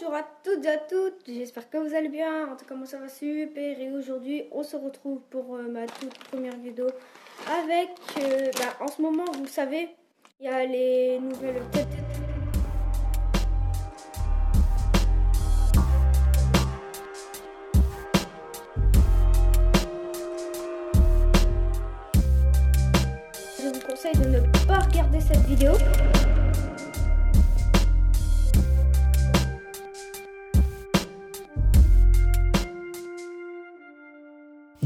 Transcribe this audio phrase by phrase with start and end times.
[0.00, 2.50] Bonjour à toutes et à toutes, j'espère que vous allez bien.
[2.50, 3.78] En tout cas, moi ça va super.
[3.78, 6.86] Et aujourd'hui, on se retrouve pour euh, ma toute première vidéo
[7.46, 7.90] avec.
[8.18, 9.90] euh, bah, en ce moment, vous savez,
[10.40, 11.62] il y a les nouvelles.
[23.58, 25.72] Je vous conseille de ne pas regarder cette vidéo.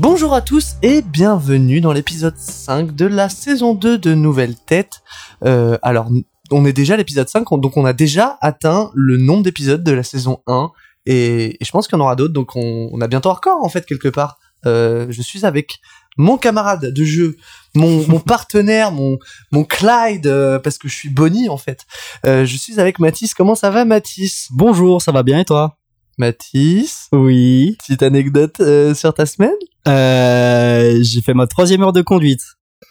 [0.07, 5.03] Bonjour à tous et bienvenue dans l'épisode 5 de la saison 2 de Nouvelles Têtes.
[5.47, 6.11] Euh, alors,
[6.51, 9.93] on est déjà à l'épisode 5, donc on a déjà atteint le nombre d'épisodes de
[9.93, 10.71] la saison 1
[11.07, 13.33] et, et je pense qu'il y en aura d'autres, donc on, on a bientôt un
[13.33, 14.39] record en fait quelque part.
[14.67, 15.79] Euh, je suis avec
[16.19, 17.39] mon camarade de jeu,
[17.75, 19.19] mon, mon partenaire, mon,
[19.53, 21.87] mon Clyde, euh, parce que je suis Bonnie en fait.
[22.27, 23.33] Euh, je suis avec Mathis.
[23.33, 24.49] Comment ça va Mathis?
[24.51, 25.79] Bonjour, ça va bien et toi?
[26.19, 27.77] Mathis, Oui.
[27.79, 29.55] petite anecdote euh, sur ta semaine?
[29.89, 32.43] Euh, j'ai fait ma troisième heure de conduite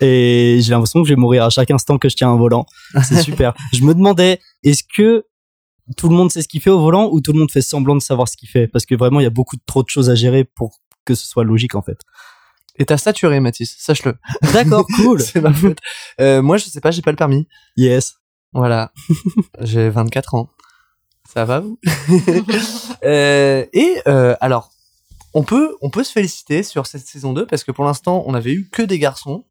[0.01, 2.65] et j'ai l'impression que je vais mourir à chaque instant que je tiens un volant.
[3.03, 3.53] C'est super.
[3.73, 5.25] je me demandais, est-ce que
[5.97, 7.95] tout le monde sait ce qu'il fait au volant ou tout le monde fait semblant
[7.95, 8.67] de savoir ce qu'il fait?
[8.67, 11.15] Parce que vraiment, il y a beaucoup de, trop de choses à gérer pour que
[11.15, 11.99] ce soit logique en fait.
[12.79, 14.15] Et t'as saturé Mathis, sache-le.
[14.53, 15.21] D'accord, cool.
[15.21, 15.77] C'est ma faute.
[16.19, 17.47] Euh, moi, je sais pas, j'ai pas le permis.
[17.77, 18.15] Yes.
[18.53, 18.91] Voilà.
[19.61, 20.49] j'ai 24 ans.
[21.33, 21.79] Ça va vous
[23.03, 24.71] Euh, Et euh, alors,
[25.33, 28.33] on peut, on peut se féliciter sur cette saison 2 parce que pour l'instant, on
[28.33, 29.43] avait eu que des garçons.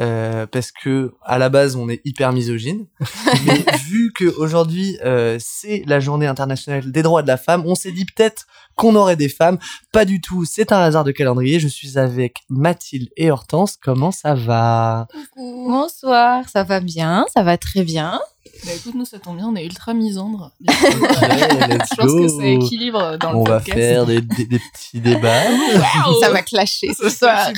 [0.00, 2.86] Euh, parce que à la base on est hyper misogyne,
[3.44, 7.74] mais vu que aujourd'hui euh, c'est la journée internationale des droits de la femme, on
[7.74, 9.58] s'est dit peut-être qu'on aurait des femmes.
[9.92, 11.60] Pas du tout, c'est un hasard de calendrier.
[11.60, 13.76] Je suis avec Mathilde et Hortense.
[13.76, 15.08] Comment ça va?
[15.36, 18.18] Bonsoir, ça va bien, ça va très bien.
[18.64, 20.52] Bah écoute, nous ça tombe bien, on est ultra misandre.
[20.60, 23.78] Ouais, let's Je pense que ça équilibre dans On le va podcast.
[23.78, 25.50] faire des, des- des petits débats.
[26.06, 27.48] Waouh Ça va clasher ce soir.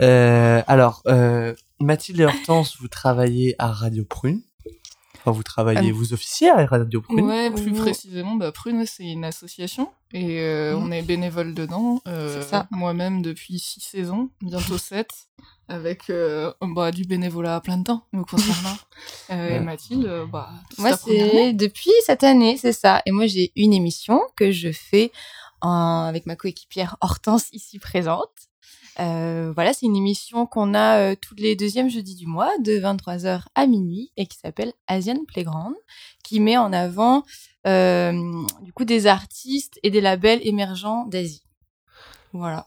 [0.00, 4.40] Euh, alors, euh, Mathilde et Hortense, vous travaillez à Radio Prune.
[5.20, 7.20] Enfin, vous travaillez, Euh, vous officiez à Radio Prune.
[7.26, 12.00] Ouais, plus précisément, bah, Prune, c'est une association et euh, on est bénévole dedans.
[12.06, 12.66] Euh, C'est ça.
[12.70, 15.10] Moi-même depuis six saisons, bientôt sept,
[15.68, 18.76] avec euh, bah, du bénévolat à plein de temps, me concernant.
[19.30, 19.56] Euh, Ouais.
[19.56, 23.02] Et Mathilde, euh, bah, Moi, c'est depuis cette année, c'est ça.
[23.06, 25.12] Et moi, j'ai une émission que je fais
[25.60, 28.30] en- avec ma coéquipière Hortense ici présente.
[29.00, 32.72] Euh, voilà, c'est une émission qu'on a euh, tous les deuxièmes jeudis du mois, de
[32.80, 35.74] 23h à minuit, et qui s'appelle Asian Playground,
[36.24, 37.22] qui met en avant
[37.66, 38.12] euh,
[38.62, 41.44] du coup des artistes et des labels émergents d'Asie.
[42.32, 42.66] Voilà.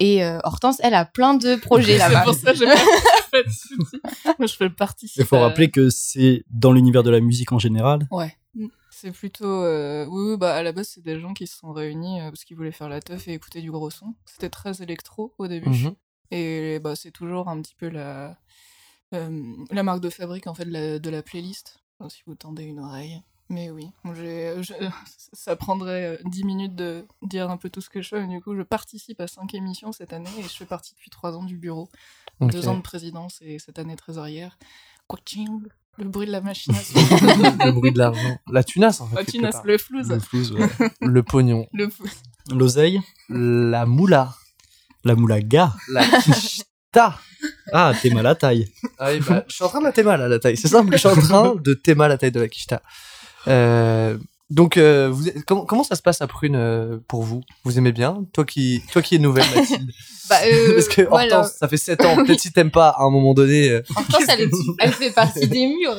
[0.00, 2.22] Et euh, Hortense, elle a plein de projets C'est là-bas.
[2.24, 2.76] pour ça que j'ai pas
[3.30, 4.00] fait de soucis.
[4.38, 5.10] Moi, je fais partie.
[5.16, 8.08] Il faut rappeler que c'est dans l'univers de la musique en général.
[8.10, 8.34] Ouais.
[8.90, 9.44] C'est plutôt.
[9.64, 12.24] euh, Oui, oui, bah à la base, c'est des gens qui se sont réunis euh,
[12.30, 14.14] parce qu'ils voulaient faire la teuf et écouter du gros son.
[14.26, 15.68] C'était très électro au début.
[15.70, 15.94] Mhm.
[16.32, 18.36] Et bah, c'est toujours un petit peu la,
[19.14, 21.78] euh, la marque de fabrique en fait, de la, de la playlist.
[21.98, 23.20] Enfin, si vous tendez une oreille.
[23.50, 24.88] Mais oui, je-
[25.32, 28.20] ça prendrait euh, 10 minutes de dire un peu tout ce que je fais.
[28.20, 31.10] Mais du coup, je participe à 5 émissions cette année et je fais partie depuis
[31.10, 31.88] 3 ans du bureau.
[32.40, 32.52] Ok.
[32.52, 34.56] Deux ans de présidence et cette année trésorière.
[35.08, 35.62] Coaching,
[35.98, 36.94] le bruit de la machine à sous.
[36.96, 38.38] le bruit de l'argent.
[38.50, 39.14] La tunasse, en fait.
[39.14, 39.66] Oh, quelque Tunas, part.
[39.66, 40.08] le flouze.
[40.08, 40.68] Le flouze, ouais.
[41.00, 41.66] Le pognon.
[41.72, 42.12] Le flouze.
[42.52, 44.32] L'oseille, La moula.
[45.04, 45.74] la moulaga.
[45.92, 47.18] La quicheta.
[47.72, 48.70] Ah, t'es mal à taille.
[48.98, 50.56] Ah oui, bah, je suis en train de la théma, là, la taille.
[50.56, 52.82] C'est simple, je suis en train de théma la taille de la quicheta.
[53.48, 54.16] Euh,
[54.50, 57.40] donc, euh, vous, comment, comment ça se passe à Prune euh, pour vous?
[57.64, 58.24] Vous aimez bien?
[58.32, 59.90] Toi qui, toi qui es nouvelle, Mathilde.
[60.28, 61.38] Bah, euh, Parce que voilà.
[61.38, 62.16] Hortense, ça fait 7 ans.
[62.24, 63.68] Peut-être si t'aimes pas, à un moment donné.
[63.70, 65.96] euh, Hortense, elle, est- elle fait partie des murs.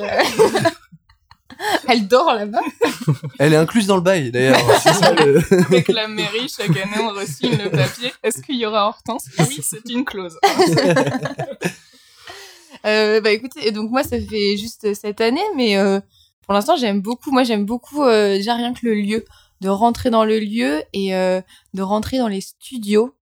[1.87, 2.59] elle dort là-bas.
[3.39, 4.57] Elle est incluse dans le bail, d'ailleurs.
[5.69, 8.11] Avec la mairie, chaque année, on reçoit le papier.
[8.23, 9.25] Est-ce qu'il y aura Hortense?
[9.39, 10.37] Oui, c'est une clause.
[12.85, 15.99] Euh, bah écoutez, et donc moi, ça fait juste cette année, mais euh,
[16.51, 17.31] pour l'instant, j'aime beaucoup.
[17.31, 19.23] Moi, j'aime beaucoup euh, déjà rien que le lieu,
[19.61, 21.39] de rentrer dans le lieu et euh,
[21.73, 23.15] de rentrer dans les studios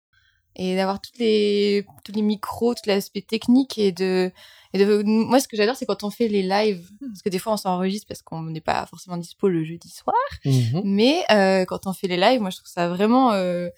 [0.55, 4.31] et d'avoir toutes les tous les micros, tout l'aspect technique et de
[4.73, 7.37] et de moi ce que j'adore c'est quand on fait les lives parce que des
[7.37, 10.81] fois on s'enregistre parce qu'on n'est pas forcément dispo le jeudi soir Mhm.
[10.83, 13.69] Mais euh, quand on fait les lives, moi je trouve ça vraiment euh,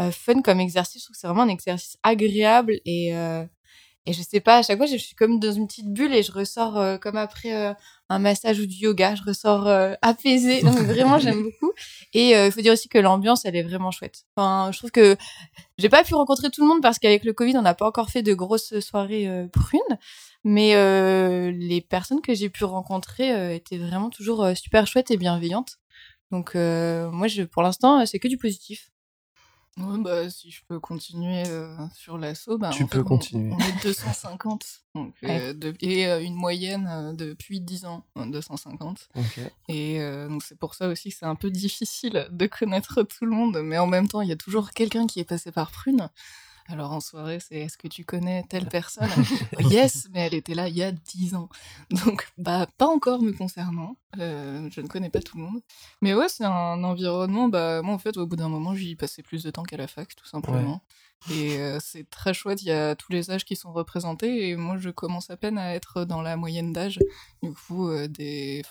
[0.00, 1.02] euh, fun comme exercice.
[1.02, 3.44] Je trouve que c'est vraiment un exercice agréable et euh,
[4.08, 6.22] et je sais pas à chaque fois je suis comme dans une petite bulle et
[6.22, 7.74] je ressors euh, comme après euh,
[8.08, 10.62] un massage ou du yoga, je ressors euh, apaisée.
[10.64, 11.72] Mais vraiment j'aime beaucoup.
[12.14, 14.24] Et il faut dire aussi que l'ambiance elle est vraiment chouette.
[14.34, 15.16] Enfin, je trouve que
[15.76, 18.08] j'ai pas pu rencontrer tout le monde parce qu'avec le Covid on n'a pas encore
[18.08, 19.98] fait de grosses soirées prunes.
[20.42, 20.72] Mais
[21.52, 25.78] les personnes que j'ai pu rencontrer étaient vraiment toujours super chouettes et bienveillantes.
[26.30, 28.90] Donc moi, je, pour l'instant, c'est que du positif.
[29.78, 33.08] Ouais, bah, si je peux continuer euh, sur l'assaut, bah, Tu en peux fait, on-
[33.08, 33.52] continuer.
[33.52, 34.66] On, est 250.
[34.94, 39.08] Donc, euh, de- et euh, une moyenne depuis 10 ans, hein, 250.
[39.14, 39.40] Ok.
[39.68, 43.30] Et donc c'est pour ça aussi que c'est un peu difficile de connaître tout le
[43.30, 46.08] monde, mais en même temps, il y a toujours quelqu'un qui est passé par Prune.
[46.70, 49.08] Alors en soirée, c'est est-ce que tu connais telle personne?
[49.70, 51.48] Yes, mais elle était là il y a 10 ans.
[51.90, 53.96] Donc, bah, pas encore me concernant.
[54.18, 55.60] Euh, je ne connais pas tout le monde.
[56.02, 59.22] Mais ouais, c'est un environnement, bah, moi en fait, au bout d'un moment, j'y passais
[59.22, 60.82] plus de temps qu'à la fac, tout simplement.
[61.30, 64.56] Et euh, c'est très chouette, il y a tous les âges qui sont représentés, et
[64.56, 67.00] moi je commence à peine à être dans la moyenne d'âge,
[67.42, 68.62] du coup, euh, des,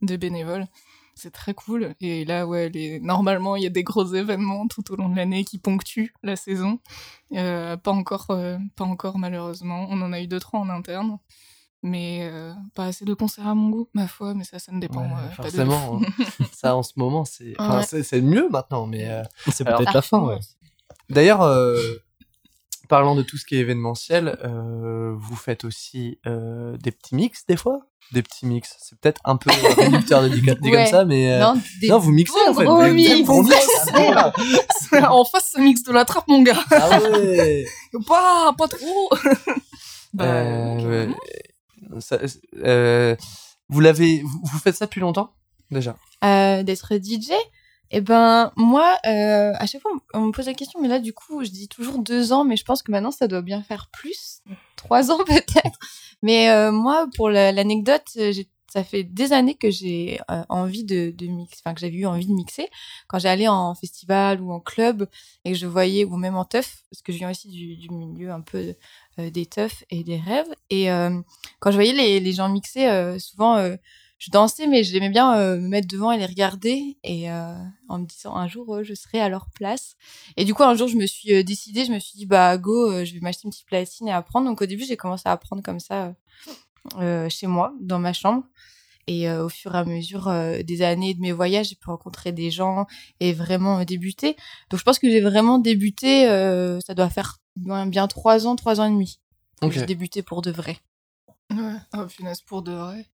[0.00, 0.66] des bénévoles.
[1.20, 1.94] C'est très cool.
[2.00, 2.98] Et là, ouais, les...
[3.00, 6.34] normalement, il y a des gros événements tout au long de l'année qui ponctuent la
[6.36, 6.80] saison.
[7.34, 9.86] Euh, pas encore, euh, pas encore malheureusement.
[9.90, 11.18] On en a eu deux trois en interne,
[11.82, 14.32] mais euh, pas assez de concerts à mon goût, ma foi.
[14.34, 16.00] Mais ça, ça ne dépend Ouais, euh, pas de forcément.
[16.02, 16.24] hein.
[16.52, 18.02] ça, en ce moment, c'est enfin, Ouais.
[18.02, 18.86] c'est- mieux maintenant.
[18.86, 20.38] Mais euh, C'est peut-être la fin, ouais.
[21.10, 21.76] d'ailleurs, euh,
[22.90, 27.46] parlant de tout ce qui est événementiel, euh, vous faites aussi euh, des petits mix
[27.46, 27.80] des fois?
[28.12, 28.76] Des petits mix.
[28.80, 32.10] C'est peut-être un peu réducteur de dit comme ça, mais euh, Non, des non, vous
[32.10, 32.64] mixez en fait.
[32.64, 33.28] gros Des- des mix.
[33.28, 34.92] mix.
[35.08, 36.58] en face, ce mix de la trappe, mon gars.
[36.72, 37.64] Ah ouais.
[38.08, 39.10] Pas, pas trop.
[40.12, 41.06] bah,
[42.00, 42.18] ça-
[43.68, 45.32] vous l'avez, vous, vous faites ça depuis longtemps
[45.70, 45.96] déjà?
[46.22, 47.30] d'être DJ
[47.90, 51.12] Eh ben, moi, euh, à chaque fois, on me pose la question, mais là, du
[51.12, 53.88] coup, je dis toujours deux ans, mais je pense que maintenant, ça doit bien faire
[53.92, 54.42] plus.
[54.76, 55.78] Trois ans, peut-être.
[56.22, 60.44] Mais euh, moi, pour la- l'anecdote, euh, j'ai- ça fait des années que j'ai euh,
[60.48, 62.68] envie de, de mixer, enfin, que j'avais eu envie de mixer.
[63.08, 65.08] Quand j'allais en festival ou en club
[65.44, 67.90] et que je voyais, ou même en teuf, parce que je viens aussi du, du
[67.90, 68.76] milieu un peu
[69.18, 70.46] euh, des teufs et des rêves.
[70.70, 71.20] Et euh,
[71.58, 73.74] quand je voyais les, les gens mixer, euh, souvent, euh,
[74.20, 77.54] je dansais, mais j'aimais bien euh, me mettre devant et les regarder, et euh,
[77.88, 79.96] en me disant un jour euh, je serai à leur place.
[80.36, 82.56] Et du coup, un jour, je me suis euh, décidée, je me suis dit bah
[82.58, 84.46] go, euh, je vais m'acheter une petite platine et apprendre.
[84.46, 86.12] Donc au début, j'ai commencé à apprendre comme ça euh,
[86.98, 88.44] euh, chez moi, dans ma chambre.
[89.06, 91.88] Et euh, au fur et à mesure euh, des années de mes voyages, j'ai pu
[91.88, 92.86] rencontrer des gens
[93.20, 94.36] et vraiment euh, débuter.
[94.68, 98.54] Donc je pense que j'ai vraiment débuté, euh, ça doit faire bien, bien trois ans,
[98.54, 99.18] trois ans et demi.
[99.62, 99.72] que Ok.
[99.72, 100.78] J'ai débuté pour de vrai.
[101.50, 103.06] Ouais, oh punaise, pour de vrai.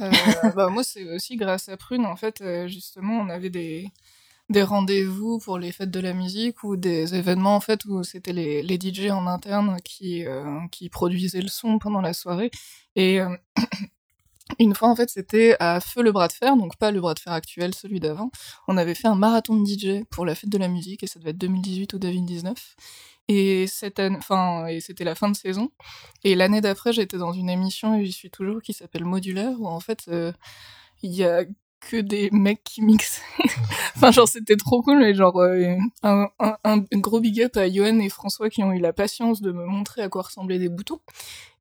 [0.00, 0.10] Euh,
[0.56, 3.88] bah, moi, c'est aussi grâce à Prune, en fait, euh, justement, on avait des,
[4.50, 8.32] des rendez-vous pour les fêtes de la musique ou des événements, en fait, où c'était
[8.32, 12.50] les, les DJ en interne qui, euh, qui produisaient le son pendant la soirée.
[12.96, 13.36] Et euh,
[14.58, 17.14] une fois, en fait, c'était à Feu le bras de fer, donc pas le bras
[17.14, 18.30] de fer actuel, celui d'avant.
[18.68, 21.18] On avait fait un marathon de DJ pour la fête de la musique, et ça
[21.20, 22.76] devait être 2018 ou 2019.
[23.32, 25.70] Et cette année, enfin, et c'était la fin de saison.
[26.22, 29.66] Et l'année d'après, j'étais dans une émission, et j'y suis toujours, qui s'appelle Modulaire, où
[29.66, 30.32] en fait, euh,
[31.02, 31.44] il y a
[31.80, 33.22] que des mecs qui mixent.
[33.96, 38.08] enfin, genre, c'était trop cool, mais genre, euh, un, gros big up à Johan et
[38.10, 41.00] François qui ont eu la patience de me montrer à quoi ressemblaient des boutons.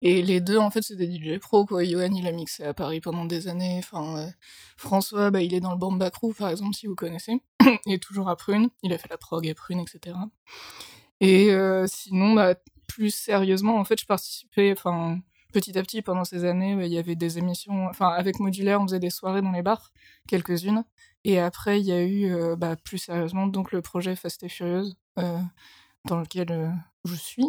[0.01, 1.83] Et les deux, en fait, c'est des DJ pro, quoi.
[1.85, 3.79] Johan, il a mixé à Paris pendant des années.
[3.79, 4.27] Enfin, euh,
[4.77, 7.41] François, bah, il est dans le Bamba Crew, par exemple, si vous connaissez.
[7.87, 8.69] est toujours à Prune.
[8.83, 10.15] Il a fait la prog à Prune, etc.
[11.21, 12.55] Et euh, sinon, bah,
[12.87, 15.19] plus sérieusement, en fait, je participais, enfin,
[15.53, 18.81] petit à petit, pendant ces années, bah, il y avait des émissions, enfin, avec Modulaire,
[18.81, 19.91] on faisait des soirées dans les bars,
[20.27, 20.83] quelques-unes.
[21.23, 24.49] Et après, il y a eu, euh, bah, plus sérieusement, donc le projet Fast et
[24.49, 25.37] Furieuse, euh,
[26.05, 26.69] dans lequel euh,
[27.05, 27.45] je suis,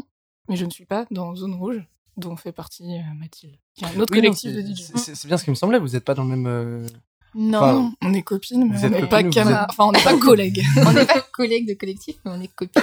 [0.49, 1.83] mais je ne suis pas dans Zone Rouge,
[2.19, 4.83] dont fait partie euh, Mathilde, qui est un autre Oui, collectif c'est- de DJ.
[5.15, 5.79] c'est- bien ce qui me semblait.
[5.79, 6.47] Vous n'êtes pas dans le même.
[6.47, 6.87] euh,
[7.35, 10.03] Non, Enfin, on est copines, mais vous on êtes n'est pas êtes- enfin, on n'est
[10.05, 10.63] pas collègues.
[10.77, 12.83] on n'est pas collègues de collectif, mais on est copines.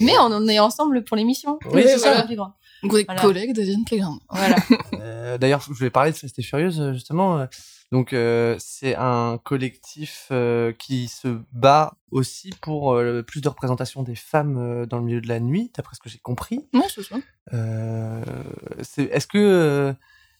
[0.00, 1.58] Mais on en est ensemble pour l'émission.
[1.72, 2.24] Oui, c'est ça.
[2.24, 2.50] Voilà.
[2.82, 3.20] Est Voilà.
[3.20, 4.18] collègues de Vienne Playground.
[4.30, 4.56] Voilà.
[5.32, 7.38] Euh, D'ailleurs, je voulais parler de Fast et Furieuse justement.
[7.38, 7.46] euh,
[7.92, 14.02] Donc, euh, c'est un collectif euh, qui se bat aussi pour euh, plus de représentation
[14.02, 16.66] des femmes euh, dans le milieu de la nuit, d'après ce que j'ai compris.
[16.72, 17.16] Non, c'est ça.
[17.52, 18.22] Euh,
[18.82, 19.92] c'est- Est-ce que, euh,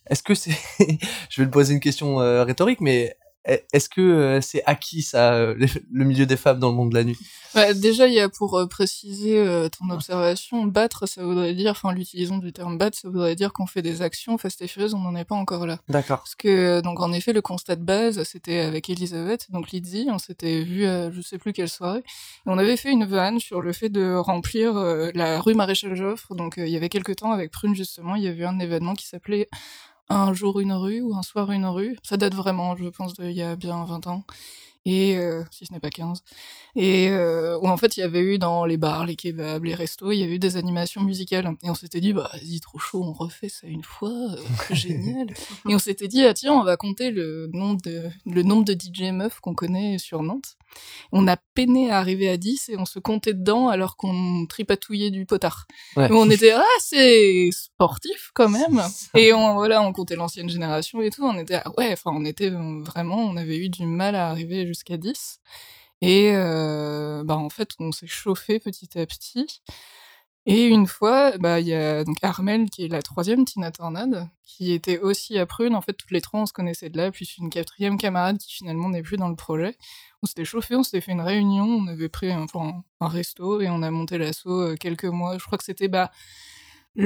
[0.09, 0.57] est-ce que c'est,
[1.31, 5.03] je vais te poser une question euh, rhétorique, mais est- est-ce que euh, c'est acquis
[5.03, 5.55] ça, euh,
[5.93, 7.17] le- milieu des femmes dans le monde de la nuit?
[7.55, 9.45] Ouais, déjà, il y a pour euh, préciser
[9.77, 13.67] ton observation, battre, ça voudrait dire, enfin, l'utilisation du terme battre, ça voudrait dire qu'on
[13.67, 15.79] fait des actions Fast et Furious, on n'en est pas encore là.
[15.89, 16.19] D'accord.
[16.19, 20.19] Parce que, donc, en effet, le constat de base, c'était avec Elisabeth, donc Lizzie, on
[20.19, 22.03] s'était vu à je sais plus quelle soirée, et
[22.47, 24.75] on avait fait une vanne sur le fait de remplir
[25.15, 28.29] la rue Maréchal Joffre, donc il y avait quelques temps, avec Prune, justement, il y
[28.29, 29.49] avait un événement qui s'appelait
[30.11, 31.97] un jour une rue ou un soir une rue.
[32.03, 34.25] Ça date vraiment, je pense, d'il y a bien 20 ans.
[34.87, 36.23] Et euh, si ce n'est pas 15
[36.75, 39.75] et euh, où en fait il y avait eu dans les bars les kebabs les
[39.75, 41.51] restos il y avait eu des animations musicales.
[41.63, 45.27] Et on s'était dit bah vas-y trop chaud on refait ça une fois euh, génial.
[45.69, 48.73] Et on s'était dit ah tiens on va compter le nombre de le nombre de
[48.73, 50.57] DJ meufs qu'on connaît sur Nantes.
[51.13, 55.11] On a peiné à arriver à 10 et on se comptait dedans alors qu'on tripatouillait
[55.11, 55.67] du potard.
[55.97, 56.09] Ouais.
[56.09, 58.81] Et on était ah c'est sportif quand même.
[59.15, 61.25] Et on voilà on comptait l'ancienne génération et tout.
[61.25, 64.70] On était ah ouais enfin on était vraiment on avait eu du mal à arriver
[64.71, 65.41] jusqu'à 10
[66.03, 69.63] et bah en fait on s'est chauffé petit à petit.
[70.47, 74.29] Et une fois bah il y a donc Armel qui est la troisième Tina Tornade
[74.43, 75.75] qui était aussi à Prune.
[75.75, 77.11] En fait toutes les trois on se connaissait de là.
[77.11, 79.77] Puis une quatrième camarade qui finalement n'est plus dans le projet.
[80.23, 82.47] On s'était chauffé on s'était fait une réunion on avait pris un,
[83.01, 85.37] un, resto et on a monté l'assaut quelques mois.
[85.39, 86.11] Je crois que c'était bah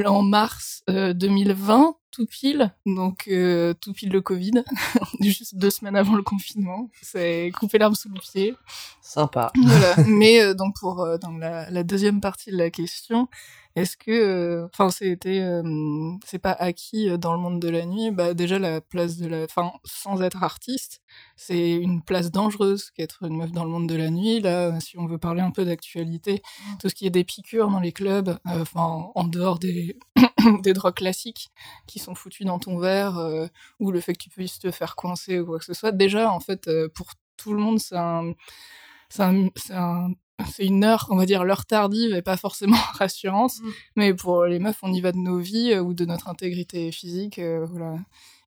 [0.06, 4.62] en mars euh, 2020, tout pile, donc euh, tout pile le Covid,
[5.21, 6.90] juste deux semaines avant le confinement.
[7.02, 8.54] C'est couper l'arbre sous le pied.
[9.02, 9.50] Sympa.
[9.61, 9.97] Voilà.
[10.06, 13.28] Mais euh, donc pour euh, dans la, la, deuxième partie de la question,
[13.75, 18.12] est-ce que, enfin, c'était, euh, c'est pas acquis dans le monde de la nuit?
[18.12, 21.02] Bah déjà la place de la, enfin, sans être artiste,
[21.35, 24.40] c'est une place dangereuse qu'être une meuf dans le monde de la nuit.
[24.40, 26.42] Là, si on veut parler un peu d'actualité,
[26.80, 29.99] tout ce qui est des piqûres dans les clubs, enfin, en dehors des
[30.62, 31.50] des drogues classiques
[31.86, 33.46] qui sont foutues dans ton verre, euh,
[33.80, 35.92] ou le fait que tu puisses te faire coincer ou quoi que ce soit.
[35.92, 38.32] Déjà, en fait, euh, pour tout le monde, c'est un,
[39.08, 40.10] c'est un, c'est un
[40.50, 43.68] c'est une heure, on va dire l'heure tardive et pas forcément rassurante, mmh.
[43.94, 46.90] mais pour les meufs, on y va de nos vies euh, ou de notre intégrité
[46.90, 47.98] physique, voilà.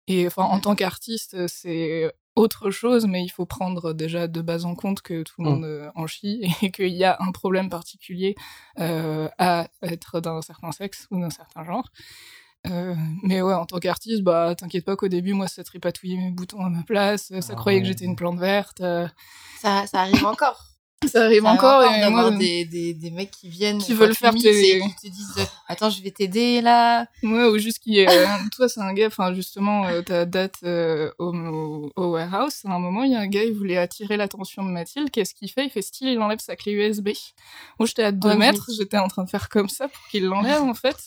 [0.08, 4.66] Et enfin, en tant qu'artiste, c'est autre chose, mais il faut prendre déjà de base
[4.66, 7.70] en compte que tout le monde euh, en chie et qu'il y a un problème
[7.70, 8.36] particulier
[8.80, 11.90] euh, à être d'un certain sexe ou d'un certain genre.
[12.68, 16.32] Euh, mais ouais, en tant qu'artiste, bah t'inquiète pas qu'au début, moi, ça tripatouillait mes
[16.32, 18.82] boutons à ma place, ça Ah croyait que j'étais une plante verte.
[18.82, 19.08] euh,
[19.60, 20.66] Ça, ça arrive encore.
[21.06, 24.16] Ça arrive Ça encore, et d'avoir moi, des, des, des mecs qui viennent Qui veulent
[24.16, 27.80] faire tes- et qui te disent euh, attends je vais t'aider là Ouais, ou juste
[27.80, 28.26] qui euh,
[28.56, 32.74] toi, c'est un gars, enfin, justement, euh, ta date euh, au, au, au warehouse, à
[32.74, 35.12] un moment, il y a un gars, il voulait attirer l'attention de Mathilde.
[35.12, 35.66] Qu'est-ce qu'il fait?
[35.66, 37.10] Il fait style, il enlève sa clé USB.
[37.80, 40.26] Moi, j'étais à deux Ouais, mètres, j'étais en train de faire comme ça pour qu'il
[40.26, 40.98] l'enlève, en fait.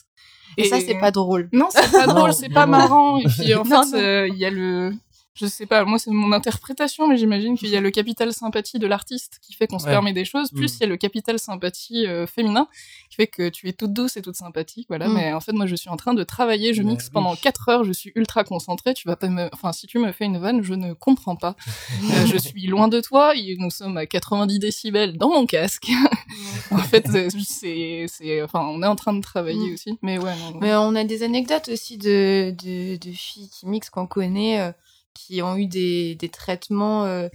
[0.57, 3.19] et, ça c'est pas drôle Non, c'est pas drôle, c'est pas marrant.
[3.19, 4.93] Et puis, en Non, fait, euh, il y a le.
[5.41, 8.79] Je sais pas, moi c'est mon interprétation, mais j'imagine qu'il y a le capital sympathie
[8.79, 10.77] de l'artiste qui fait qu'on se permet des choses, plus Mm.
[10.77, 12.69] il y a le capital sympathie euh, féminin
[13.09, 15.09] qui fait que tu es toute douce et toute sympathique, voilà.
[15.09, 15.15] Mm.
[15.15, 17.85] Mais en fait, moi je suis en train de travailler, je mixe pendant 4 heures,
[17.85, 19.49] je suis ultra concentrée, tu vas pas me.
[19.53, 21.57] Enfin, si tu me fais une vanne, je ne comprends pas.
[22.13, 25.89] Euh, je suis loin de toi, et nous sommes à 90 décibels dans mon casque.
[26.71, 28.07] en fait, euh, c'est.
[28.09, 29.75] c'est- Enfin, on est en train de travailler Mm.
[29.75, 30.59] aussi, mais ouais, non.
[30.61, 34.73] mais on a des anecdotes aussi de, de, de filles qui mixent qu'on connaît euh,
[35.21, 37.29] qui ont eu des, des traitements euh,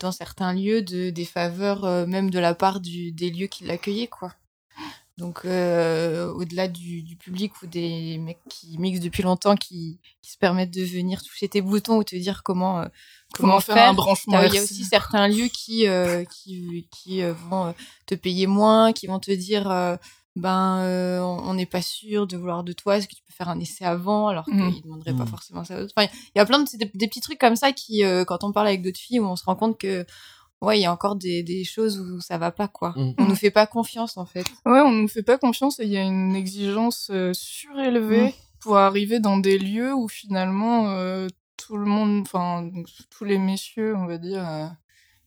[0.00, 3.64] dans certains lieux de des faveurs euh, même de la part du, des lieux qui
[3.64, 4.32] l'accueillaient quoi.
[5.18, 10.30] Donc euh, au-delà du, du public ou des mecs qui mixent depuis longtemps qui, qui
[10.32, 12.86] se permettent de venir toucher tes boutons ou te dire comment euh,
[13.32, 17.74] Comment faire un branchement Il y a aussi certains lieux qui euh, qui, qui vont
[18.06, 19.98] te payer moins, qui vont te dire
[20.36, 23.48] ben euh, on n'est pas sûr de vouloir de toi, est-ce que tu peux faire
[23.48, 24.74] un essai avant alors qu'ils Mhm.
[24.76, 25.28] ne demanderaient pas Mhm.
[25.28, 25.78] forcément ça.
[25.78, 25.94] aux autres.
[25.96, 28.44] Enfin, il y a plein de des, des petits trucs comme ça qui euh, quand
[28.44, 30.04] on parle avec d'autres filles où on se rend compte que
[30.62, 32.92] ouais, il y a encore des, des choses où ça va pas quoi.
[32.96, 33.14] Mhm.
[33.18, 34.46] On nous fait pas confiance en fait.
[34.66, 38.76] Ouais, on nous fait pas confiance et il y a une exigence euh, surélevée pour
[38.78, 40.94] arriver dans des lieux où finalement
[41.56, 42.68] tout le monde, enfin
[43.10, 44.44] tous les messieurs, on va dire,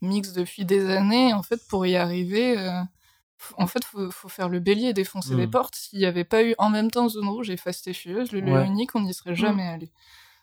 [0.02, 1.34] mixent depuis des années.
[1.34, 2.58] En fait, pour y arriver,
[3.58, 5.38] en fait, faut, faut faire le bélier et défoncer Mm.
[5.38, 5.76] les portes.
[5.76, 8.54] S'il n'y avait pas eu en même temps Zone Rouge et Fast et le lieu
[8.54, 8.66] Ouais.
[8.68, 9.92] unique, on n'y serait jamais allé.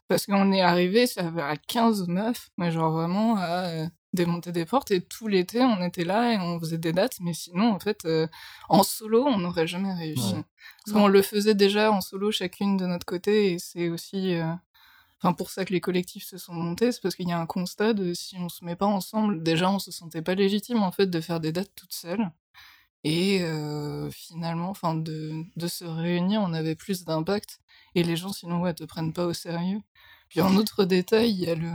[0.08, 4.64] Parce qu'on est arrivé, ça à 15 meufs, mais genre vraiment à euh, démonter des
[4.64, 7.80] portes et tout l'été on était là et on faisait des dates, mais sinon en
[7.80, 8.26] fait euh,
[8.68, 10.34] en solo on n'aurait jamais réussi.
[10.34, 10.44] Ouais.
[10.84, 14.46] Parce qu'on le faisait déjà en solo chacune de notre côté et c'est aussi, euh,
[15.20, 17.46] enfin pour ça que les collectifs se sont montés, c'est parce qu'il y a un
[17.46, 20.92] constat de si on se met pas ensemble, déjà on se sentait pas légitime en
[20.92, 22.30] fait de faire des dates toutes seules.
[23.08, 27.60] Et euh, finalement, enfin de, de se réunir, on avait plus d'impact.
[27.94, 29.78] Et les gens, sinon, ouais, te prennent pas au sérieux.
[30.28, 31.70] Puis en autre détail, il y a le,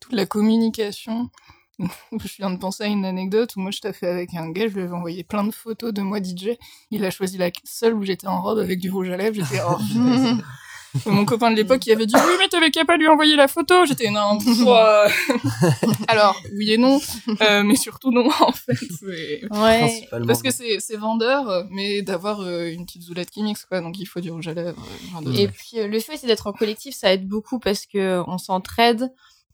[0.00, 1.28] toute la communication.
[1.80, 4.74] je viens de penser à une anecdote où moi je taffais avec un gars, je
[4.74, 6.50] lui avais envoyé plein de photos de moi DJ.
[6.92, 9.34] Il a choisi la seule où j'étais en robe avec du rouge à lèvres.
[9.34, 9.78] J'étais oh,
[11.06, 13.48] Mon copain de l'époque, il avait dit oui, mais t'avais qu'à pas lui envoyer la
[13.48, 13.84] photo.
[13.86, 14.38] J'étais non.
[16.08, 17.00] Alors oui et non,
[17.42, 18.74] euh, mais surtout non en fait.
[18.76, 19.78] c'est- Ouais.
[19.80, 20.26] Principalement.
[20.26, 23.98] Parce que c'est c'est vendeur, mais d'avoir euh, une petite zoulette qui mixe quoi, donc
[23.98, 24.78] il faut du rouge à lèvres.
[24.82, 27.58] euh, genre de Et puis euh, le fait aussi d'être en collectif, ça aide beaucoup
[27.58, 29.10] parce que on s'entraide.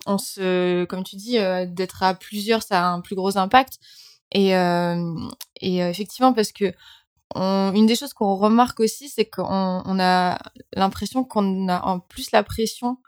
[0.07, 3.75] on se, comme tu dis, euh, d'être à plusieurs, ça a un plus gros impact.
[4.35, 5.15] Et, euh,
[5.61, 6.73] et euh, effectivement, parce que
[7.35, 10.39] on, une des choses qu'on remarque aussi, c'est qu'on on a
[10.75, 12.99] l'impression qu'on a en plus la pression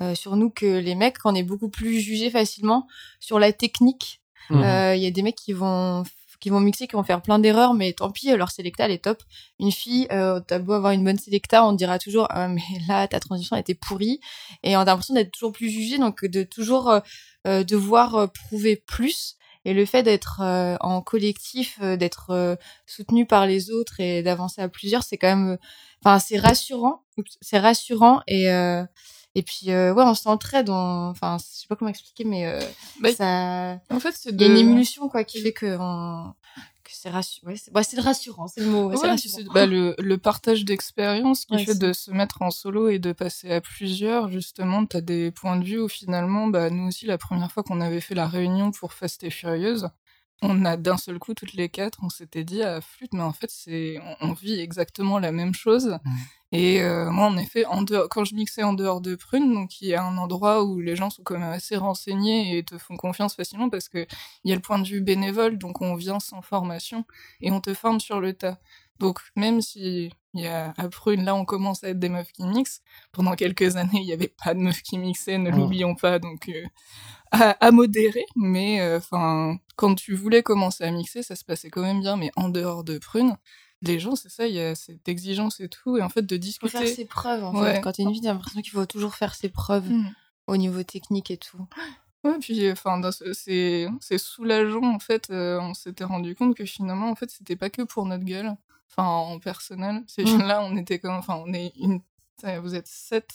[0.00, 2.86] euh, sur nous que les mecs, qu'on est beaucoup plus jugé facilement
[3.20, 4.20] sur la technique.
[4.50, 4.96] Il Mhm.
[4.96, 6.04] y a des mecs qui vont
[6.40, 9.02] qui vont mixer, qui vont faire plein d'erreurs, mais tant pis, leur sélecta, elle est
[9.02, 9.20] top.
[9.58, 12.62] Une fille, euh, t'as beau avoir une bonne sélecta, on te dira toujours, ah, mais
[12.86, 14.20] là, ta transition a été pourrie.
[14.62, 17.00] Et on a l'impression d'être toujours plus jugé, donc de toujours euh,
[17.48, 19.34] euh, devoir euh, prouver plus.
[19.68, 22.56] Et le fait d'être euh, en collectif, euh, d'être euh,
[22.86, 25.58] soutenu par les autres et d'avancer à plusieurs, c'est quand même,
[26.02, 27.02] enfin, c'est rassurant.
[27.42, 28.82] C'est rassurant et euh,
[29.34, 30.70] et puis ouais, on s'entraide.
[30.70, 32.50] Enfin, je sais pas comment expliquer, mais
[33.02, 36.32] Bah, ça, En fait, c'est y a une émulsion quoi qui fait que on-
[37.00, 37.50] c'est rassurant.
[37.50, 38.88] Ouais, c'est ouais, rassurant, c'est le mot.
[38.90, 39.52] ouais, rassurant.
[39.54, 43.52] bah, le, le partage d'expérience qui fait de se mettre en solo et de passer
[43.52, 44.28] à plusieurs.
[44.28, 47.62] Justement, tu as des points de vue où finalement, bah, nous aussi, la première fois
[47.62, 49.88] qu'on avait fait la réunion pour Fast et Furieuse,
[50.42, 53.32] on a d'un seul coup, toutes les quatre, on s'était dit à flûte, mais en
[53.32, 55.98] fait, c'est on, on vit exactement la même chose.
[56.52, 59.80] Et euh, moi, en effet, en dehors, quand je mixais en dehors de Prune, donc
[59.82, 62.78] il y a un endroit où les gens sont quand même assez renseignés et te
[62.78, 64.06] font confiance facilement parce que
[64.44, 67.04] il y a le point de vue bénévole, donc on vient sans formation
[67.40, 68.58] et on te forme sur le tas.
[68.98, 72.32] Donc même si il y a à Prune, là on commence à être des meufs
[72.32, 72.82] qui mixent,
[73.12, 75.56] pendant quelques années il n'y avait pas de meufs qui mixaient, ne Mm.
[75.56, 76.64] l'oublions pas, donc euh,
[77.32, 81.82] à, à modérer, mais enfin quand tu voulais commencer à mixer, ça se passait quand
[81.82, 83.36] même bien, mais en dehors de Prune,
[83.82, 86.34] les gens c'est ça, il y a cette exigence et tout, et en fait de
[86.34, 86.78] faut discuter.
[86.78, 87.74] faire ses preuves en Ouais.
[87.74, 87.80] fait.
[87.80, 90.10] Quand t'es une fille, t'as l'impression qu'il faut toujours faire ses preuves Mm.
[90.46, 91.66] au niveau technique et tout.
[92.24, 93.00] Ouais, puis enfin,
[93.32, 95.30] c'est soulageant en fait.
[95.30, 98.56] euh, on s'était rendu compte que finalement, en fait, c'était pas que pour notre gueule.
[98.90, 100.42] Enfin, en personnel, c'est Mm.
[100.42, 102.00] là, on était comme, enfin, on est une,
[102.62, 103.30] vous êtes sept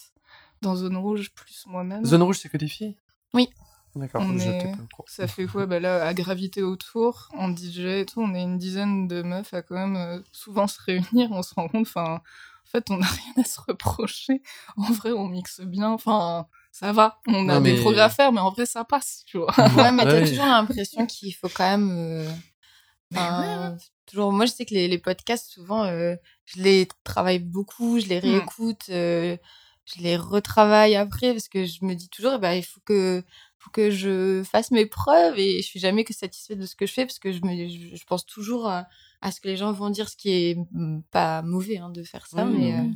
[0.61, 2.05] dans zone rouge plus moi-même.
[2.05, 2.95] Zone rouge, c'est que des filles?
[3.33, 3.49] Oui.
[3.95, 4.71] D'accord, est-.
[5.07, 5.65] Ça fait quoi?
[5.67, 9.53] Bah là, à graviter autour, en DJ et tout, on est une dizaine de meufs
[9.53, 11.29] à quand même euh, souvent se réunir.
[11.31, 13.05] On se rend compte, enfin, en fait, on n'a
[13.35, 14.41] rien à se reprocher.
[14.77, 15.91] En vrai, on mixe bien.
[15.91, 17.21] Enfin, ça va.
[17.27, 19.53] On a Non, des progrès à faire, mais en vrai, ça passe, tu vois.
[19.57, 20.27] Ouais, mais t'as Ouais.
[20.27, 21.91] toujours l'impression qu'il faut quand même.
[21.91, 23.71] euh,
[24.05, 24.31] toujours.
[24.31, 28.19] Moi, je sais que les, les podcasts, souvent, euh, je les travaille beaucoup, je les
[28.19, 29.37] réécoute, euh,
[29.85, 33.23] je les retravaille après parce que je me dis toujours, bah, il faut que,
[33.57, 36.85] faut que je fasse mes preuves et je suis jamais que satisfaite de ce que
[36.85, 38.87] je fais parce que je, me, je, je pense toujours à,
[39.21, 42.03] à ce que les gens vont dire, ce qui est mm, pas mauvais hein, de
[42.03, 42.73] faire ça, mais, oui.
[42.73, 42.91] euh,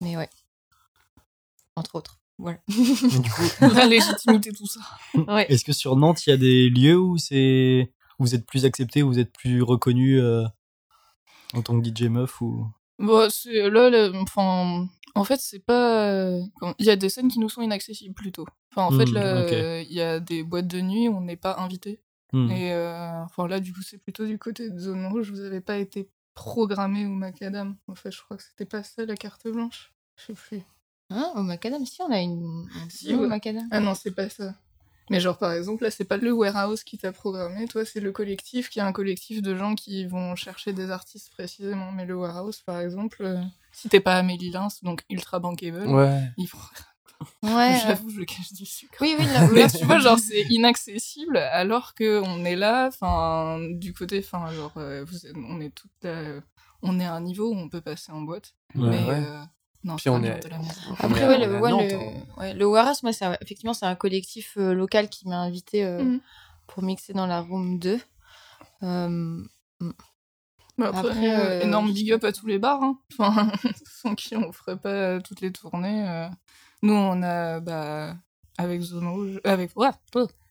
[0.00, 0.28] mais ouais.
[1.76, 2.18] Entre autres.
[2.38, 2.58] Voilà.
[2.68, 3.42] Mais du coup,
[3.74, 4.80] La légitimité, tout ça.
[5.32, 5.46] ouais.
[5.50, 9.02] Est-ce que sur Nantes, il y a des lieux où c'est vous êtes plus accepté,
[9.02, 10.44] vous êtes plus reconnu euh,
[11.54, 12.66] en tant que DJ meuf ou?
[12.98, 16.08] Bon, c'est là, le- enfin, en fait, c'est pas.
[16.10, 16.40] euh,
[16.78, 18.46] Il y a des scènes qui nous sont inaccessibles plutôt.
[18.74, 21.36] Enfin, en fait, Hmm, là, il y a des boîtes de nuit où on n'est
[21.36, 22.00] pas invité.
[22.32, 22.50] Hmm.
[22.50, 25.30] Et euh, enfin, là, du coup, c'est plutôt du côté de zone rouge.
[25.30, 27.76] Vous avez pas été programmé au macadam.
[27.88, 29.92] En fait, je crois que c'était pas ça la carte blanche.
[30.16, 30.62] Je sais plus.
[31.10, 32.66] Hein, au macadam, si, on a une.
[32.74, 33.26] un Si, au ouais.
[33.26, 33.68] macadam.
[33.70, 34.54] Ah non, c'est pas ça.
[35.12, 38.12] Mais genre, par exemple, là, c'est pas le warehouse qui t'a programmé, toi, c'est le
[38.12, 41.92] collectif qui est un collectif de gens qui vont chercher des artistes précisément.
[41.92, 46.22] Mais le warehouse, par exemple, euh, si t'es pas Amélie Lins, donc ultra bankable, ouais.
[46.38, 46.86] il programme.
[47.42, 47.78] Ouais.
[47.86, 48.96] J'avoue, je cache du sucre.
[49.02, 52.88] Oui, oui, là, Mais là, tu vois, genre, c'est inaccessible alors que on est là,
[52.88, 56.40] enfin, du côté, enfin, genre, euh, vous êtes- on est tout là,
[56.80, 58.54] on est à un niveau où on peut passer en boîte.
[58.74, 58.88] Ouais.
[58.88, 59.24] mais, ouais.
[59.26, 59.42] euh,
[59.84, 60.80] non, Puis on est- de la maison.
[60.98, 63.94] Après, ouais, le, ouais, Nantes, le, ouais, le Waras, moi, c'est un- effectivement, c'est un
[63.96, 66.20] collectif euh, local qui m'a invité euh, Mhm.
[66.66, 68.00] pour mixer dans la room 2.
[68.82, 69.42] Euh,
[70.78, 72.98] Bah, après, Après, euh, euh, énorme big up à tous les bars, hein.
[73.18, 73.52] Enfin,
[73.86, 76.08] sans qui on ferait pas toutes les tournées.
[76.08, 76.28] euh.
[76.82, 78.16] Nous, on a, bah,
[78.58, 79.90] avec Zone Rouge, avec, ouais,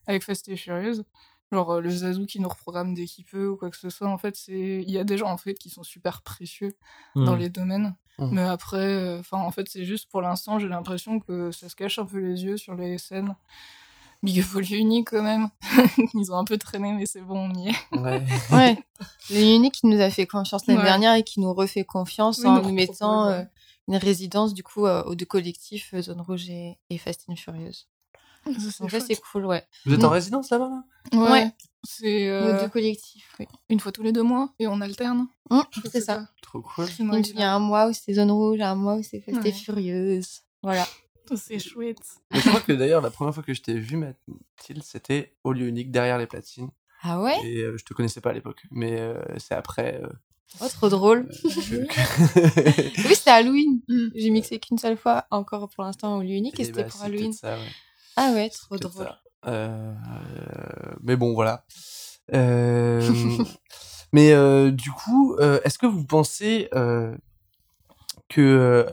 [0.06, 1.04] avec Fast et Furieuse,
[1.52, 4.08] genre euh, le Zazou qui nous reprogramme dès qu'il peut ou quoi que ce soit.
[4.08, 6.74] En fait, c'est, il y a des gens, en fait, qui sont super précieux
[7.14, 7.38] dans Hmm.
[7.38, 7.94] les domaines.
[8.18, 8.28] Mm.
[8.32, 11.76] Mais après, euh, enfin, en fait, c'est juste pour l'instant, j'ai l'impression que ça se
[11.76, 13.34] cache un peu les yeux sur les scènes.
[14.22, 15.48] Big lieu unique quand même.
[16.14, 17.96] Ils ont un peu traîné, mais c'est bon, on y est.
[17.98, 18.22] Ouais.
[18.52, 18.78] ouais.
[19.30, 20.84] Le unique qui nous a fait confiance l'année Ouais.
[20.84, 23.42] dernière et qui nous refait confiance Oui, en nous nous mettant euh,
[23.88, 27.86] une résidence, du coup, euh, aux deux collectifs, Zone Rouge et, et Fast and Furious.
[28.44, 29.04] Ça, c'est Donc, ça, chouette.
[29.06, 29.64] c'est cool, ouais.
[29.86, 30.12] Vous êtes en Mm.
[30.12, 30.84] résidence là-bas là?
[31.18, 31.30] Ouais.
[31.30, 31.50] Ouais.
[31.84, 33.46] C'est euh, deux collectifs, oui.
[33.68, 35.26] une fois tous les deux mois et on alterne.
[35.50, 36.28] Hum, crois c'est ça.
[36.40, 36.86] Trop cool.
[36.98, 39.52] Il y a un mois où c'est Zone Rouge, un mois où c'est and Ouais.
[39.52, 40.40] Furieuse.
[40.62, 40.86] Voilà.
[41.36, 41.98] C'est chouette.
[42.30, 45.52] Mais je crois que d'ailleurs, la première fois que je t'ai vu, Mathilde, c'était au
[45.52, 46.68] lieu unique derrière les platines.
[47.02, 47.36] Ah ouais?
[47.44, 48.62] Et euh, je te connaissais pas à l'époque.
[48.70, 50.00] Mais euh, c'est après.
[50.02, 50.08] euh,
[50.60, 51.28] Oh, trop drôle.
[51.28, 51.86] que-
[53.08, 53.80] Oui, c'était Halloween.
[54.14, 56.88] J'ai mixé qu'une seule fois, encore pour l'instant au lieu unique, et Eh c'était bah,
[56.90, 57.32] pour Halloween.
[57.32, 57.66] ça, ouais.
[58.16, 59.08] Ah ouais, trop drôle.
[59.46, 59.92] Euh,
[61.02, 61.64] mais bon, voilà.
[62.34, 63.00] Euh,
[64.12, 67.14] mais euh, du coup, euh, est-ce que vous pensez euh,
[68.28, 68.86] que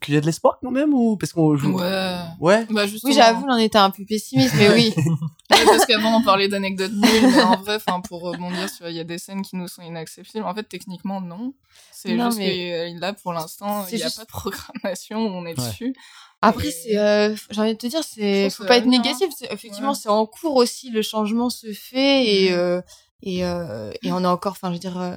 [0.00, 2.18] qu'il y a de l'espoir quand même ou parce qu'on joue Ouais.
[2.40, 3.10] ouais Bah, justement.
[3.12, 4.94] Oui, j'avoue, on était un peu pessimiste, mais oui.
[5.52, 8.96] Ouais, parce qu'avant on parlait d'anecdotes nulles, mais en vrai, enfin pour rebondir sur, il
[8.96, 10.44] y a des scènes qui nous sont inaccessibles.
[10.44, 11.52] En fait, techniquement, non.
[11.92, 15.44] C'est juste mais- que là, pour l'instant, il n'y a juste- pas de programmation, on
[15.44, 15.66] est Ouais.
[15.66, 15.94] dessus.
[16.42, 19.28] Après, c'est, euh, j'ai envie de te dire, c'est, faut pas être va négatif.
[19.50, 19.94] Effectivement, Ouais.
[20.00, 22.58] c'est en cours aussi, le changement se fait et, Mhm.
[22.58, 22.80] euh,
[23.22, 25.16] et, euh, et on a encore, enfin, je veux dire, euh,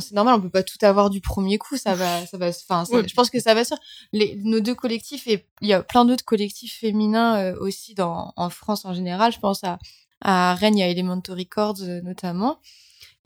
[0.00, 2.84] c'est normal, on peut pas tout avoir du premier coup, ça va, ça va, enfin,
[2.92, 3.06] Ouais.
[3.08, 3.78] je pense que ça va se faire.
[4.12, 8.32] Les, nos deux collectifs et il y a plein d'autres collectifs féminins euh, aussi dans,
[8.36, 9.32] en France en général.
[9.32, 9.78] Je pense à,
[10.20, 12.58] à Rennes, il y a Elementary Records euh, notamment.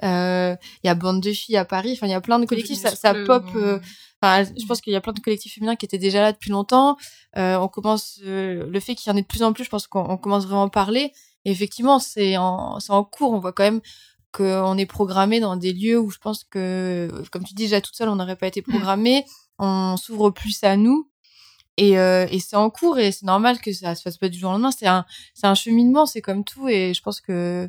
[0.05, 0.55] Euh,
[0.85, 1.93] Il y a Bande de filles à Paris.
[1.95, 2.79] Enfin, il y a plein de collectifs.
[2.81, 3.45] Ça, ça pop.
[3.55, 3.79] euh,
[4.23, 6.51] Enfin, je pense qu'il y a plein de collectifs féminins qui étaient déjà là depuis
[6.51, 6.97] longtemps.
[7.37, 9.65] Euh, on commence euh, le fait qu'il y en ait de plus en plus.
[9.65, 11.13] Je pense qu'on on commence vraiment à parler.
[11.45, 12.79] Et effectivement, c'est en,
[13.11, 13.33] cours.
[13.33, 13.81] On voit quand même
[14.33, 17.95] qu'on est programmé dans des lieux où je pense que, comme tu dis déjà toute
[17.95, 19.25] seule, on n'aurait pas été programmé.
[19.59, 21.11] On s'ouvre plus à nous.
[21.77, 24.39] Et, euh, et c'est en cours et c'est normal que ça se fasse pas du
[24.39, 24.71] jour au lendemain.
[24.71, 26.69] C'est un, c'est un cheminement, c'est comme tout.
[26.69, 27.69] Et je pense que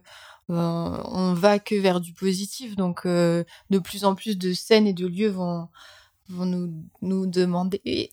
[0.50, 2.78] on va que vers du positif.
[2.78, 3.46] Donc, de
[3.84, 5.68] plus en plus de scènes et de lieux vont,
[6.30, 8.10] vont nous, nous demander ouais,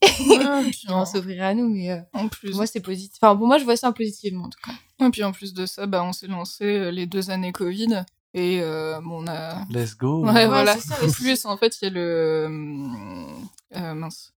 [0.62, 1.68] puis qui vont s'ouvrir à nous.
[1.68, 3.18] Mais euh, en pour plus, moi, c'est positif.
[3.20, 5.06] Enfin, pour moi, je vois ça positivement, en tout cas.
[5.06, 8.04] et puis en plus de ça, bah, on s'est lancé euh, les deux années Covid
[8.36, 9.64] et euh, bon, on a.
[9.70, 10.74] let's go Ouais, voilà.
[10.74, 12.44] c'est ça En plus, en fait, il y a le.
[12.46, 14.32] hum, euh, mince.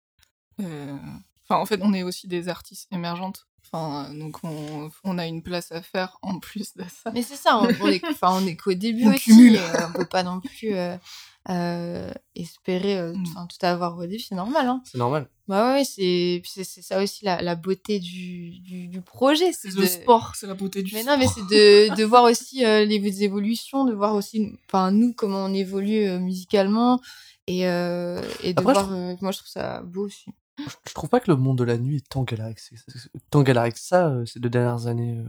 [0.61, 0.95] Euh,
[1.49, 3.47] Enfin, en fait, on est aussi des artistes émergentes.
[3.71, 7.09] Enfin, donc, on, on a une place à faire en plus de ça.
[7.13, 9.31] Mais c'est ça, on, on est, enfin, on est qu'au début On aussi.
[9.31, 9.55] cumule.
[9.55, 10.97] euh, on peut pas non plus euh,
[11.49, 13.23] euh, espérer euh, Mm.
[13.27, 14.67] enfin, tout avoir au début, c'est normal.
[14.67, 14.81] Hein.
[14.85, 16.41] c'est normal Bah ouais, c'est
[16.81, 19.51] ça aussi la, la beauté du, du, du projet.
[19.53, 21.13] C'est de- le sport, c'est la beauté du Mais sport.
[21.17, 25.13] non, mais c'est de, de voir aussi euh, les évolutions, de voir aussi, enfin nous
[25.13, 26.99] comment on évolue musicalement
[27.47, 28.89] et et de Après, voir.
[29.21, 30.25] moi, je trouve ça beau aussi.
[30.85, 32.61] je trouve pas que le monde de la nuit est tant galère que,
[33.29, 35.23] tant galère que ça ces deux dernières années.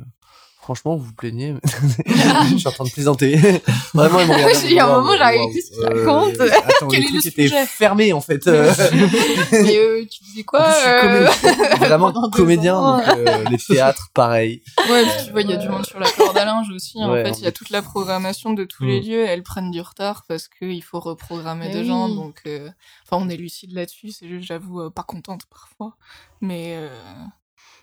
[0.68, 1.54] Franchement, vous vous plaignez.
[1.54, 1.61] mais-
[2.50, 3.37] je suis en train de plaisanter.
[3.94, 6.40] Vraiment, en Il y a un moment, waouh, plus qu'il euh, raconte.
[6.42, 8.46] Attends, Quel le est le truc était fermé en fait.
[8.48, 8.70] euh.
[9.52, 12.98] Et euh, tu disais quoi En plus, je suis euh, comédien, vraiment comédien, ans.
[12.98, 14.62] donc euh, les théâtres, pareil.
[14.90, 17.02] Ouais, puis tu vois, il y a du monde sur la corde à linge aussi.
[17.02, 19.24] En Ouais, fait, il y a toute la programmation de tous les lieux.
[19.26, 21.87] Elles prennent du retard parce qu'il faut reprogrammer Mais des oui.
[21.87, 22.11] gens.
[22.11, 22.68] Donc, euh,
[23.11, 24.11] enfin, on est lucide là-dessus.
[24.11, 25.96] C'est juste, j'avoue, euh, pas contente parfois.
[26.42, 26.88] Mais, euh,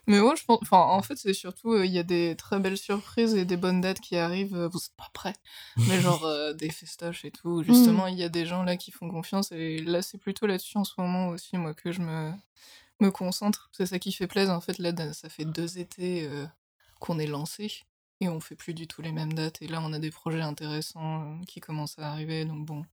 [0.08, 0.60] mais ouais, je pense.
[0.62, 3.58] Enfin, en fait, c'est surtout, euh, il y a des très belles surprises et des
[3.58, 4.56] bonnes dates qui arrivent.
[4.56, 5.34] euh, Vous êtes pas prêts.
[5.88, 7.64] Mais genre euh, des festoches et tout.
[7.64, 9.52] Justement, il y a des gens là qui font confiance.
[9.52, 12.32] Et là, c'est plutôt là-dessus en ce moment aussi, moi, que je me
[13.02, 13.70] me concentre.
[13.74, 14.54] C'est ça qui fait plaisir.
[14.54, 16.46] En fait, là, ça fait deux étés euh,
[17.00, 17.72] qu'on est lancé
[18.22, 19.62] et on fait plus du tout les mêmes dates.
[19.62, 22.46] Et là, on a des projets intéressants euh, qui commencent à arriver.
[22.46, 22.86] Donc bon,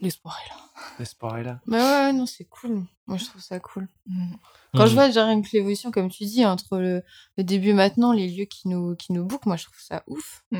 [0.00, 0.56] l'espoir est là.
[0.98, 1.60] L'espoir est là.
[1.66, 2.82] Bah ouais, ouais, non, c'est cool.
[3.06, 3.88] Moi, je trouve ça cool.
[4.06, 4.32] Mm.
[4.74, 4.94] Quand je Mhm.
[4.94, 7.02] vois déjà rien que l'évolution, comme tu dis, entre le,
[7.36, 10.02] le début et maintenant, les lieux qui nous, qui nous bookent, moi, je trouve ça
[10.06, 10.44] ouf.
[10.52, 10.58] Mm.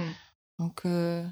[0.58, 1.22] Donc, euh,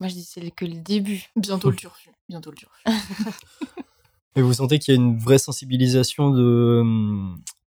[0.00, 1.22] moi, je dis c'est que le début.
[1.36, 2.10] Bientôt le turfu.
[2.28, 2.82] Bientôt le turfu.
[4.36, 6.82] Et vous sentez qu'il y a une vraie sensibilisation de,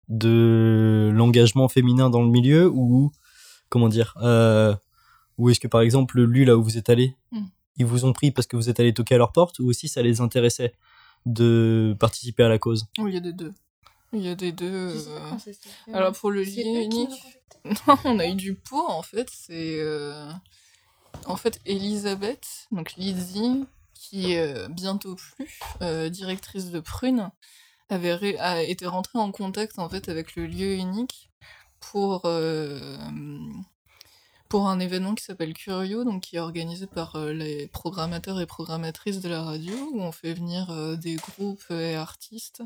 [0.07, 3.11] de l'engagement féminin dans le milieu ou,
[3.69, 4.73] comment dire, euh,
[5.37, 7.41] ou est-ce que par exemple, lui, là où vous êtes allé, Mm.
[7.77, 9.87] Ils vous ont pris parce que vous êtes allé toquer à leur porte ou aussi
[9.87, 10.73] ça les intéressait
[11.25, 12.85] de participer à la cause?
[12.99, 13.53] Oui, il y a des deux.
[14.13, 14.93] Il y a des deux.
[15.07, 15.31] Euh,
[15.93, 17.21] Alors pour le lien unique,
[17.87, 19.29] non, on a eu du pot en fait.
[19.31, 20.29] C'est euh,
[21.25, 27.29] en fait Elisabeth, donc Lizzie, qui est euh, bientôt plus euh, directrice de Prune,
[27.89, 31.29] avait ré- a été rentrée en contact en fait avec le lieu unique
[31.79, 32.97] pour euh,
[34.55, 38.45] pour un événement qui s'appelle Curio, donc qui est organisé par euh, les programmateurs et
[38.45, 42.63] programmatrices de la radio, où on fait venir euh, des groupes et artistes.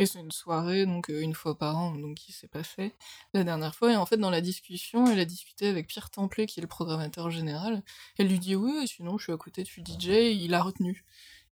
[0.00, 2.92] Et c'est une soirée, donc euh, une fois par an, donc qui s'est passée
[3.34, 3.92] la dernière fois.
[3.92, 6.66] Et en fait, dans la discussion, elle a discuté avec Pierre Templet, qui est le
[6.66, 7.84] programmateur général.
[8.18, 10.34] Elle lui dit oui, sinon je suis à côté, suis DJ.
[10.34, 11.04] Il a retenu.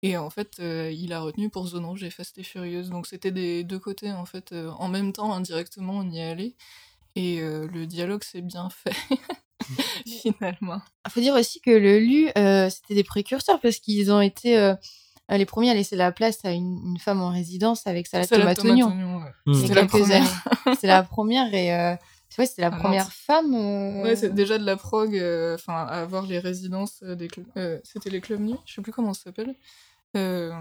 [0.01, 2.89] Et en fait, il a retenu pour Zone Rouge et Fast et Furieuse.
[2.89, 4.53] Donc c'était des deux côtés, en fait.
[4.53, 6.55] en même temps, indirectement, on y est allé.
[7.15, 8.95] Et le dialogue s'est bien fait,
[10.21, 10.81] finalement.
[11.05, 14.57] Il faut dire aussi que le LU, euh, c'était des précurseurs parce qu'ils ont été
[14.57, 14.75] euh,
[15.29, 18.55] les premiers à laisser la place à une, une femme en résidence avec Salade Salade
[18.57, 18.71] Tomate.
[18.77, 19.31] Oignon, ouais.
[19.45, 19.53] Mm.
[19.53, 20.43] C'était la quelques première.
[20.75, 21.95] C'était la première et euh,
[22.29, 23.53] tu vois, c'était la Ah, première femme.
[23.53, 27.45] euh, Ouais, c'est déjà de la prog, euh, enfin, à avoir les résidences des clubs.
[27.57, 29.55] euh, C'était les clubs nus, je sais plus comment ça s'appelle.
[30.17, 30.51] Euh,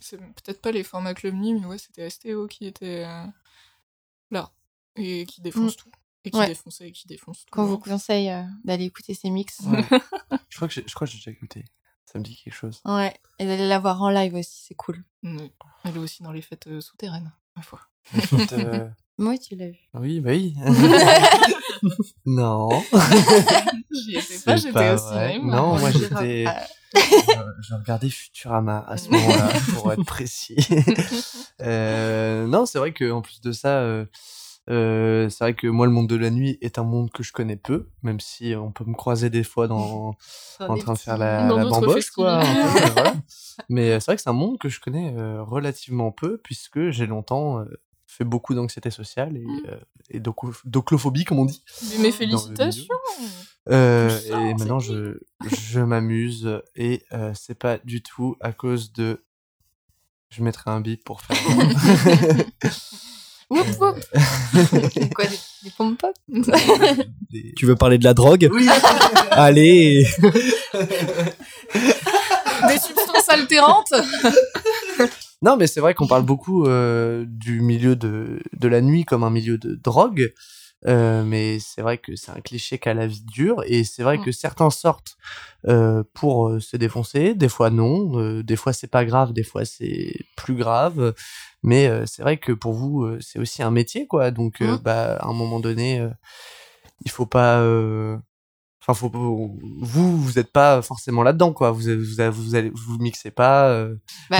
[0.00, 3.24] c'est peut-être pas les formats clubs nus, mais ouais, c'était STO qui était euh,
[4.30, 4.50] là.
[4.96, 5.90] et qui défonce tout.
[6.24, 6.46] Et qui Ouais.
[6.48, 7.50] défonçait et qui défonce tout.
[7.50, 9.60] Qu'on vous conseille euh, d'aller écouter ces mix.
[9.60, 9.82] Ouais.
[10.50, 11.64] je crois que j'ai je crois que j'ai déjà écouté.
[12.04, 12.80] Ça me dit quelque chose.
[12.84, 13.14] Ouais.
[13.38, 15.02] Et d'aller la voir en live aussi, c'est cool.
[15.22, 15.50] Ouais.
[15.84, 17.80] Elle est aussi dans les fêtes euh, souterraines, ma foi.
[18.52, 19.78] Euh, Moi, tu l'as vu.
[19.94, 20.54] Oui, bah oui.
[22.26, 22.68] non.
[23.92, 25.32] J'y étais C'est pas, j'étais pas au vrai.
[25.34, 25.56] cinéma.
[25.56, 26.44] Non, moi j'étais.
[26.94, 30.56] je regardais Futurama à ce moment-là, pour être précis.
[31.60, 33.82] Euh, non, c'est vrai que en plus de ça,
[34.68, 37.22] euh, euh, c'est vrai que moi, le monde de la nuit est un monde que
[37.22, 40.14] je connais peu, même si on peut me croiser des fois dans,
[40.60, 42.40] en train de faire la, la bamboche, quoi.
[42.44, 43.14] euh, voilà.
[43.68, 46.90] Mais euh, c'est vrai que c'est un monde que je connais euh, relativement peu, puisque
[46.90, 47.64] j'ai longtemps euh,
[48.06, 49.62] fait beaucoup d'anxiété sociale et, Mm.
[49.68, 49.76] euh,
[50.10, 50.20] et
[50.64, 51.62] d'oclophobie, comme on dit.
[52.00, 52.94] Mais félicitations
[53.68, 54.18] Euh,
[54.48, 59.22] et maintenant, je, je m'amuse et euh, c'est pas du tout à cause de.
[60.30, 61.36] Je mettrai un bip pour faire.
[65.14, 65.96] Quoi, des, des pop?
[66.28, 68.48] Des- Tu veux parler de la drogue?
[68.52, 68.68] Oui.
[69.32, 70.06] Allez.
[70.72, 70.78] Des
[72.78, 73.92] substances altérantes?
[75.42, 79.24] Non, mais c'est vrai qu'on parle beaucoup euh, du milieu de, de la nuit comme
[79.24, 80.32] un milieu de drogue.
[80.86, 84.16] Euh, mais c'est vrai que c'est un cliché qu'a la vie dure et c'est vrai
[84.18, 84.24] Mm.
[84.24, 85.16] que certains sortent
[85.68, 89.42] euh, pour euh, se défoncer, des fois non, euh, des fois c'est pas grave, des
[89.44, 91.12] fois c'est plus grave,
[91.62, 94.80] mais c'est vrai que pour vous c'est aussi un métier quoi, donc euh, Mm.
[94.82, 96.02] bah à un moment donné
[97.04, 97.58] il faut pas,
[98.82, 103.30] enfin faut vous vous êtes pas forcément là-dedans quoi, vous vous vous, allez vous mixez
[103.30, 103.84] pas,
[104.30, 104.38] Bah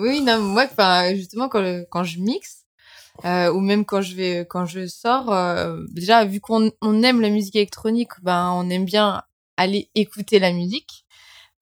[0.00, 0.20] Oui.
[0.22, 2.65] non, moi, enfin, justement, quand, quand je mixe,
[3.24, 7.20] euh, ou même quand je vais, quand je sors, euh, déjà, vu qu'on on aime
[7.20, 9.22] la musique électronique, ben, on aime bien
[9.56, 11.04] aller écouter la musique.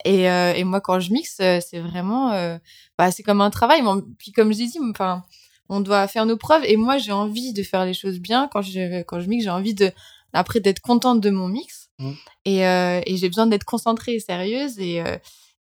[0.04, 2.58] Et, euh, et moi, quand je mixe, euh, c'est vraiment, euh,
[2.98, 3.82] bah, c'est comme un travail.
[4.18, 5.22] Puis, comme je dit, enfin,
[5.68, 6.64] on doit faire nos preuves.
[6.66, 8.48] Et moi, j'ai envie de faire les choses bien.
[8.52, 9.90] Quand je, quand je mixe, j'ai envie de,
[10.32, 11.88] après, d'être contente de mon mix.
[11.98, 12.12] Mm.
[12.44, 14.78] Et, euh, et j'ai besoin d'être concentrée et sérieuse.
[14.78, 15.16] Et, euh,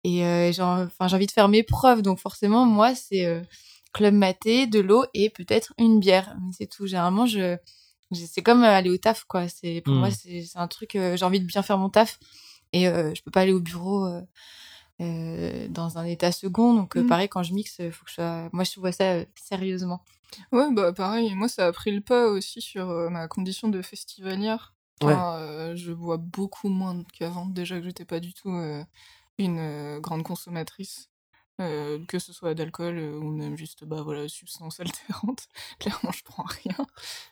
[0.04, 2.02] et euh, j'ai en- enfin, j'ai envie de faire mes preuves.
[2.02, 3.40] Donc, forcément, moi, c'est euh,
[3.92, 6.36] club maté, de l'eau et peut-être une bière.
[6.40, 6.86] Mais c'est tout.
[6.86, 7.56] Généralement, je,
[8.10, 9.48] je- c'est comme euh, aller au taf, quoi.
[9.48, 12.18] C'est, pour moi, c'est c'est un truc, euh, j'ai envie de bien faire mon taf.
[12.72, 14.06] Et euh, je peux pas aller au bureau
[15.00, 16.74] euh, dans un état second.
[16.74, 17.06] Donc, euh, Mm.
[17.08, 18.48] pareil, quand je mixe, faut que je sois...
[18.52, 20.02] Moi, je vois ça euh, sérieusement.
[20.50, 24.74] Ouais, bah pareil, moi ça a pris le pas aussi sur ma condition de festivalière.
[25.02, 28.48] Enfin, je bois beaucoup moins qu'avant, déjà que j'étais pas du tout
[29.38, 31.10] une grande consommatrice,
[31.62, 35.48] euh, que ce soit d'alcool euh, ou même juste, bah voilà, substances altérantes.
[35.78, 36.76] Clairement, je prends rien.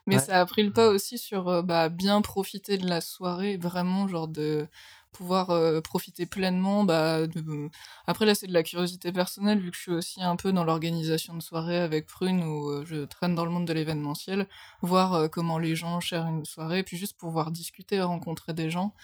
[0.07, 0.21] Mais Ouais.
[0.21, 4.09] ça a pris le pas aussi sur euh, bah, bien profiter de la soirée, vraiment,
[4.09, 4.66] genre de
[5.12, 5.49] pouvoir
[5.83, 7.69] profiter pleinement bah, de,
[8.07, 10.62] après là c'est de la curiosité personnelle vu que je suis aussi un peu dans
[10.62, 14.47] l'organisation de soirée avec Prune où je traîne dans le monde de l'événementiel,
[14.83, 18.95] voir comment les gens chèrent une soirée, puis juste pouvoir discuter, rencontrer des gens.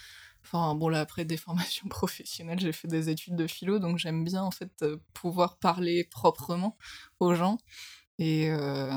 [0.46, 4.24] Enfin bon là après des formations professionnelles, j'ai fait des études de philo donc j'aime
[4.24, 6.76] bien en fait euh, pouvoir parler proprement
[7.20, 7.58] aux gens.
[8.18, 8.90] Et euh,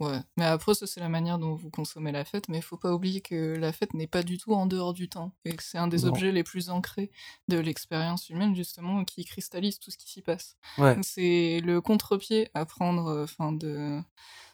[0.00, 2.76] ouais, mais après ça c'est la manière dont vous consommez la fête, mais il faut
[2.76, 5.62] pas oublier que la fête n'est pas du tout en dehors du temps et que
[5.62, 6.08] c'est un des Non.
[6.08, 7.12] objets les plus ancrés
[7.48, 10.56] de l'expérience humaine justement qui cristallise tout ce qui s'y passe.
[10.78, 10.98] ouais.
[11.02, 14.00] C'est le contre-pied à prendre, euh, enfin de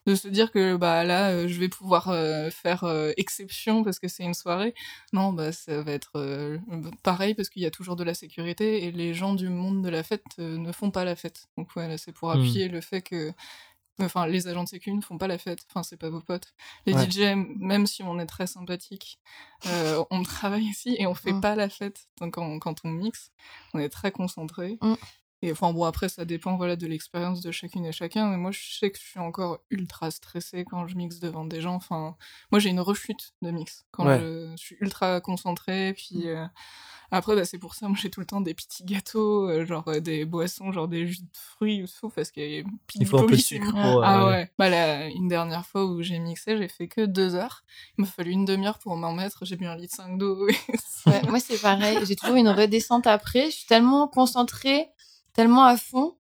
[0.06, 3.98] de se dire que bah là euh, je vais pouvoir euh, faire euh, exception parce
[3.98, 4.74] que c'est une soirée.
[5.12, 6.58] Non, bah ça va être
[7.02, 9.88] pareil parce qu'il y a toujours de la sécurité et les gens du monde de
[9.90, 11.48] la fête ne font pas la fête.
[11.58, 12.32] Donc voilà, c'est pour Hmm.
[12.32, 13.32] appuyer le fait que
[13.98, 15.60] Enfin, les agents de sécu ne font pas la fête.
[15.68, 16.54] Enfin, c'est pas vos potes.
[16.86, 17.06] Les Ouais.
[17.10, 19.18] DJ, même si on est très sympathique,
[19.66, 21.40] euh, on travaille ici et on fait Mm.
[21.42, 22.06] pas la fête.
[22.20, 23.30] Donc, quand, quand on mixe,
[23.74, 24.78] on est très concentré.
[24.80, 24.94] Mm.
[25.42, 28.28] Et enfin, bon, après, ça dépend voilà, de l'expérience de chacune et chacun.
[28.28, 31.60] Mais moi, je sais que je suis encore ultra stressée quand je mixe devant des
[31.62, 31.74] gens.
[31.74, 32.14] Enfin,
[32.52, 33.86] moi, j'ai une rechute de mix.
[33.90, 34.18] Quand Ouais.
[34.20, 35.94] je, je suis ultra concentrée.
[35.94, 36.44] Puis euh,
[37.10, 39.88] après, bah, c'est pour ça, moi, j'ai tout le temps des petits gâteaux, euh, genre
[39.88, 42.62] euh, des boissons, genre des jus de fruits ou tout, parce qu'il y a
[42.96, 43.70] Il faut un peu de sucre.
[43.70, 44.50] pour, ah ouais.
[44.58, 47.64] Bah, la- une dernière fois où j'ai mixé, j'ai fait que deux heures.
[47.96, 49.46] Il m'a fallu une demi-heure pour m'en mettre.
[49.46, 50.46] J'ai bu un litre 5 d'eau.
[51.06, 51.98] Ouais, moi, c'est pareil.
[52.04, 53.46] J'ai toujours une redescente après.
[53.46, 54.86] Je suis tellement concentrée,
[55.34, 56.14] tellement à fond.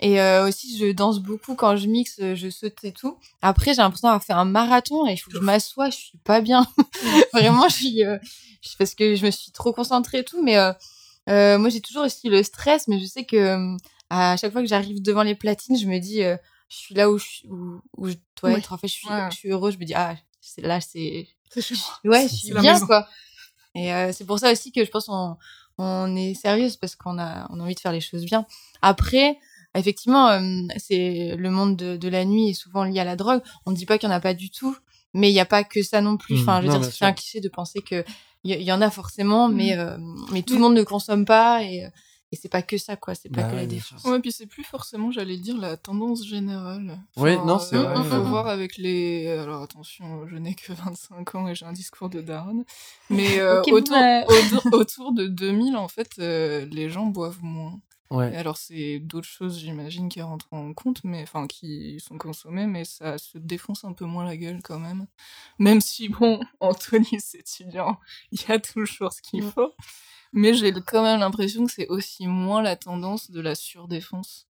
[0.00, 3.16] Et euh, aussi, je danse beaucoup quand je mixe, euh, je saute et tout.
[3.42, 6.18] Après, j'ai l'impression d'avoir fait un marathon et il faut que je m'assoie, je suis
[6.18, 6.66] pas bien.
[7.32, 8.18] Vraiment, je suis, euh,
[8.60, 10.42] je- parce que je me suis trop concentrée et tout.
[10.42, 13.76] Mais euh, moi, j'ai toujours aussi le stress, mais je sais que
[14.10, 16.36] à chaque fois que j'arrive devant les platines, je me dis, je
[16.76, 18.72] suis là où je, suis- où, où je dois être.
[18.72, 19.28] En fait, je suis, Ouais.
[19.30, 19.70] je suis heureux.
[19.70, 21.28] Je me dis, ah, c'est là, c'est,
[22.04, 22.86] ouais, je suis bien, maison.
[22.86, 23.08] quoi.
[23.76, 25.36] Et c'est pour ça aussi que je pense on,
[25.78, 28.46] on est sérieuse parce qu'on a, on a envie de faire les choses bien.
[28.82, 29.38] Après,
[29.74, 30.40] effectivement, euh,
[30.76, 33.42] c'est le monde de, de la nuit est souvent lié à la drogue.
[33.66, 34.76] On ne dit pas qu'il n'y en a pas du tout,
[35.14, 36.36] mais il n'y a pas que ça non plus.
[36.36, 36.40] Mhm.
[36.42, 38.04] Enfin, je veux Non, dire, c'est un cliché de penser que
[38.46, 39.80] il y, en a forcément, mais, Mhm.
[39.80, 39.96] euh,
[40.30, 41.86] mais tout le monde ne consomme pas et,
[42.34, 43.14] et c'est pas que ça, quoi.
[43.14, 44.02] C'est pas Bah que la défense.
[44.04, 46.98] Ouais, puis c'est plus forcément, j'allais dire, la tendance générale.
[47.16, 48.18] Oui, non, c'est euh, vrai, faut euh.
[48.18, 49.28] voir avec les.
[49.28, 52.64] Alors attention, je n'ai que 25 ans et j'ai un discours de daronne.
[53.08, 54.24] Mais euh, autour, boomer.
[54.28, 57.80] autour, autour de 2000, en fait, euh, les gens boivent moins.
[58.10, 58.36] Et Ouais.
[58.36, 62.84] alors, c'est d'autres choses, j'imagine, qui rentrent en compte, mais enfin, qui sont consommées, mais
[62.84, 65.06] ça se défonce un peu moins la gueule quand même.
[65.58, 67.98] Même si, bon, Anthony, c'est étudiant,
[68.30, 69.50] il y a toujours ce qu'il Mm.
[69.50, 69.72] faut.
[70.34, 74.46] Mais j'ai quand même l'impression que c'est aussi moins la tendance de la surdéfense.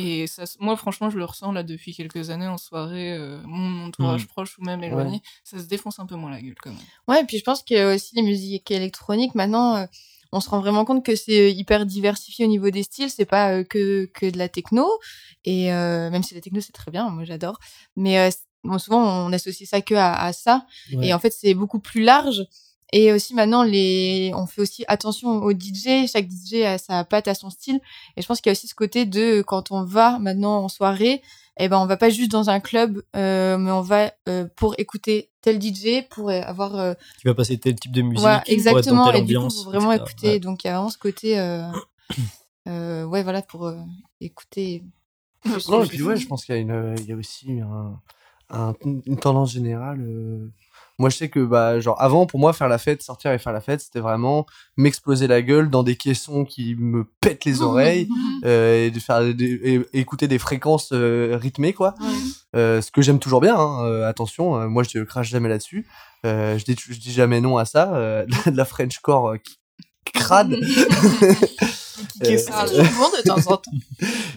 [0.00, 3.86] Et ça, moi, franchement, je le ressens là depuis quelques années en soirée, euh, mon
[3.86, 4.28] entourage Mm.
[4.28, 6.78] proche ou même éloigné, ça se défonce un peu moins la gueule quand même.
[7.08, 9.86] Ouais, et puis je pense que aussi les musiques électroniques, maintenant, euh,
[10.30, 13.10] on se rend vraiment compte que c'est hyper diversifié au niveau des styles.
[13.10, 14.86] C'est pas euh, que, que de la techno.
[15.44, 17.58] Et euh, même si la techno, c'est très bien, moi j'adore.
[17.96, 18.30] Mais euh,
[18.62, 20.64] bon, souvent, on associe ça que à, à ça.
[20.92, 21.08] Ouais.
[21.08, 22.44] Et en fait, c'est beaucoup plus large.
[22.92, 24.32] Et aussi maintenant, les...
[24.34, 26.06] on fait aussi attention aux DJ.
[26.10, 27.80] Chaque DJ a sa patte, à son style.
[28.16, 30.68] Et je pense qu'il y a aussi ce côté de quand on va maintenant en
[30.68, 31.20] soirée,
[31.58, 34.74] eh ben on va pas juste dans un club, euh, mais on va euh, pour
[34.78, 38.20] écouter tel DJ, pour euh, avoir euh, Tu vas passer tel type de musique.
[38.20, 39.04] voilà, pour être exactement.
[39.06, 40.04] Dans telle Et du coup, ambiance, vraiment etc.
[40.10, 40.28] écouter.
[40.28, 40.38] Ouais.
[40.40, 41.62] Donc, il y a vraiment ce côté, euh,
[42.68, 43.76] euh, ouais, voilà, pour euh,
[44.20, 44.82] écouter.
[45.68, 48.00] Non, et puis ouais, je pense qu'il y a, une, il y a aussi un,
[48.50, 48.74] un-
[49.06, 50.00] une tendance générale.
[50.98, 53.52] Moi, je sais que, bah, genre, avant, pour moi, faire la fête, sortir et faire
[53.52, 58.08] la fête, c'était vraiment m'exploser la gueule dans des caissons qui me pètent les oreilles,
[58.44, 59.60] euh, et de faire des-
[59.92, 61.94] et- écouter des fréquences euh, rythmées, quoi.
[62.56, 65.86] Euh, ce que j'aime toujours bien, hein, euh, attention, euh, moi, je crache jamais là-dessus.
[66.26, 67.94] Euh, je, dis, je dis jamais non à ça.
[67.94, 69.58] euh, de la Frenchcore qui
[70.12, 70.56] crade.
[72.24, 73.70] Qui ça, de temps en temps.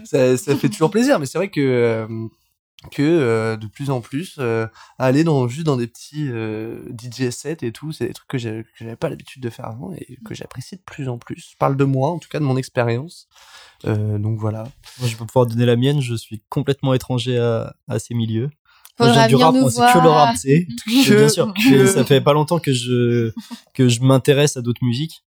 [0.04, 2.08] ça, ça fait toujours plaisir, mais c'est vrai que euh,
[2.90, 4.66] que euh, de plus en plus euh,
[4.98, 8.38] aller dans juste dans des petits euh, DJ sets et tout, c'est des trucs que
[8.40, 11.50] j'ai- j'avais pas l'habitude de faire avant et que j'apprécie de plus en plus.
[11.52, 13.28] Je parle de moi, en tout cas de mon expérience.
[13.86, 14.64] Euh, donc voilà.
[15.00, 16.02] Moi, je vais pas pouvoir donner la mienne.
[16.02, 18.50] Je suis complètement étranger à, à ces milieux.
[19.14, 20.68] J'aime du rap, c'est que le rap, c'est.
[21.18, 21.54] Bien sûr.
[21.70, 23.32] que- Ça fait pas longtemps que je
[23.74, 25.24] que je m'intéresse à d'autres musiques.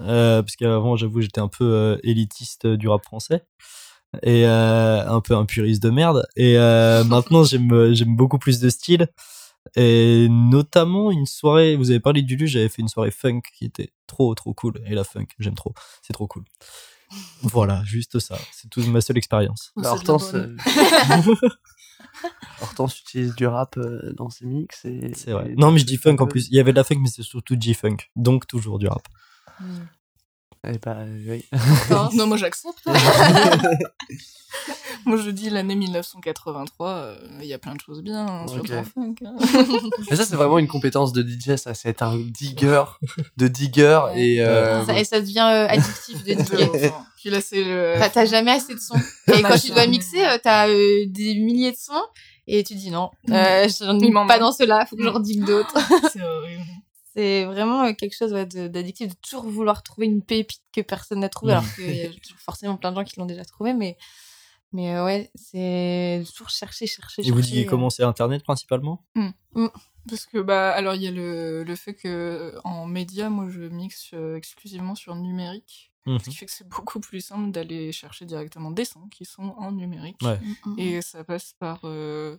[0.00, 3.42] Euh, parce qu'avant, j'avoue, j'étais un peu euh, élitiste du rap français
[4.22, 6.26] et euh, un peu un puriste de merde.
[6.36, 9.08] Et euh, maintenant, j'aime j'aime beaucoup plus de style.
[9.76, 13.66] Et notamment une soirée, vous avez parlé du Lulu, j'avais fait une soirée funk qui
[13.66, 14.80] était trop trop cool.
[14.86, 16.44] Et la funk, j'aime trop, c'est trop cool.
[17.42, 18.38] Voilà, juste ça.
[18.52, 19.72] C'est toute ma seule expérience.
[19.92, 20.56] Hortense, euh,
[22.62, 24.84] Hortense utilise du rap euh, dans ses mix.
[24.84, 25.50] et- C'est vrai.
[25.52, 26.48] et- Non, mais je dis funk en plus.
[26.48, 27.96] Il y avait de la funk, mais c'est surtout G-funk.
[28.16, 29.06] Donc toujours du rap.
[30.66, 30.96] Eh bah,
[31.28, 31.44] oui.
[31.90, 32.84] Hein non, moi j'accepte.
[35.04, 38.62] moi je dis l'année 1983, euh, il y a plein de choses bien hein, sur
[38.84, 39.14] funk.
[39.24, 39.36] hein.
[40.10, 41.74] Mais ça, c'est vraiment une compétence de DJ, ça.
[41.74, 42.84] C'est être un digger,
[43.36, 44.40] de digger et.
[44.42, 47.04] euh, Ça- et ça devient euh, addictif de hein.
[47.16, 47.94] Puis là c'est le.
[47.98, 48.94] T'as- T'as jamais assez de sons.
[49.34, 51.92] Et quand tu dois mixer, euh, t'as euh, des milliers de sons.
[52.46, 53.68] Et tu dis non, euh, ai
[54.06, 55.74] Il m'en pas dans ceux-là, faut que j'en digue d'autres.
[56.12, 56.62] C'est horrible.
[57.18, 61.18] C'est vraiment euh, quelque chose ouais, d'addictif, de toujours vouloir trouver une pépite que personne
[61.18, 61.56] n'a trouvée, Mm.
[61.56, 63.98] alors qu'il y a forcément plein de gens qui l'ont déjà trouvée, mais,
[64.72, 67.70] mais euh, ouais, c'est toujours chercher, chercher, Et vous chercher, disiez euh.
[67.70, 69.04] comment c'est Internet principalement?
[70.08, 73.60] Parce que bah alors il y a le, le fait que en média moi je
[73.62, 78.24] mixe euh, exclusivement sur numérique, ce qui fait que c'est beaucoup plus simple d'aller chercher
[78.26, 80.16] directement des sons qui sont en numérique.
[80.22, 80.38] Ouais.
[80.38, 80.78] Mm, mm.
[80.78, 82.38] Et ça passe par euh,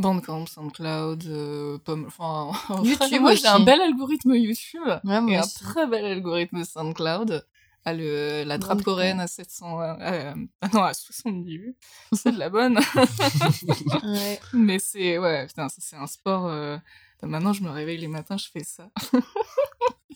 [0.00, 2.50] Bandcamp, SoundCloud, euh, Pomme- enfin
[2.84, 7.46] YouTube moi j'ai un bel algorithme YouTube Ouais, moi et un très bel algorithme SoundCloud.
[7.86, 11.76] À le, la trappe coréenne à 700 euh, ah non à 70 vues
[12.12, 12.78] c'est de la bonne
[14.04, 14.38] Ouais.
[14.52, 16.76] mais c'est ouais putain ça c'est un sport euh,
[17.22, 18.90] maintenant je me réveille les matins je fais ça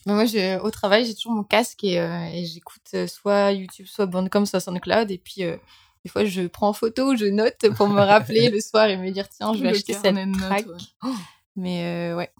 [0.06, 0.24] moi,
[0.62, 4.44] au travail, j'ai toujours mon casque et, euh, et j'écoute euh, soit YouTube, soit Bandcamp,
[4.44, 5.10] soit SoundCloud.
[5.10, 5.56] Et puis, euh,
[6.04, 9.10] des fois, je prends en photo je note pour me rappeler le soir et me
[9.10, 10.66] dire, tiens, je vais Le acheter cette notes, track.
[10.66, 11.10] ouais.
[11.56, 12.30] Mais euh, ouais.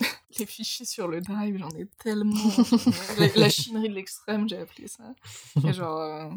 [0.38, 2.34] les fichiers sur le drive j'en ai tellement
[3.18, 5.04] la, la chinerie de l'extrême j'ai appelé ça
[5.66, 6.28] et genre euh,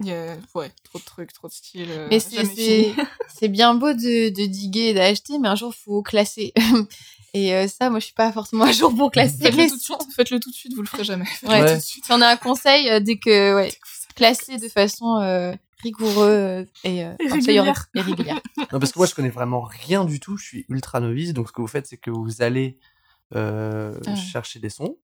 [0.00, 3.92] il y a ouais trop de trucs trop de styles euh, Mais c'est- bien beau
[3.92, 6.52] de, de diguer et d'acheter, mais un jour, faut classer.
[7.34, 9.80] et euh, ça, moi, je suis pas forcément à jour pour classer faites-le tout de
[9.82, 11.58] suite faites-le tout de suite vous le ferez jamais Ouais.
[11.60, 11.74] tout Ouais.
[11.76, 12.04] de suite.
[12.04, 13.72] Si on a un conseil, euh, dès que, ouais,
[14.14, 15.52] classer de façon euh,
[15.82, 17.86] rigoureuse et, euh, régulière.
[17.94, 18.40] et régulière.
[18.72, 20.36] Non, parce que moi, je connais vraiment rien du tout.
[20.38, 21.32] Je suis ultra novice.
[21.34, 22.78] Donc, ce que vous faites, c'est que vous allez
[23.34, 24.14] euh, Ah.
[24.16, 24.96] chercher des sons.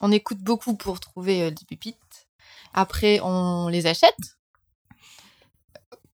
[0.00, 2.28] On écoute beaucoup pour trouver euh, des pépites.
[2.74, 4.38] Après, on les achète.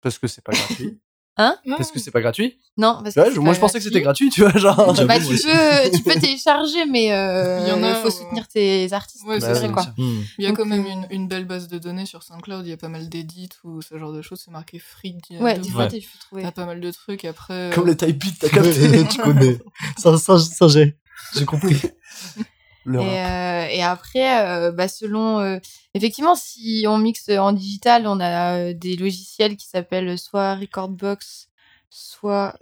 [0.00, 1.00] Parce que c'est pas gratuit.
[1.38, 2.56] Hein Parce que c'est pas gratuit.
[2.78, 4.30] Non, parce que Ouais, moi je pensais que c'était gratuit.
[4.30, 4.94] tu vois, genre.
[5.06, 8.10] Bah, tu peux, tu peux télécharger, mais euh, Il y en a, faut ouais.
[8.10, 9.22] soutenir tes artistes.
[9.26, 9.82] Ouais, Bah bien quoi.
[9.98, 10.20] Hmm.
[10.38, 12.70] Il y a quand même euh, une, une belle base de données sur SoundCloud, il
[12.70, 15.14] y a pas mal d'édits ou ce genre de choses, c'est marqué free.
[15.38, 16.00] Ouais, de- des fois, Ouais.
[16.00, 16.42] tu peux trouver.
[16.42, 17.70] T'as pas mal de trucs après.
[17.74, 19.04] Comme euh, les type t'as capté.
[19.10, 19.58] tu connais.
[19.98, 20.96] Ça, ça, ça j'ai.
[21.36, 21.76] J'ai compris.
[22.86, 23.08] Le Et, rap.
[23.08, 25.58] euh, et après, euh, bah, selon, euh,
[25.94, 31.48] effectivement, si on mixe en digital, on a des logiciels qui s'appellent soit Recordbox,
[31.90, 32.56] soit.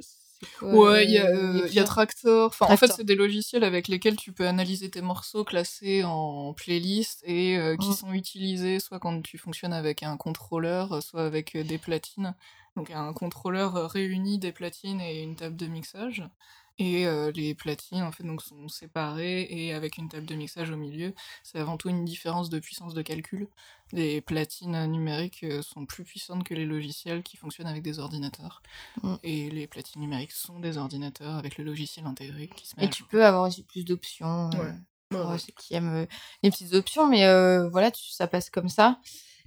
[0.63, 2.49] Ouais, il y a, euh, y Tractor.
[2.49, 6.53] Enfin, en fait, c'est des logiciels avec lesquels tu peux analyser tes morceaux classés en
[6.53, 7.93] playlist et euh, qui Mm.
[7.93, 12.35] sont utilisés soit quand tu fonctionnes avec un contrôleur, soit avec des platines.
[12.77, 16.25] Donc, un contrôleur réunit des platines et une table de mixage.
[16.79, 20.71] Et euh, les platines, en fait, donc, sont séparées et avec une table de mixage
[20.71, 21.15] au milieu.
[21.45, 23.47] C'est avant tout une différence de puissance de calcul.
[23.93, 28.61] Les platines numériques euh, sont plus puissantes que les logiciels qui fonctionnent avec des ordinateurs.
[29.05, 29.15] Mm.
[29.23, 32.91] Et les platines numériques sont des ordinateurs avec le logiciel intégré qui se met Et
[32.91, 33.09] tu jour.
[33.09, 34.51] peux avoir aussi plus d'options.
[34.55, 34.73] euh,
[35.11, 36.09] pour Ouais, ceux qui aiment
[36.43, 38.99] les petites options, mais euh, voilà, tu, ça passe comme ça.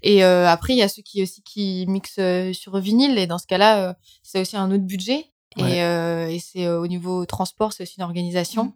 [0.01, 3.27] Et euh, après, il y a ceux qui aussi qui mixent euh, sur vinyle, et
[3.27, 5.25] dans ce cas-là, euh, c'est aussi un autre budget.
[5.55, 5.77] Ouais.
[5.77, 8.65] Et, euh, et c'est euh, au niveau transport, c'est aussi une organisation.
[8.65, 8.73] Mm.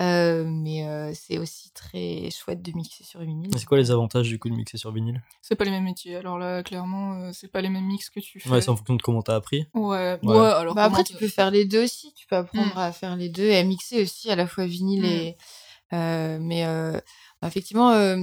[0.00, 3.50] Euh, mais euh, c'est aussi très chouette de mixer sur vinyle.
[3.56, 5.22] C'est quoi les avantages du coup de mixer sur vinyle?
[5.42, 6.16] C'est pas les mêmes métiers.
[6.16, 8.48] Alors là, clairement, euh, c'est pas les mêmes mix que tu fais.
[8.50, 9.66] Ouais, c'est en fonction de comment t'as appris.
[9.74, 10.34] Ouais, Ouais.
[10.36, 12.12] ouais, alors Bah après, tu peux faire les deux aussi.
[12.14, 12.78] Tu peux apprendre Mm.
[12.78, 15.04] à faire les deux et à mixer aussi à la fois vinyle Mm.
[15.06, 15.36] et.
[15.92, 16.98] euh, mais euh,
[17.40, 18.16] bah, effectivement, euh,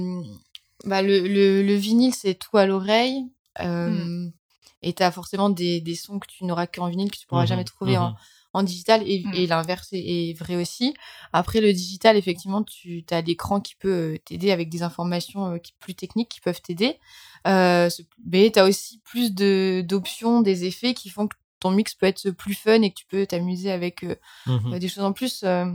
[0.84, 3.24] bah, le, le, le vinyle, c'est tout à l'oreille.
[3.60, 4.32] Euh, Mm.
[4.82, 7.42] Et tu as forcément des, des sons que tu n'auras qu'en vinyle, que tu pourras
[7.42, 8.16] Mhm, jamais trouver en, mhm.
[8.54, 9.02] en digital.
[9.06, 9.98] Et, et l'inverse est,
[10.30, 10.94] est vrai aussi.
[11.32, 15.58] Après, le digital, effectivement, tu as l'écran qui peut euh, t'aider avec des informations euh,
[15.58, 16.98] qui, plus techniques qui peuvent t'aider.
[17.46, 21.70] Euh, ce- mais tu as aussi plus de- d'options, des effets qui font que ton
[21.70, 24.02] mix peut être plus fun et que tu peux t'amuser avec
[24.46, 24.72] Mhm.
[24.72, 25.42] euh, des choses en plus.
[25.44, 25.66] euh.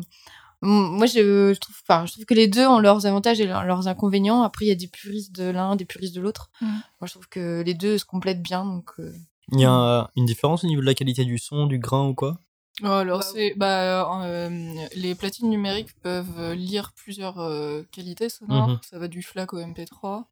[0.65, 3.63] Moi, je, je trouve, enfin, je trouve que les deux ont leurs avantages et leurs,
[3.63, 4.41] leurs inconvénients.
[4.43, 6.49] Après, il y a des puristes de l'un, des puristes de l'autre.
[6.61, 6.67] Mhm.
[6.69, 8.65] Moi, je trouve que les deux se complètent bien.
[8.65, 9.13] Donc, euh,
[9.51, 12.07] Il y a un- une différence au niveau de la qualité du son, du grain
[12.07, 12.39] ou quoi?
[12.83, 13.53] Oh, alors, Bah, c'est.
[13.55, 18.69] Bah, euh, les platines numériques peuvent lire plusieurs euh, qualités sonores.
[18.69, 18.79] Mhm.
[18.89, 20.27] Ça va du FLAC au MP3.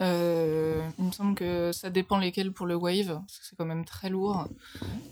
[0.00, 3.64] Euh, il me semble que ça dépend lesquels pour le wave, parce que c'est quand
[3.66, 4.48] même très lourd.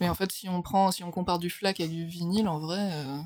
[0.01, 2.59] Mais en fait, si on prend, si on compare du FLAC à du vinyle, en
[2.59, 3.19] vrai, euh,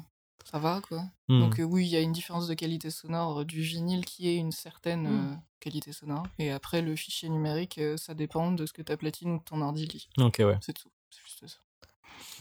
[0.45, 1.03] ça va quoi.
[1.29, 1.41] Hmm.
[1.41, 4.29] Donc euh, oui, il y a une différence de qualité sonore euh, du vinyle qui
[4.29, 5.33] est une certaine Mm.
[5.33, 6.27] euh, qualité sonore.
[6.39, 9.63] Et après, le fichier numérique, euh, ça dépend de ce que ta platine ou ton
[9.63, 10.09] ordi lit.
[10.19, 10.59] Ok, ouais.
[10.61, 10.91] C'est tout.
[11.11, 11.59] C'est juste ça.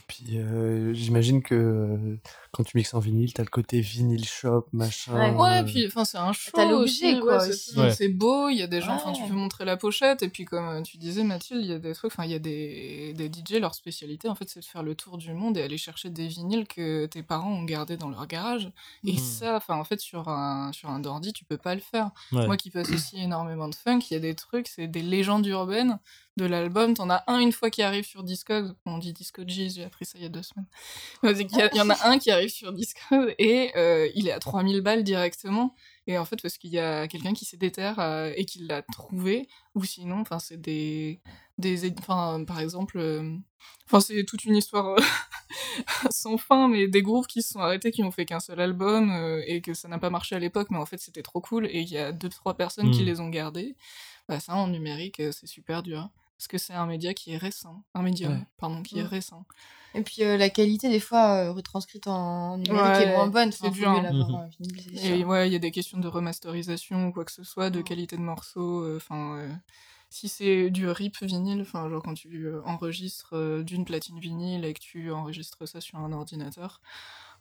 [0.08, 2.18] Puis euh, j'imagine que euh,
[2.54, 5.14] quand tu mixes en vinyle, t'as le côté vinyle shop, machin.
[5.14, 5.32] Ouais.
[5.32, 6.52] Ouais, euh, puis enfin c'est un show.
[6.54, 7.78] T'as l'objet, quoi, ouais, c'est.
[7.78, 8.08] Ouais.
[8.10, 10.68] Beau, il y a des gens, enfin tu peux montrer la pochette et puis comme
[10.68, 13.26] euh, tu disais Mathilde, il y a des trucs, enfin il y a des, des
[13.28, 16.10] DJ leur spécialité en fait c'est de faire le tour du monde et aller chercher
[16.10, 18.72] des vinyles que tes parents ont gardés dans leur garage
[19.06, 19.18] et Mhm.
[19.18, 22.12] ça enfin en fait sur un sur un ordi tu peux pas le faire.
[22.32, 22.46] Ouais.
[22.46, 25.46] Moi qui passe aussi énormément de funk, il y a des trucs, c'est des légendes
[25.48, 25.98] urbaines
[26.38, 26.94] de l'album.
[26.96, 28.74] T'en as un une fois qui arrive sur Discog.
[28.86, 30.66] On dit Discog j'ai appris ça il y a deux semaines.
[31.48, 34.28] Qu'il y, a- il y en a un qui arrive sur Discog et euh, il
[34.28, 35.76] est à 3000 balles directement.
[36.08, 38.82] Et en fait, parce qu'il y a quelqu'un qui s'est déterre euh, et qui l'a
[38.82, 39.48] trouvé.
[39.76, 41.22] Ou sinon, enfin, c'est des.
[41.58, 42.98] des enfin, par exemple.
[43.00, 43.36] euh,
[43.86, 44.98] Enfin, c'est toute une histoire
[46.10, 49.10] sans fin, mais des groupes qui se sont arrêtés, qui ont fait qu'un seul album
[49.48, 51.80] et que ça n'a pas marché à l'époque, mais en fait c'était trop cool et
[51.80, 53.06] il y a deux trois personnes qui Mm.
[53.06, 53.76] les ont gardés.
[54.28, 56.10] Bah, ça en numérique, c'est super dur.
[56.38, 57.84] Parce que c'est un média qui est récent.
[57.94, 58.44] Un média, Ouais.
[58.58, 59.08] pardon, qui est Mm.
[59.08, 59.46] récent.
[59.96, 63.52] Et puis euh, la qualité, des fois, euh, retranscrite en numérique Ouais, est moins bonne.
[63.52, 64.04] c'est Enfin, dur, hein.
[64.12, 64.50] Mhm.
[64.60, 67.44] vinyle, c'est Et ouais, il y a des questions de remasterisation ou quoi que ce
[67.44, 67.84] soit, de Mm.
[67.84, 68.82] qualité de morceaux.
[68.84, 69.50] euh, Enfin, euh,
[70.10, 74.66] si c'est du rip vinyle, enfin, genre quand tu euh, enregistres euh, d'une platine vinyle
[74.66, 76.82] et que tu enregistres ça sur un ordinateur,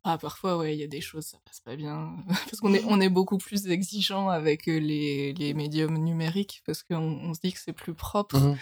[0.05, 2.17] ah, parfois, ouais, il y a des choses, ça passe pas bien.
[2.27, 6.83] parce qu'on est, on est beaucoup plus exigeant avec euh, les, les médiums numériques, parce
[6.83, 8.39] qu'on on se dit que c'est plus propre.
[8.39, 8.59] mhm.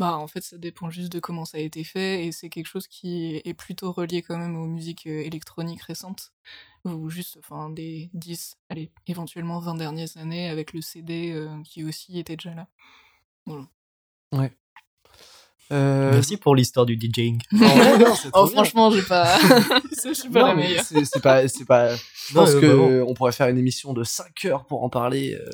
[0.00, 2.66] Bah, en fait, ça dépend juste de comment ça a été fait, et c'est quelque
[2.66, 6.32] chose qui est plutôt relié quand même aux musiques euh, électroniques récentes,
[6.84, 11.84] ou juste, enfin, des 10, allez, éventuellement 20 dernières années, avec le CD euh, qui
[11.84, 12.68] aussi était déjà là.
[13.46, 13.68] Voilà.
[15.72, 17.40] Euh, Merci pour l'histoire du DJing.
[17.52, 19.38] non, Oh, franchement, j'ai pas.
[20.04, 20.84] je suis pas Non, la meilleure.
[20.84, 21.96] c'est pas, c'est pas.
[21.96, 25.34] Je pense euh, que on pourrait faire une émission de 5 heures pour en parler.
[25.34, 25.50] euh,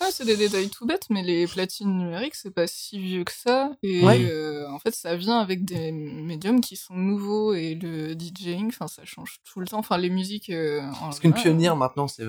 [0.00, 3.32] Ah, c'est des détails tout bêtes, mais les platines numériques, c'est pas si vieux que
[3.32, 3.72] ça.
[3.82, 4.20] Et Ouais.
[4.24, 8.86] euh, en fait, ça vient avec des médiums qui sont nouveaux et le DJing, enfin,
[8.88, 9.78] ça change tout le temps.
[9.78, 10.50] Enfin, les musiques.
[10.50, 12.24] euh, en Parce qu'une pionnière maintenant, c'est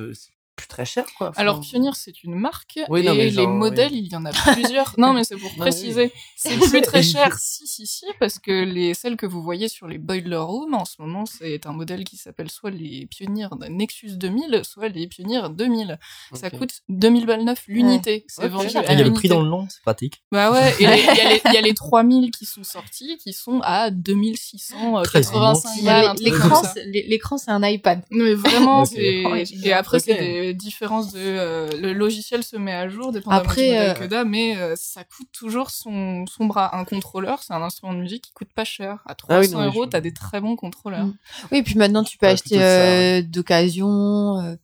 [0.62, 1.32] plus très cher, quoi.
[1.36, 4.03] Alors Pionnier c'est une marque Oui, et non, mais les modèles oui.
[4.05, 4.93] il y en a plusieurs.
[4.97, 8.64] non mais c'est pour mais préciser, c'est plus très cher si si si parce que
[8.64, 12.03] les celles que vous voyez sur les Boiler Room en ce moment c'est un modèle
[12.03, 15.97] qui s'appelle soit les Pionniers Nexus 2000 soit les Pionniers 2000.
[16.34, 18.26] Ça coûte 2000 balles neuf l'unité.
[18.28, 20.22] C'est vendu Ah, Il y a le prix dans le nom, c'est pratique.
[20.32, 23.34] Bah ouais, il y, a les- il y a les 3000 qui sont sortis qui
[23.34, 26.16] sont à 2685 Il y balles.
[26.20, 28.01] L'écran, c'est- l'é- l'écran, c'est un iPad.
[28.12, 29.26] Mais vraiment, c'est...
[29.26, 31.20] Ouais, Et après, c'est des différences de...
[31.20, 33.62] euh, le logiciel se met à jour, dépendamment Après,
[33.95, 36.76] du modèle euh, mais euh, ça coûte toujours son, son bras.
[36.78, 39.04] Un contrôleur, c'est un instrument de musique qui coûte pas cher.
[39.06, 41.06] À 300 Ah oui, non, mais euros, je- t'as des très bons contrôleurs.
[41.06, 41.18] Mm.
[41.52, 44.58] Oui, et puis maintenant, tu peux Ouais, acheter d'occasion.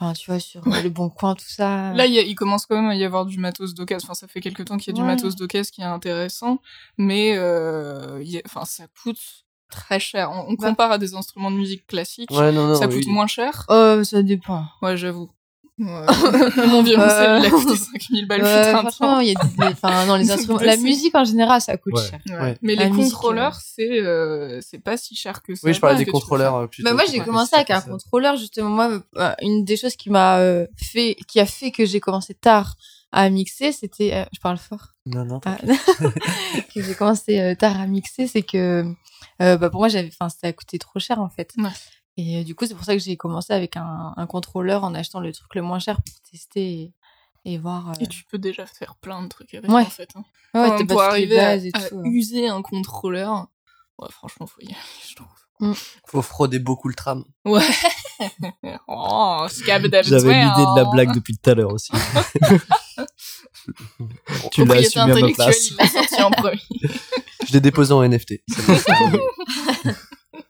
[0.00, 1.92] Enfin, tu vois, sur euh, le bon coin, tout ça.
[1.92, 4.06] Là, il, y a- il commence quand même à y avoir du matos d'occasion.
[4.06, 5.06] Enfin, ça fait quelques temps qu'il y a du Ouais.
[5.06, 6.58] matos d'occasion qui est intéressant,
[6.98, 9.20] mais euh, il y a- enfin, ça coûte
[9.72, 10.30] très cher.
[10.30, 10.68] On, on Bah.
[10.68, 12.74] compare à des instruments de musique classiques, Ouais, non, non.
[12.76, 12.96] ça oui.
[13.00, 13.64] coûte moins cher.
[13.68, 14.64] Oh, ça dépend.
[14.82, 15.30] Ouais, j'avoue.
[15.78, 15.86] Ouais.
[16.68, 20.04] Mon violoncelle, il a coûté 5000 balles Ouais, franchement, il y a des, des- enfin,
[20.06, 22.02] non, les instruments, la C'est- musique en général, ça coûte Ouais.
[22.10, 22.20] cher.
[22.28, 22.34] Ouais.
[22.40, 22.58] Ouais.
[22.62, 25.66] Mais La les musique, contrôleurs, c'est euh, c'est pas si cher que ça.
[25.66, 26.88] Oui, je parlais des contrôleurs euh, plutôt.
[26.88, 30.10] Bah moi j'ai commencé c'est avec un contrôleur justement moi euh, une des choses qui
[30.10, 32.74] m'a euh, fait qui a fait que j'ai commencé tard
[33.10, 35.40] à mixer c'était euh, je parle fort Non, non.
[35.46, 35.56] Ah,
[36.74, 38.84] que j'ai commencé euh, tard à mixer c'est que
[39.40, 41.70] euh, bah pour moi j'avais enfin ça a coûté trop cher en fait Ouais.
[42.16, 44.94] et euh, du coup c'est pour ça que j'ai commencé avec un, un contrôleur en
[44.94, 46.92] achetant le truc le moins cher pour tester et,
[47.44, 49.82] et voir euh, Et tu peux déjà faire plein de trucs avec Ouais.
[49.82, 50.10] en fait.
[50.14, 50.24] Hein.
[50.54, 52.02] ouais, Enfin, pour arriver à, et tout, hein.
[52.04, 53.46] user un contrôleur,
[53.98, 54.76] ouais, franchement, faut y aller,
[55.08, 55.28] je trouve.
[56.08, 57.24] Faut frauder beaucoup le tram.
[57.44, 57.62] Ouais.
[58.88, 61.92] oh, scab J'avais l'idée de la blague depuis tout à l'heure aussi.
[64.52, 65.70] tu l'as assumé à ma place.
[65.70, 66.60] Il l'a sorti en premier.
[67.48, 68.34] Je l'ai déposé en NFT.
[68.48, 68.62] Ce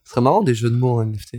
[0.05, 1.37] serait marrant des jeux de mots en NFT.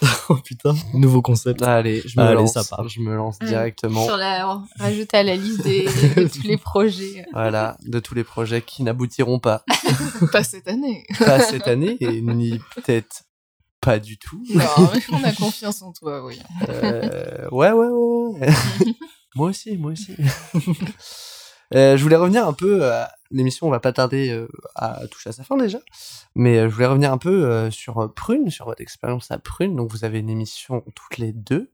[0.28, 1.62] Oh putain, nouveau concept.
[1.62, 2.54] Allez, je me Allez, lance.
[2.54, 2.88] ça part.
[2.88, 3.46] Je me lance Mm.
[3.46, 4.04] directement.
[4.06, 8.24] sur la rajouter à la liste des, de tous les projets Voilà, de tous les
[8.24, 9.64] projets qui n'aboutiront pas.
[10.32, 11.04] Pas cette année.
[11.18, 13.24] Pas cette année, et ni peut-être
[13.80, 14.42] pas du tout.
[14.54, 16.40] Non, mais on a confiance en toi, oui.
[16.68, 18.38] Euh, ouais, ouais, ouais.
[18.40, 18.54] ouais.
[19.34, 20.16] Moi aussi, moi aussi.
[21.74, 25.30] Euh, je voulais revenir un peu à l'émission, on va pas tarder euh, à toucher
[25.30, 25.78] à sa fin déjà,
[26.34, 29.38] mais euh, je voulais revenir un peu euh, sur euh, Prune, sur votre expérience à
[29.38, 29.76] Prune.
[29.76, 31.72] Donc vous avez une émission toutes les deux.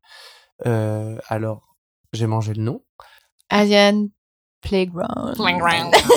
[0.66, 1.76] Euh, alors,
[2.12, 2.84] j'ai mangé le nom.
[3.50, 4.08] Asian
[4.60, 5.34] Playground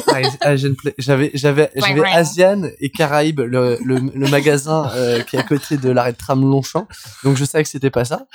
[0.08, 5.36] Ah, Asian Play- J'avais, j'avais, j'avais Asian et Caraïbes, le, le, le magasin euh, qui
[5.36, 6.88] est à côté de l'arrêt de tram Longchamp.
[7.24, 8.26] Donc je savais que c'était pas ça.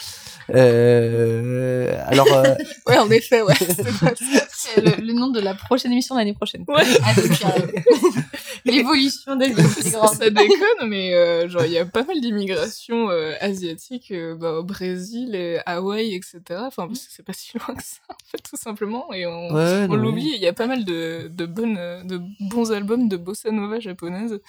[0.55, 2.55] Euh, alors, euh,
[2.87, 3.55] Ouais, en effet, ouais.
[4.53, 6.65] C'est le, le nom de la prochaine émission l'année prochaine.
[6.69, 6.85] Ouais.
[8.65, 10.09] L'évolution des c'est grand.
[10.09, 14.53] ça déconne, mais euh, genre il y a pas mal d'immigration euh, asiatique euh, bah,
[14.55, 16.41] au Brésil et Hawaï, etc.
[16.63, 19.13] Enfin, parce que c'est pas si loin que ça, en fait, tout simplement.
[19.13, 20.33] Et on, ouais, on non, l'oublie.
[20.35, 24.41] Il y a pas mal de, de bonnes, de bons albums de bossa nova japonaise.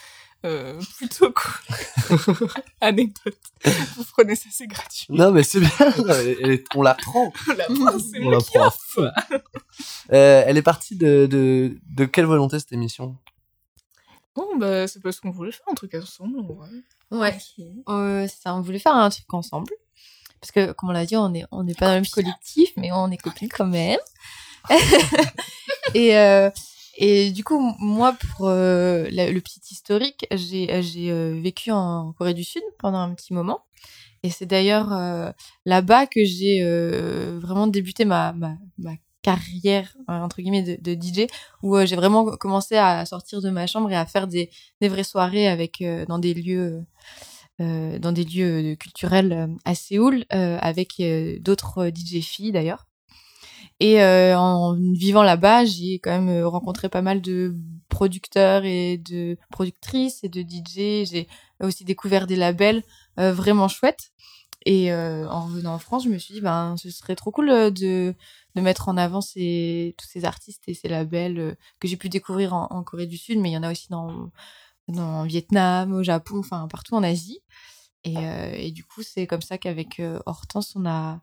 [0.45, 2.47] Euh, plutôt cool.
[2.81, 3.37] Anecdote.
[3.95, 5.07] Vous prenez ça, c'est gratuit.
[5.09, 5.69] Non, mais c'est bien.
[5.79, 7.33] Elle- elle est- on la prend.
[7.57, 8.79] La preuve, c'est On la prend à offre.
[8.87, 9.09] fond.
[10.13, 13.17] Euh, elle est partie de, de, de quelle volonté cette émission?
[14.35, 16.69] Bon, bah, c'est parce qu'on voulait faire un truc ensemble, en vrai.
[17.09, 17.37] Ouais.
[17.89, 19.71] Euh, ça, on voulait faire un truc ensemble.
[20.39, 22.69] Parce que, comme on l'a dit, on n'est on n'est pas dans le même collectif,
[22.77, 23.97] mais on est copines quand même.
[25.93, 26.49] et, euh,
[26.97, 32.43] et du coup, moi, pour euh, le petit historique, j'ai euh, vécu en Corée du
[32.43, 33.61] Sud pendant un petit moment.
[34.23, 34.89] Et c'est d'ailleurs
[35.65, 36.63] là-bas que j'ai
[37.39, 41.27] vraiment débuté ma, ma, ma carrière, entre guillemets, de, DJ,
[41.61, 44.49] où j'ai vraiment commencé à sortir de ma chambre et à faire des,
[44.81, 46.83] des vraies soirées avec, dans des lieux...
[47.59, 51.01] dans des lieux culturels à Séoul avec
[51.41, 52.86] d'autres DJ filles d'ailleurs.
[53.79, 57.55] Et euh, en vivant là-bas, j'ai quand même euh, rencontré pas mal de
[57.89, 61.07] producteurs et de productrices et de DJ.
[61.07, 61.27] J'ai
[61.61, 62.83] aussi découvert des labels
[63.19, 64.11] euh, vraiment chouettes.
[64.65, 68.13] Et en revenant en France, je me suis dit, ben, ce serait trop cool de,
[68.55, 72.53] de mettre en avant ces, tous ces artistes et ces labels que j'ai pu découvrir
[72.53, 74.29] en, Corée du Sud, mais il y en a aussi dans,
[74.89, 77.39] dans Vietnam, au Japon, enfin partout en Asie.
[78.03, 81.21] Et, du coup, c'est comme ça qu'avec Hortense, on a,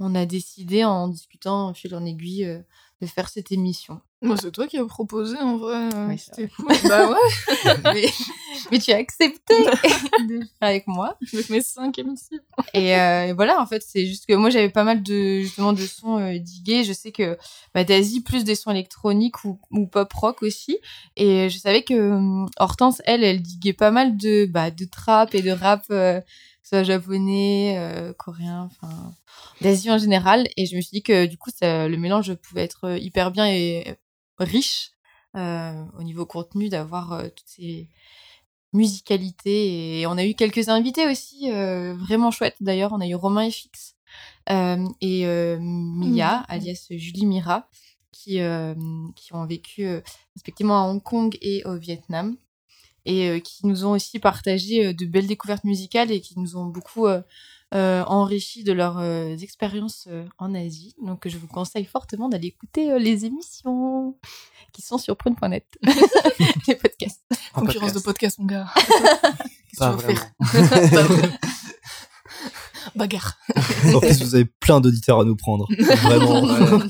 [0.00, 2.58] on a décidé en discutant fil en aiguille euh,
[3.00, 4.00] de faire cette émission.
[4.22, 5.88] Moi, c'est toi qui as proposé, en vrai.
[5.94, 6.66] euh, Oui, C'était cool.
[6.86, 8.04] bah ouais, mais,
[8.70, 9.54] mais tu as accepté
[10.28, 11.16] de faire avec moi.
[11.32, 12.36] avec mes cinq émissions.
[12.74, 15.72] Et, euh, et voilà, en fait, c'est juste que moi, j'avais pas mal de, justement,
[15.72, 16.84] de sons euh, digués.
[16.84, 17.38] Je sais que
[17.74, 20.76] bah, d'Asie, plus des sons électroniques ou, ou pop rock aussi.
[21.16, 25.34] Et je savais que hum, Hortense, elle, elle diguait pas mal de, bah, de trap
[25.34, 25.86] et de rap,
[26.70, 29.12] soit japonais, euh, coréen, enfin
[29.60, 30.46] d'Asie en général.
[30.56, 33.48] Et je me suis dit que du coup, ça, le mélange pouvait être hyper bien
[33.48, 33.96] et
[34.38, 34.92] riche
[35.36, 37.88] euh, au niveau contenu, d'avoir euh, toutes ces
[38.72, 40.00] musicalités.
[40.00, 42.56] Et on a eu quelques invités aussi euh, vraiment chouettes.
[42.60, 43.96] D'ailleurs, on a eu Romain FX
[44.50, 46.44] euh, et euh, Mia, Mhm.
[46.48, 47.68] alias Julie Mira,
[48.12, 48.74] qui, euh,
[49.16, 50.00] qui ont vécu euh,
[50.36, 52.36] respectivement à Hong Kong et au Vietnam
[53.06, 56.56] et euh, qui nous ont aussi partagé euh, de belles découvertes musicales et qui nous
[56.56, 57.20] ont beaucoup euh,
[57.74, 60.94] euh, enrichi de leurs euh, expériences euh, en Asie.
[61.04, 64.16] Donc je vous conseille fortement d'aller écouter euh, les émissions
[64.72, 65.64] qui sont sur prune.net,
[66.68, 67.22] les podcasts.
[67.52, 68.36] Concurrence de podcast.
[68.36, 68.66] podcast, mon gars.
[69.70, 70.16] Qu'est-ce Pas que tu
[70.88, 71.38] faire
[72.96, 73.36] Bagarre.
[73.94, 75.66] En plus, vous avez plein d'auditeurs à nous prendre.
[75.78, 76.42] Vraiment.
[76.42, 76.86] Ouais.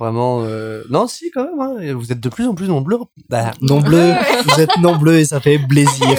[0.00, 0.82] Vraiment, euh...
[0.90, 1.94] non, si, quand même, hein.
[1.94, 3.00] vous êtes de plus en plus nombreux.
[3.28, 4.14] Bah, Non bleu,
[4.46, 6.08] vous êtes non bleu et ça fait plaisir.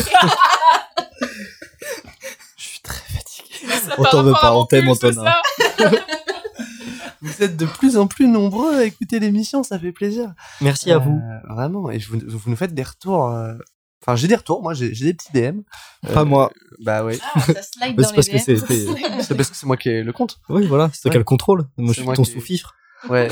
[2.58, 3.74] je suis très fatigué.
[3.98, 5.26] On t'en veut pas, on t'aime, Antonin.
[7.22, 10.34] Vous êtes de plus en plus nombreux à écouter l'émission, ça fait plaisir.
[10.60, 11.20] Merci à vous.
[11.20, 13.28] Euh, Vraiment, et vous, vous nous faites des retours.
[13.30, 13.54] euh,
[14.04, 15.60] Enfin, j'ai des retours, moi, j'ai des petits DM.
[16.10, 16.52] Euh, Pas moi.
[16.84, 18.58] Bah oui, Ah, ça slide Mais dans c'est parce les que c'est-
[19.22, 20.40] c'est parce que c'est moi qui ai le compte.
[20.50, 21.12] Oui, voilà, c'est toi Ouais.
[21.14, 21.68] qui as le contrôle.
[21.78, 22.74] Moi, je suis moi ton qui- sous-fifre.
[23.10, 23.30] Ouais,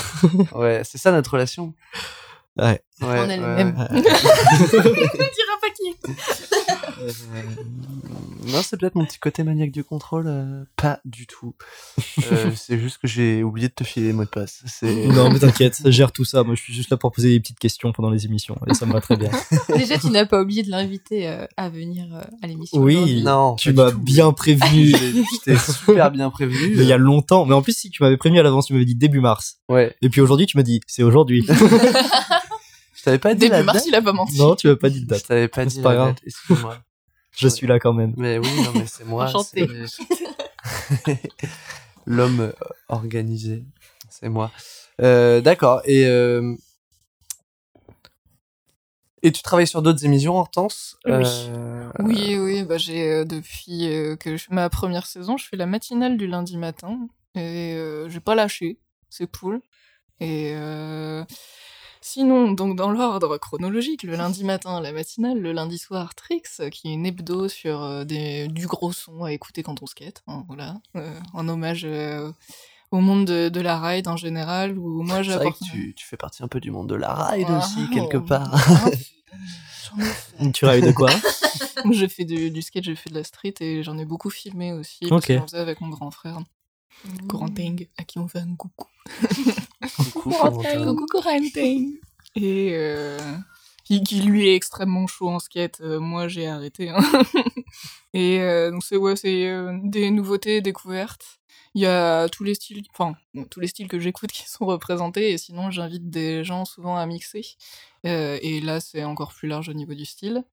[0.54, 1.74] ouais, c'est ça notre relation.
[2.58, 2.82] Ouais.
[3.02, 3.76] Ouais, On est les mêmes.
[3.78, 3.88] ouais.
[3.92, 5.96] On dira pas qui.
[7.02, 7.12] Euh,
[8.48, 10.26] non, c'est peut-être mon petit côté maniaque du contrôle.
[10.28, 11.54] euh, pas du tout.
[12.32, 14.64] Euh, c'est juste que j'ai oublié de te filer les mots de passe.
[14.66, 16.44] C'est Non, mais t'inquiète, gère tout ça.
[16.44, 18.86] Moi, je suis juste là pour poser des petites questions pendant les émissions et ça
[18.86, 19.30] me va très bien.
[19.76, 22.80] Déjà, tu n'as pas oublié de l'inviter euh, à venir euh, à l'émission.
[22.82, 23.22] Oui.
[23.24, 24.04] non, tu pas m'as du tout.
[24.04, 24.94] bien prévenu.
[25.34, 26.76] J'étais super bien prévenu.
[26.76, 27.46] Mais il y a longtemps.
[27.46, 29.58] Mais en plus, si tu m'avais prévenu à l'avance, tu m'avais dit début mars.
[29.70, 29.96] Ouais.
[30.02, 31.46] Et puis aujourd'hui, tu m'as dit c'est aujourd'hui.
[33.12, 33.88] Je t'avais pas dit la Début mars, date.
[33.88, 34.38] il a pas menti.
[34.38, 35.28] non, tu m'as pas dit de Je date.
[35.28, 36.08] t'avais pas C'est dit pas la grave.
[36.14, 36.24] date.
[36.26, 36.78] Excuse-moi.
[37.38, 38.14] Je suis là quand même.
[38.18, 39.26] Mais oui, non, mais c'est moi.
[39.26, 39.68] Enchanté.
[42.06, 42.54] L'homme
[42.88, 43.64] organisé,
[44.10, 44.52] c'est moi.
[45.02, 45.82] Euh, D'accord.
[45.86, 46.56] Et euh,
[49.22, 50.98] et tu travailles sur d'autres émissions, Hortense?
[51.06, 51.12] Oui.
[51.26, 55.46] Euh, Oui, oui, bah j'ai euh, depuis euh, que je fais ma première saison, je
[55.46, 58.80] fais la matinale du lundi matin et euh, j'ai pas lâché,
[59.10, 59.62] c'est cool.
[60.22, 61.24] Et euh,
[62.02, 66.42] sinon, donc dans l'ordre chronologique, le lundi matin la matinale, le lundi soir Trix,
[66.72, 70.24] qui est une hebdo sur euh, des, du gros son à écouter quand on skate,
[70.28, 72.32] hein, voilà, euh, en hommage euh,
[72.92, 76.06] au monde de, de la ride en général, où moi C'est vrai que tu, tu
[76.06, 78.50] fais partie un peu du monde de la ride Ah, aussi, quelque oh, part.
[78.54, 78.90] ah.
[80.54, 81.10] Tu rêves de quoi
[81.92, 84.72] J'ai fait du, du skate, j'ai fait de la street et j'en ai beaucoup filmé
[84.74, 85.08] aussi.
[85.08, 86.40] Qu'on faisait avec mon grand frère,
[87.28, 88.88] Corentin, à qui on fait un coucou.
[90.14, 90.32] Coucou,
[92.36, 93.18] Et euh,
[93.86, 95.82] qui, qui, lui est extrêmement chaud en skate.
[95.82, 96.90] Euh, moi, j'ai arrêté.
[96.90, 97.00] hein.
[98.14, 101.40] et euh, donc c'est ouais, c'est euh, des nouveautés découvertes.
[101.76, 103.16] Il y a tous les styles, enfin
[103.52, 105.32] tous les styles que j'écoute qui sont représentés.
[105.32, 107.46] Et sinon, j'invite des gens souvent à mixer.
[108.06, 110.44] Euh, et là, c'est encore plus large au niveau du style.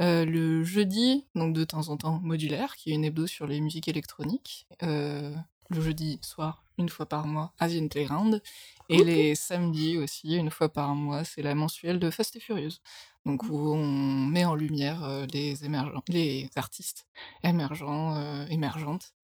[0.00, 3.60] Euh, le jeudi, donc de temps en temps, modulaire, qui est une hebdo sur les
[3.60, 4.66] musiques électroniques.
[4.82, 5.34] Euh,
[5.72, 8.42] le jeudi soir, une fois par mois, Asian Playground.
[8.88, 12.82] Et les samedis aussi, une fois par mois, c'est la mensuelle de Fast et Furieuse.
[13.24, 13.86] Donc où on
[14.26, 17.06] met en lumière euh, les émergents, les artistes
[17.44, 19.14] émergents, euh, émergentes,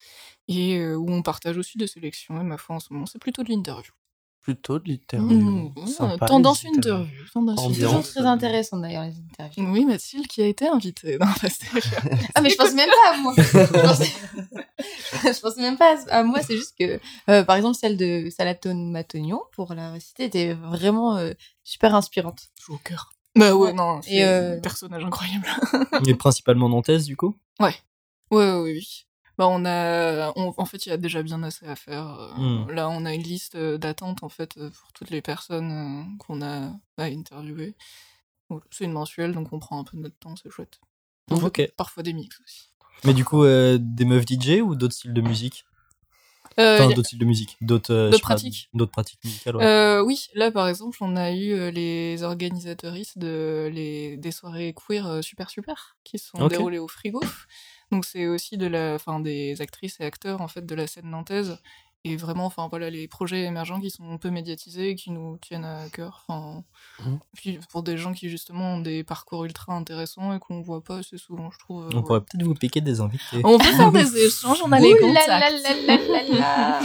[0.47, 2.41] et euh, où on partage aussi des sélections.
[2.41, 3.93] Et ma foi, en ce moment, c'est plutôt de l'interview.
[4.49, 5.71] Plutôt de l'interview.
[5.77, 7.07] Mmh, Sympa, tendance les interview.
[7.35, 7.93] Tendance Ambiance.
[7.93, 9.71] Toujours très intéressant d'ailleurs les interviews.
[9.71, 11.27] Oui, Mathilde qui a été invitée dans.
[12.35, 13.35] Ah mais je pense même pas à moi.
[13.37, 16.41] Je pensais même pas à moi.
[16.41, 21.19] C'est juste que, euh, par exemple, celle de Salatone Matognon pour la réciter était vraiment
[21.19, 22.49] euh, super inspirante.
[22.59, 23.11] Joue au cœur.
[23.37, 25.47] Bah ouais, non, Et, c'est euh, un personnage incroyable.
[26.07, 27.37] Et principalement nantaise, du coup?
[27.61, 27.75] Ouais,
[28.31, 29.05] ouais, oui, oui.
[29.39, 32.19] Bah, on a, on- en fait, il y a déjà bien assez à faire.
[32.19, 32.71] euh, Hmm.
[32.71, 36.43] Là, on a une liste euh, d'attente en fait euh, pour toutes les personnes qu'on
[36.43, 37.75] a à interviewer.
[38.71, 40.81] C'est une mensuelle, donc on prend un peu de notre temps, c'est chouette.
[41.77, 42.71] Parfois des mix aussi.
[43.05, 45.65] Mais du coup, euh, des meufs DJ ou d'autres styles de musique?
[46.59, 47.57] Euh, Enfin, d'autres styles de musique.
[47.61, 48.69] D'autres euh, pratiques.
[48.75, 49.65] D'autres pratiques musicales, ouais.
[49.65, 55.23] Euh, oui, là par exemple, on a eu les organisateuristes de les des soirées queer
[55.23, 56.51] super super qui sont Ok.
[56.51, 57.21] déroulées au frigo.
[57.91, 61.11] Donc c'est aussi de la, enfin des actrices et acteurs en fait de la scène
[61.11, 61.59] nantaise
[62.05, 65.37] et vraiment, enfin voilà les projets émergents qui sont un peu médiatisés et qui nous
[65.39, 66.25] tiennent à cœur.
[66.29, 66.63] Enfin,
[67.35, 70.99] puis pour des gens qui justement ont des parcours ultra intéressants et qu'on voit pas
[70.99, 71.87] assez souvent, je trouve.
[71.87, 73.41] euh, On pourrait peut-être vous piquer des invités.
[73.43, 75.27] On peut faire des échanges, on a les contacts.
[75.27, 76.81] là là là là là.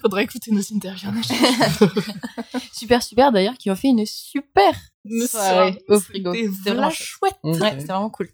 [0.00, 1.10] Faudrait écouter nos interviews.
[2.72, 4.74] super super d'ailleurs qui ont fait une super
[5.28, 6.32] soirée au frigo.
[6.32, 7.36] C'était vraiment chouette.
[7.44, 8.30] Ouais, c'était vraiment cool.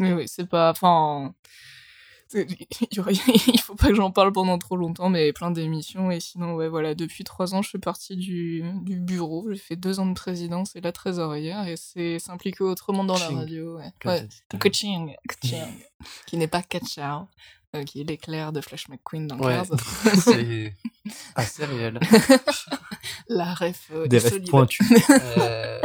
[0.00, 0.70] Mais oui, c'est pas.
[0.70, 1.34] Enfin.
[2.32, 6.12] Il faut pas que j'en parle pendant trop longtemps, mais plein d'émissions.
[6.12, 9.48] Et sinon, ouais, voilà, depuis trois ans, je fais partie du, du bureau.
[9.50, 11.66] J'ai fait deux ans de présidence et la trésorière.
[11.66, 13.78] Et c'est s'impliquer autrement dans la radio.
[13.78, 13.92] Ouais.
[14.04, 14.28] Ouais.
[14.60, 15.58] Coaching, coaching,
[16.26, 17.26] qui n'est pas Catchow,
[17.74, 19.54] euh, qui est l'éclair de Flash McQueen dans Ouais.
[19.54, 19.66] Cars.
[20.22, 20.72] C'est
[21.34, 21.98] assez réel.
[23.28, 24.86] La ref euh, Des de rêves pointus.
[25.10, 25.80] Euh,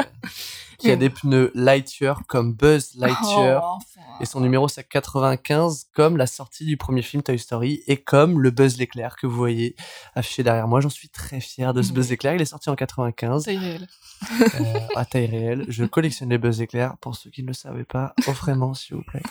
[0.85, 3.61] qui a des pneus Lightyear comme Buzz Lightyear.
[3.63, 4.01] Oh, enfin.
[4.21, 8.39] Et son numéro c'est 95 comme la sortie du premier film Toy Story et comme
[8.41, 9.75] le Buzz l'éclair que vous voyez
[10.15, 10.79] affiché derrière moi.
[10.81, 12.35] J'en suis très fier de ce Buzz l'éclair.
[12.35, 13.87] Il est sorti en 95 C'est réel.
[14.31, 15.65] euh, à taille réelle.
[15.67, 16.95] Je collectionne les Buzz l'éclair.
[17.01, 19.21] Pour ceux qui ne le savaient pas, offrez-moi s'il vous plaît.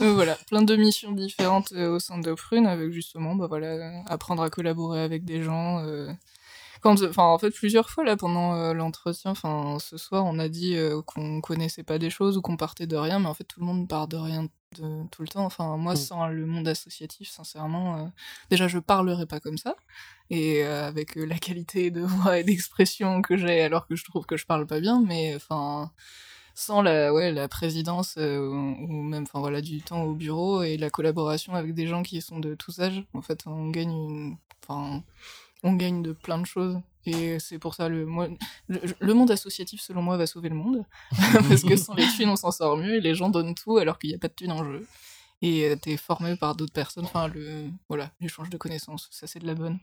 [0.00, 4.02] Euh, voilà, plein de missions différentes euh, au sein de Prune avec justement bah voilà
[4.06, 5.80] apprendre à collaborer avec des gens.
[5.80, 6.08] euh,
[6.82, 10.48] Quand, enfin en fait plusieurs fois là pendant euh, l'entretien, enfin ce soir on a
[10.48, 13.44] dit euh, qu'on connaissait pas des choses ou qu'on partait de rien, mais en fait
[13.44, 15.44] tout le monde part de rien de, tout le temps.
[15.44, 15.96] Enfin moi Mm.
[15.96, 18.06] sans le monde associatif, sincèrement, euh,
[18.50, 19.76] déjà je parlerais pas comme ça
[20.30, 22.00] et euh, avec la qualité de
[22.32, 25.34] voix et d'expression que j'ai alors que je trouve que je parle pas bien, mais
[25.36, 25.90] enfin
[26.54, 30.62] sans la ouais la présidence euh, ou ou même enfin voilà du temps au bureau
[30.62, 33.92] et la collaboration avec des gens qui sont de tous âges en fait on gagne
[33.92, 35.02] une enfin
[35.62, 36.80] on gagne de plein de choses.
[37.04, 38.28] Et c'est pour ça le moi
[38.68, 40.84] le, le monde associatif selon moi va sauver le monde.
[41.48, 43.98] Parce que sans les thunes on s'en sort mieux et les gens donnent tout alors
[43.98, 44.86] qu'il n'y a pas de thunes en jeu.
[45.40, 47.04] Et euh, t'es formé par d'autres personnes.
[47.04, 49.80] Enfin le voilà l'échange de connaissances ça c'est de la bonne.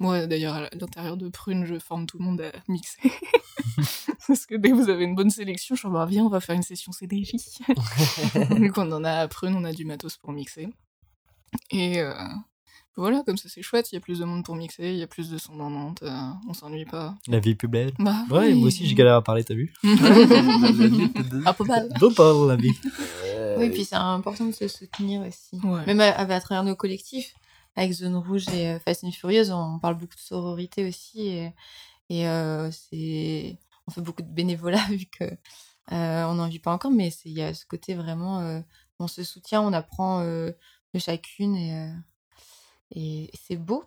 [0.00, 3.12] Moi d'ailleurs à l'intérieur de Prune je forme tout le monde à mixer.
[4.26, 6.40] Parce que dès que vous avez une bonne sélection je suis en viens on va
[6.40, 7.34] faire une session CDJ
[8.56, 10.68] vu qu'on en a à Prune on a du matos pour mixer.
[11.70, 12.12] Et euh,
[12.96, 15.02] voilà comme ça c'est chouette il y a plus de monde pour mixer il y
[15.02, 17.92] a plus de son dans Nantes euh, on s'ennuie pas La vie est plus belle.
[17.98, 18.54] bah Ouais, oui.
[18.54, 22.72] moi aussi, je galère à parler, t'as vu un peu mal Beau parle, la vie.
[23.58, 25.58] Oui, puis c'est important de se soutenir aussi.
[25.64, 25.84] Ouais.
[25.86, 27.34] Même à, à travers nos collectifs,
[27.74, 31.28] avec Zone Rouge et euh, Fast and Furious, on parle beaucoup de sororité aussi.
[31.28, 31.52] Et,
[32.10, 33.58] et, euh, c'est...
[33.86, 37.28] on fait beaucoup de bénévolat vu que euh, on n'en vit pas encore, mais c'est-
[37.28, 38.60] il y a ce côté vraiment, euh,
[38.98, 40.50] on se soutient, on apprend euh,
[40.94, 41.92] de chacune et, euh,
[42.90, 43.84] et c'est beau.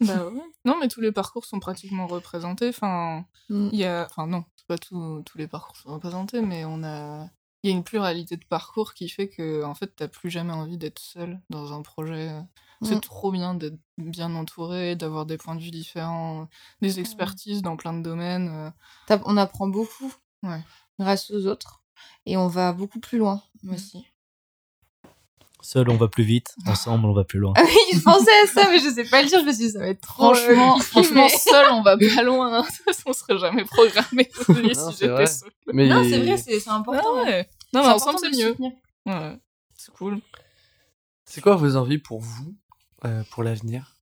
[0.00, 0.40] Bah ouais.
[0.64, 2.68] Non, mais tous les parcours sont pratiquement représentés.
[2.70, 3.68] Enfin, Mm.
[3.72, 7.28] il y a, enfin non, pas tout- tous les parcours sont représentés, mais on a,
[7.62, 10.52] il y a une pluralité de parcours qui fait que, en fait, t'as plus jamais
[10.52, 12.30] envie d'être seul dans un projet.
[12.82, 16.48] C'est trop bien d'être bien entouré, d'avoir des points de vue différents,
[16.80, 18.48] des expertises dans plein de domaines.
[19.10, 19.18] euh.
[19.26, 20.10] On apprend beaucoup
[20.42, 20.62] Ouais.
[20.98, 21.82] grâce aux autres
[22.24, 24.06] et on va beaucoup plus loin aussi.
[25.62, 26.54] Seul, on va plus vite.
[26.66, 27.52] Ensemble, on va plus loin.
[27.56, 29.40] Ah oui, je pensais à ça, mais je sais pas le dire.
[29.40, 30.32] Je me suis dit, ça va être trop.
[30.34, 32.60] Franchement, euh, franchement, mais- seul, on va pas loin.
[32.60, 32.66] hein.
[33.06, 35.26] On serait jamais programmé si Non, c'est vrai.
[35.26, 35.50] j'étais seul.
[35.72, 37.02] Mais Non, c'est vrai, c'est important.
[37.04, 37.28] Ah ouais.
[37.28, 37.48] ouais.
[37.74, 38.56] Non, mais ensemble, c'est mieux.
[39.06, 39.38] Ouais,
[39.76, 40.20] c'est cool.
[41.24, 42.54] c'est quoi vos envies pour vous,
[43.04, 43.96] euh, pour l'avenir,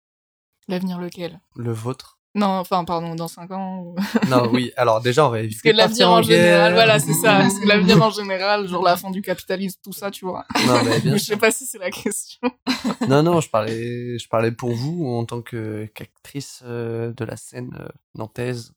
[0.69, 1.41] L'avenir lequel?
[1.57, 3.81] Le vôtre Non, enfin, pardon, dans 5 ans.
[3.83, 3.97] ou-
[4.29, 4.73] Non, oui.
[4.77, 7.13] Alors déjà, on va Parce éviter que de partir l'avenir en en général, voilà, c'est
[7.15, 7.39] ça.
[7.39, 10.45] Parce que l'avenir en général, genre la fin du capitalisme, tout ça, tu vois.
[10.67, 12.51] Non, mais bien Je sais pas si c'est la question.
[13.09, 17.37] Non, non, je parlais, je parlais pour vous en tant que qu'actrice euh, de la
[17.37, 18.73] scène euh, nantaise,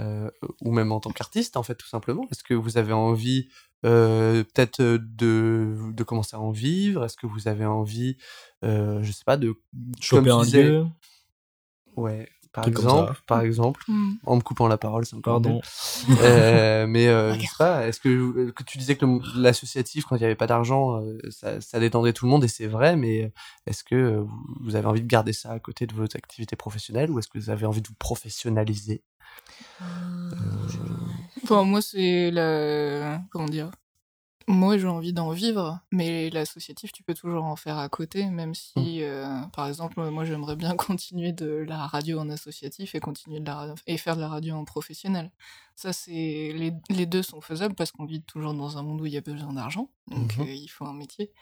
[0.00, 0.30] euh,
[0.62, 2.26] ou même en tant qu'artiste, en fait, tout simplement.
[2.30, 3.48] Est-ce que vous avez envie
[3.84, 7.04] euh, peut-être de, de commencer à en vivre?
[7.04, 8.16] Est-ce que vous avez envie,
[8.64, 9.54] euh, je sais pas, de
[10.00, 10.86] Choper un disais- lieu?
[11.96, 13.84] Ouais, par exemple, par exemple,
[14.24, 15.60] en me coupant la parole, c'est encore Pardon.
[16.20, 19.06] Euh, mais euh, je sais pas, est-ce que, que tu disais que
[19.38, 22.48] l'associatif, quand il n'y avait pas d'argent, euh, ça, ça détendait tout le monde, et
[22.48, 23.32] c'est vrai, mais
[23.66, 24.24] est-ce que euh,
[24.62, 27.38] vous- avez envie de garder ça à côté de vos activités professionnelles, ou est-ce que
[27.38, 29.02] vous avez envie de vous professionnaliser?
[31.42, 33.20] Enfin, moi, c'est la.
[33.30, 33.70] Comment dire?
[34.48, 38.54] Moi, j'ai envie d'en vivre, mais l'associatif, tu peux toujours en faire à côté, même
[38.54, 43.40] si, euh, par exemple, moi, j'aimerais bien continuer de la radio en associatif et continuer
[43.40, 45.32] de la et faire de la radio en professionnel.
[45.78, 49.06] Ça, c'est les, les deux sont faisables parce qu'on vit toujours dans un monde où
[49.06, 50.46] il y a besoin d'argent, donc Mhm.
[50.46, 51.32] euh, il faut un métier.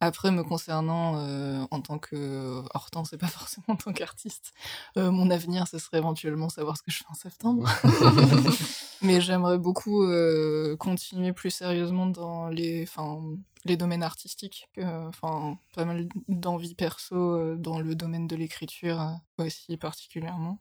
[0.00, 4.52] Après, me concernant euh, en tant que Hortense, c'est pas forcément en tant qu'artiste.
[4.98, 7.66] euh, mon avenir, ce serait éventuellement savoir ce que je fais en septembre.
[9.02, 13.22] Mais j'aimerais beaucoup euh, continuer plus sérieusement dans les, enfin,
[13.64, 14.68] les domaines artistiques.
[14.78, 20.58] euh, Enfin, pas mal d'envie perso euh, dans le domaine de l'écriture euh, aussi particulièrement.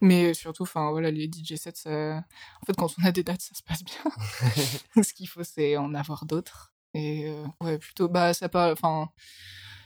[0.00, 2.18] Mais surtout, enfin voilà, les DJ sets, ça...
[2.62, 5.02] en fait, quand on a des dates, ça se passe bien.
[5.02, 6.72] Ce qu'il faut, c'est en avoir d'autres.
[6.94, 9.10] Et euh, ouais, plutôt, bah, ça parle, enfin,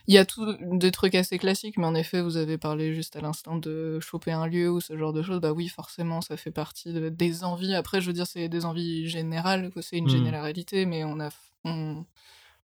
[0.08, 3.16] Il y a tout des trucs assez classiques, mais en effet, vous avez parlé juste
[3.16, 5.40] à l'instant de choper un lieu ou ce genre de choses.
[5.40, 7.74] Bah oui, forcément, ça fait partie de- des envies.
[7.74, 9.70] Après, je veux dire, c'est des envies générales.
[9.80, 10.08] C'est une Hmm.
[10.08, 11.28] généralité, mais on a,
[11.64, 12.04] on-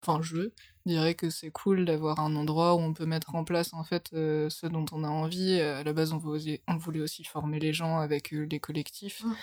[0.04, 0.50] enfin, je
[0.86, 4.10] dirais que c'est cool d'avoir un endroit où on peut mettre en place en fait
[4.14, 5.60] euh, ce dont on a envie.
[5.60, 8.60] Euh, À la base, on voulait, on voulait aussi former les gens avec euh, les
[8.60, 9.24] collectifs.
[9.24, 9.34] Mm.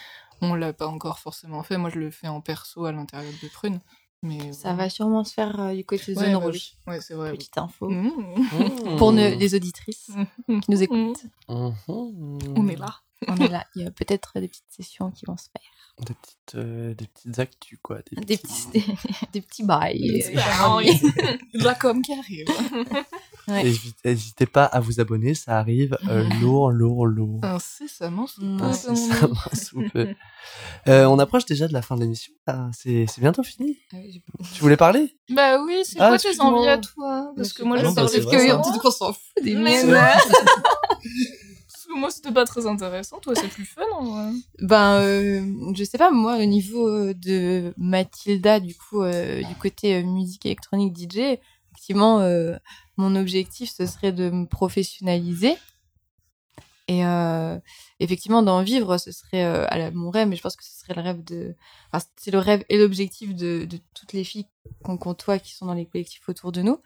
[0.42, 1.76] On l'a pas encore forcément fait.
[1.78, 3.80] Moi, je le fais en perso à l'intérieur de Prune.
[4.24, 6.54] Mais Ça va sûrement se faire euh, du côté Ouais, zone bah rouge.
[6.86, 6.92] oui.
[6.92, 7.32] Ouais, c'est vrai.
[7.32, 7.38] oui.
[7.38, 7.88] Petite info.
[7.90, 8.96] Mmh.
[8.96, 9.16] Pour Mmh.
[9.16, 10.12] ne- les auditrices
[10.46, 11.24] qui nous écoutent.
[11.48, 11.74] Mhm.
[12.56, 13.00] On est là.
[13.28, 13.64] On est là.
[13.76, 16.06] Il y a peut-être des petites sessions qui vont se faire.
[16.06, 17.98] Des petites, euh, des petites actus, quoi.
[18.10, 18.84] Des, Des petits, des,
[19.32, 20.24] des petits bails.
[20.38, 20.98] Ah oui.
[21.54, 22.46] De la com qui arrive.
[23.48, 23.64] Ouais.
[24.04, 27.40] N'hésitez- pas à vous abonner, ça arrive euh, lourd, lourd, lourd.
[27.42, 28.56] Incessamment sous Mm.
[28.58, 30.08] peu, Ah, on moi, sous peu.
[30.86, 32.32] Euh, on approche déjà de la fin de l'émission.
[32.46, 32.70] là.
[32.72, 33.76] C'est bientôt fini.
[34.54, 35.16] Tu voulais parler?
[35.28, 37.32] Bah oui, c'est Ah, quoi tes envies à toi?
[37.36, 38.60] Parce que moi, je bah, vrai, que ça.
[38.64, 39.82] on dit qu'on s'en fout des Mais
[41.96, 43.18] moi, c'était pas très intéressant.
[43.20, 44.30] Toi, c'est plus fun, en vrai.
[44.60, 49.54] Ben, euh, je sais pas, moi, au niveau euh, de Mathilda, du coup, euh, du
[49.56, 51.38] côté musique électronique DJ,
[51.72, 52.20] effectivement,
[52.96, 55.56] mon objectif, ce serait de me professionnaliser.
[56.88, 57.02] Et
[58.00, 61.24] effectivement, d'en vivre, ce serait mon rêve, mais je pense que ce serait le rêve
[61.24, 61.54] de.
[62.16, 64.46] C'est le rêve et l'objectif de, toutes les filles
[64.84, 66.80] qu'on côtoie qui sont dans les collectifs autour de nous.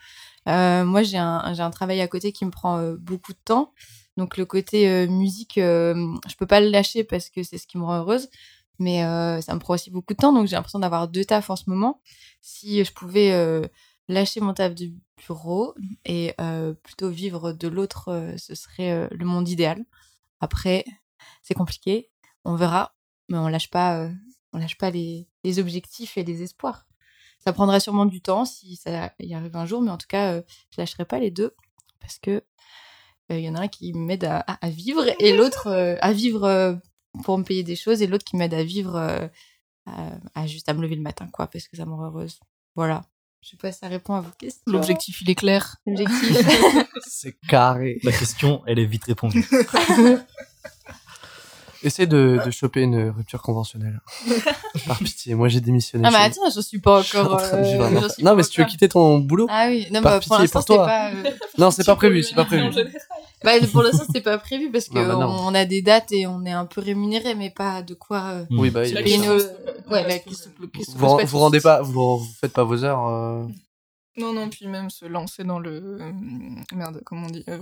[0.46, 3.72] Moi, j'ai un, un travail à côté qui me prend beaucoup de temps.
[4.16, 7.66] Donc, le côté euh, musique, euh, je peux pas le lâcher parce que c'est ce
[7.66, 8.28] qui me rend heureuse.
[8.78, 10.32] Mais euh, ça me prend aussi beaucoup de temps.
[10.32, 12.00] Donc, j'ai l'impression d'avoir deux tafs en ce moment.
[12.40, 13.62] Si je pouvais
[14.08, 14.92] lâcher mon taf de
[15.26, 16.34] bureau et
[16.82, 19.84] plutôt vivre de l'autre, ce serait le monde idéal.
[20.40, 20.84] Après,
[21.42, 22.10] c'est compliqué.
[22.44, 22.94] On verra.
[23.28, 24.08] Mais on lâche pas,
[24.52, 25.26] on lâche pas les,
[25.58, 26.86] objectifs et les espoirs.
[27.40, 29.80] Ça prendra sûrement du temps si ça y arrive un jour.
[29.80, 30.40] Mais en tout cas,
[30.70, 31.54] je lâcherai pas les deux
[31.98, 32.44] parce que
[33.30, 36.74] il y en a un qui m'aide à, vivre et l'autre euh, à vivre euh,
[37.24, 39.26] pour me payer des choses et l'autre qui m'aide à vivre euh,
[39.86, 40.10] à,
[40.42, 42.38] à juste à me lever le matin quoi parce que ça me rend heureuse
[42.76, 43.02] voilà
[43.42, 45.76] je sais pas si ça répond à vos questions L'objectif, il est clair.
[45.86, 46.36] l'objectif
[47.06, 48.00] C'est carré.
[48.02, 49.46] La question, elle est vite répondue.
[51.84, 54.00] Essaye de, de choper une rupture conventionnelle.
[54.88, 56.04] Par pitié, moi j'ai démissionné.
[56.08, 58.66] ah mais chez- attends je suis pas encore euh, Non, pas mais si tu veux
[58.66, 60.86] quitter ton boulot, ah oui non Par bah, pitié pour l'instant pour c'est toi.
[60.86, 62.64] pas euh, non, c'est pas prévu, c'est pas prévu.
[63.46, 65.26] Bah, pour l'instant c'est pas prévu parce bah non.
[65.30, 68.44] on a des dates et on est un peu rémunéré mais pas de quoi euh,
[68.50, 69.36] Oui, bah, il- la question.
[69.36, 70.50] nos- ouais la question
[70.96, 73.06] vous, vous rendez pas, vous, vous faites pas vos heures.
[73.06, 73.46] euh,
[74.18, 75.98] Non, non, puis même se lancer dans le.
[76.00, 76.12] euh,
[76.72, 77.58] merde, comment on dit euh,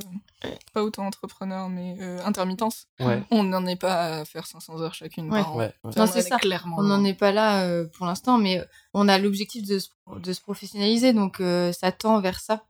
[0.72, 2.86] Pas auto-entrepreneur, mais euh, intermittence.
[3.00, 5.40] Ouais, On n'en est pas à faire 500 heures chacune Ouais.
[5.42, 5.56] par an.
[5.58, 5.64] ouais.
[5.66, 5.72] ouais.
[5.82, 6.38] Enfin, Non, on c'est ça.
[6.38, 6.76] Clairement.
[6.78, 8.62] On n'en est pas là euh, pour l'instant, mais
[8.94, 9.88] on a l'objectif de, se-
[10.22, 12.62] de se professionnaliser, donc euh, ça tend vers ça.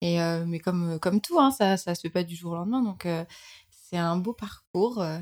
[0.00, 2.54] Et euh, mais comme comme tout, hein, ça ça se fait pas du jour au
[2.54, 3.24] lendemain, donc euh,
[3.70, 5.18] c'est un beau parcours euh,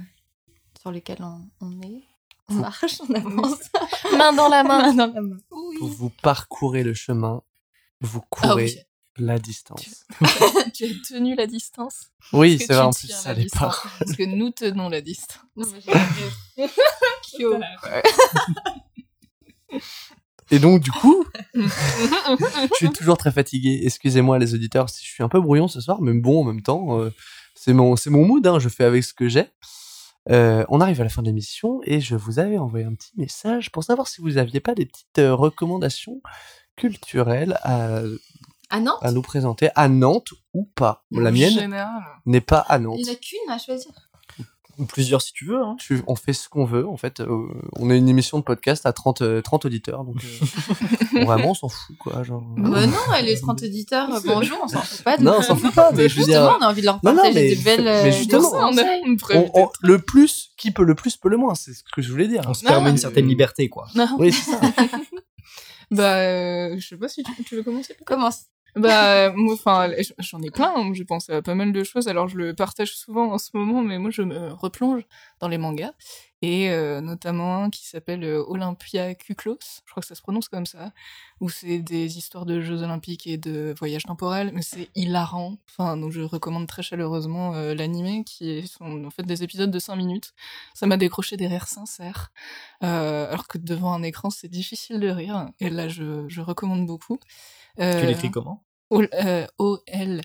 [0.81, 2.03] sur lequel on, on est,
[2.49, 3.59] on Vous- marche, on avance,
[4.19, 5.39] Main dans la main dans la main.
[5.51, 5.77] Oui.
[5.81, 7.43] Vous, vous parcourez le chemin,
[8.03, 8.79] vous Ah courez oui.
[9.17, 10.05] la distance.
[10.75, 12.11] tu as tenu la distance?
[12.35, 13.81] Oui, Est-ce que c'est vrai, en plus, tiens ça la l'est distance?
[13.83, 13.89] Pas.
[14.01, 15.41] Parce que nous tenons la distance.
[15.57, 16.69] Non, mais j'ai-
[17.23, 17.59] Kyo.
[20.51, 21.25] Et donc, du coup,
[21.55, 23.81] je suis toujours très fatigué.
[23.85, 26.63] Excusez-moi, les auditeurs, si je suis un peu brouillon ce soir, mais bon, en même
[26.63, 27.13] temps, euh,
[27.55, 29.47] c'est mon, c'est mon mood, hein, je fais avec ce que j'ai.
[30.29, 33.13] Euh, on arrive à la fin de l'émission et je vous avais envoyé un petit
[33.17, 36.21] message pour savoir si vous aviez pas des petites euh, recommandations
[36.75, 38.01] culturelles à,
[38.71, 41.05] À Nantes, à nous présenter à Nantes ou pas.
[41.13, 41.73] La En mienne
[42.27, 42.99] n'est pas à Nantes.
[42.99, 43.93] il n'y en a qu'une à choisir.
[44.79, 45.61] Ou plusieurs si tu veux.
[45.63, 45.77] Hein.
[45.79, 46.87] Tu- on fait ce qu'on veut.
[46.87, 50.17] En fait, euh, on a une émission de podcast à 30, euh, 30 auditeurs, donc
[50.23, 52.23] euh, vraiment on s'en fout quoi.
[52.23, 52.63] Genre, euh.
[52.63, 55.17] Bah non, les 30 auditeurs, euh, bonjour, on s'en fout pas.
[55.19, 56.97] Non, on s'en fout pas, mais je veux dire, Justement, on a envie de leur
[57.03, 57.85] Non, non, partager mais- des belles.
[57.85, 59.51] mais euh, justement, des on a une preuve.
[59.55, 62.11] on- on- le plus, qui peut le plus peut le moins, c'est ce que je
[62.11, 62.43] voulais dire.
[62.47, 63.87] On se Non, permet une certaine liberté, quoi.
[64.19, 64.61] Oui, c'est ça.
[65.91, 67.95] Bah, euh, je sais pas si tu, tu veux commencer.
[68.05, 68.47] Commence.
[68.77, 70.73] Bah, moi, enfin, j'en ai plein.
[70.77, 70.93] hein.
[70.93, 72.09] J'ai pensé à pas mal de choses.
[72.09, 75.03] Alors, je le partage souvent en ce moment, mais moi, je me replonge
[75.41, 75.93] dans les mangas.
[76.43, 79.59] Et euh, notamment un qui s'appelle euh, Olympia Kuklos.
[79.87, 80.93] Je crois que ça se prononce comme ça.
[81.41, 84.51] Où c'est des histoires de Jeux Olympiques et de voyages temporels.
[84.53, 85.57] Mais c'est hilarant.
[85.71, 89.79] Enfin, donc, je recommande très chaleureusement euh, l'animé, qui sont en fait des épisodes de
[89.79, 90.35] 5 minutes.
[90.75, 92.31] Ça m'a décroché des rires sincères.
[92.85, 95.49] Euh, alors que devant un écran, c'est difficile de rire.
[95.61, 97.19] Et là, je, je recommande beaucoup.
[97.81, 98.63] Euh, Tu l'écris comment?
[98.63, 100.21] euh, O-L.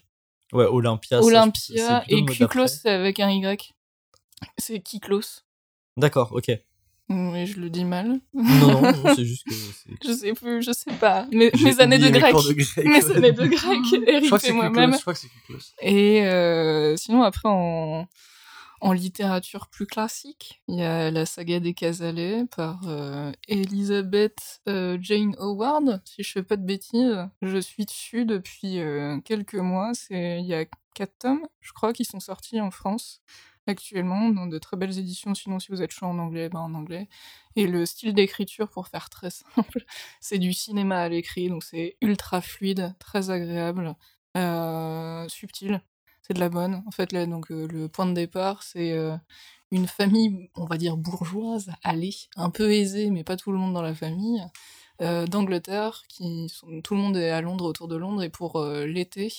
[0.54, 1.22] Ouais, Olympia.
[1.22, 2.26] Olympia et
[2.68, 3.74] c'est avec un Y.
[4.58, 5.44] C'est Kiklos.
[5.98, 6.52] D'accord, ok.
[7.10, 8.20] Oui, je le dis mal.
[8.34, 9.54] Non, non, non, c'est juste que.
[10.08, 11.28] Je sais plus, je sais pas.
[11.32, 12.34] Mes, mes années de grec.
[12.34, 12.86] de grec.
[12.86, 14.94] Mes années de grec, Je Eric crois que et c'est moi-même.
[14.94, 15.60] Je crois que c'est Kuklos.
[15.82, 18.08] Et euh, sinon, après, en,
[18.82, 24.98] en littérature plus classique, il y a la saga des Casalets par euh, Elizabeth euh,
[25.00, 27.30] Jane Howard, si je fais pas de bêtises.
[27.44, 29.92] Je suis dessus depuis euh, quelques mois.
[30.10, 30.66] Il y a
[30.96, 33.22] quatre tomes, je crois, qui sont sortis en France
[33.68, 35.36] actuellement, dans de très belles éditions.
[35.36, 37.08] Sinon, si vous êtes chaud en anglais, ben en anglais.
[37.56, 39.86] Et le style d'écriture, pour faire très simple,
[40.20, 43.96] c'est du cinéma à l'écrit, donc c'est ultra fluide, très agréable,
[44.38, 45.82] euh, subtil.
[46.34, 46.82] De la bonne.
[46.88, 49.18] En fait, là, donc, euh, le point de départ, c'est euh,
[49.72, 53.74] une famille, on va dire bourgeoise, allée, un peu aisée, mais pas tout le monde
[53.74, 54.42] dans la famille,
[55.02, 58.64] euh, d'Angleterre, qui sont, tout le monde est à Londres, autour de Londres, et pour
[58.64, 59.34] l'été,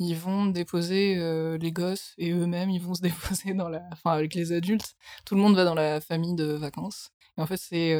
[0.00, 1.14] ils vont déposer
[1.58, 4.96] les gosses et eux-mêmes, ils vont se déposer dans la, enfin, avec les adultes.
[5.24, 7.12] Tout le monde va dans la famille de vacances.
[7.38, 7.96] Et en fait, c'est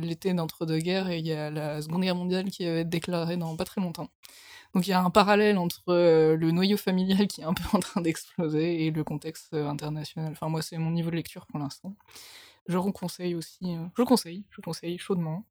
[0.00, 3.56] l'été d'entre-deux-guerres et il y a la Seconde Guerre mondiale qui va être déclarée dans
[3.56, 4.08] pas très longtemps.
[4.74, 7.62] Donc il y a un parallèle entre euh, le noyau familial qui est un peu
[7.76, 10.32] en train d'exploser et le contexte euh, international.
[10.32, 11.96] Enfin, moi, c'est mon niveau de lecture pour l'instant.
[12.68, 15.44] Je vous conseille aussi, euh, je conseille, je conseille chaudement.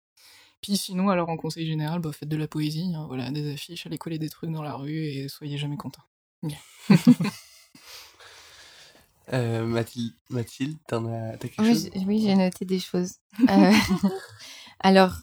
[0.61, 3.85] Puis sinon, alors en conseil général, bah, faites de la poésie, hein, voilà, des affiches,
[3.85, 6.03] allez coller des trucs dans la rue et soyez jamais contents.
[9.31, 13.13] Euh, Mathilde, Mathilde t'en as t'as quelque Oui, chose j'ai- oui, j'ai noté des choses.
[13.47, 13.71] Euh,
[14.79, 15.13] alors,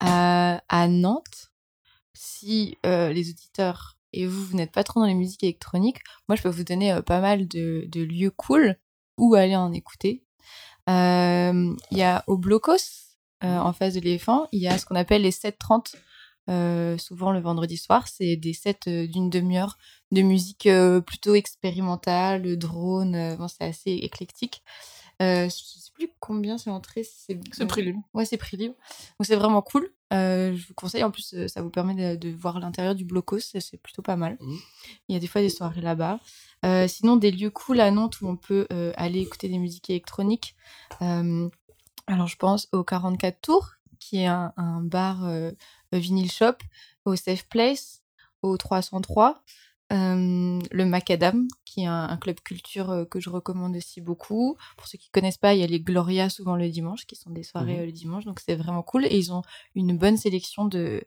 [0.00, 1.51] à, à Nantes,
[2.22, 5.98] si euh, les auditeurs et vous, vous n'êtes pas trop dans les musiques électroniques,
[6.28, 8.76] moi, je peux vous donner euh, pas mal de, lieux cool
[9.18, 10.22] où aller en écouter.
[10.88, 14.94] Euh, Il y a au Blocos, en face de l'éléphant, il y a ce qu'on
[14.94, 15.96] appelle les 7.30,
[16.48, 18.06] euh, souvent le vendredi soir.
[18.06, 19.76] C'est des sets d'une demi-heure
[20.12, 20.68] de musique
[21.04, 24.62] plutôt expérimentale, drone, bon, c'est assez éclectique.
[25.22, 27.04] Euh, je sais plus combien c'est entré.
[27.04, 28.02] C'est C'est prix libre.
[28.12, 28.74] Ouais, c'est prix libre.
[29.18, 29.88] Donc c'est vraiment cool.
[30.12, 31.04] Euh, je vous conseille.
[31.04, 33.38] En plus, euh, ça vous permet de, de voir l'intérieur du blocos.
[33.40, 34.36] C'est plutôt pas mal.
[34.40, 34.58] Mhm.
[35.08, 36.20] Il y a des fois des soirées là-bas.
[36.64, 39.90] Euh, sinon, des lieux cool à Nantes où on peut euh, aller écouter des musiques
[39.90, 40.54] électroniques.
[41.00, 41.48] Euh,
[42.06, 45.52] alors, je pense au 44 Tours, qui est un, un bar euh,
[45.92, 46.56] vinyl shop,
[47.04, 48.02] au Safe Place,
[48.42, 49.42] au 303.
[49.92, 54.56] Euh, le Macadam, qui est un, un club culture euh, que je recommande aussi beaucoup.
[54.78, 57.30] Pour ceux qui connaissent pas, il y a les Gloria souvent le dimanche, qui sont
[57.30, 57.80] des soirées Mhm.
[57.82, 59.04] euh, le dimanche, donc c'est vraiment cool.
[59.06, 59.42] Et ils ont
[59.74, 61.02] une bonne sélection de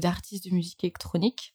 [0.00, 1.52] d'artistes de musique électronique.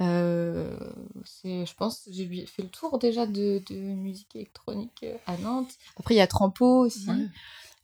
[0.00, 5.70] Je pense, j'ai fait le tour déjà de, de musique électronique à Nantes.
[5.96, 7.08] Après, il y a Trampo aussi.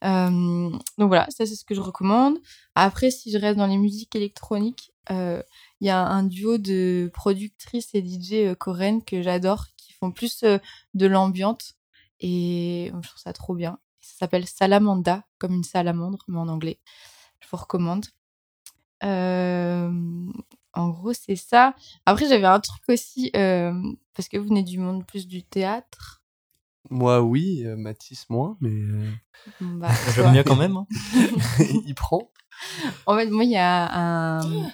[0.05, 2.39] Euh, donc voilà, ça c'est ce que je recommande.
[2.75, 5.43] Après, si je reste dans les musiques électroniques, euh,
[5.81, 10.11] il y a un duo de productrices et DJ euh, coréennes que j'adore, qui font
[10.11, 10.59] plus euh,
[10.95, 11.75] de l'ambiante
[12.21, 13.79] et je trouve ça trop bien.
[14.01, 16.81] Ça s'appelle Salamanda, comme une salamandre, mais en anglais.
[17.41, 18.07] Je vous recommande.
[19.05, 19.91] Euh,
[20.75, 21.75] en gros, c'est ça.
[22.07, 23.73] Après, j'avais un truc aussi, euh,
[24.15, 26.23] parce que vous venez du monde plus du théâtre.
[26.91, 29.11] Moi, oui, euh, Mathis, moins, mais euh,
[29.61, 30.77] Bah, J'aime bien quand même.
[30.77, 30.87] hein.
[31.87, 32.31] il prend.
[33.07, 34.71] En fait, moi, il y a un.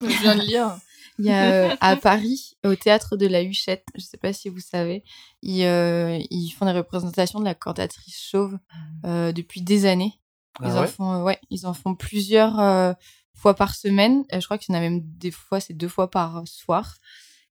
[0.00, 0.76] Je viens de lire.
[1.18, 4.48] Il y a euh, à Paris, au théâtre de la Huchette, je sais pas si
[4.48, 5.04] vous savez,
[5.42, 8.58] ils, euh, ils font des représentations de la cantatrice chauve
[9.04, 10.18] euh, depuis des années.
[10.60, 12.92] Ils, Ah en font, euh, ouais, ils en font plusieurs euh,
[13.34, 14.24] fois par semaine.
[14.32, 16.96] Euh, je crois qu'il y en a même des fois, c'est deux fois par soir.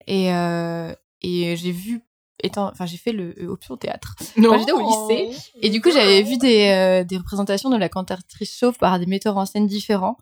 [0.09, 2.03] Et, euh, et j'ai vu,
[2.43, 4.15] étant, enfin, j'ai fait le euh, option théâtre.
[4.37, 4.59] Non.
[4.59, 8.57] j'étais au lycée, Et du coup, j'avais vu des, euh, des représentations de la cantatrice
[8.57, 10.17] chauve par des metteurs en scène différents.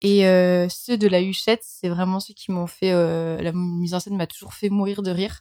[0.00, 2.92] Et euh, ceux de la Huchette, c'est vraiment ceux qui m'ont fait.
[2.92, 5.40] euh, la mise en scène m'a toujours fait mourir de rire.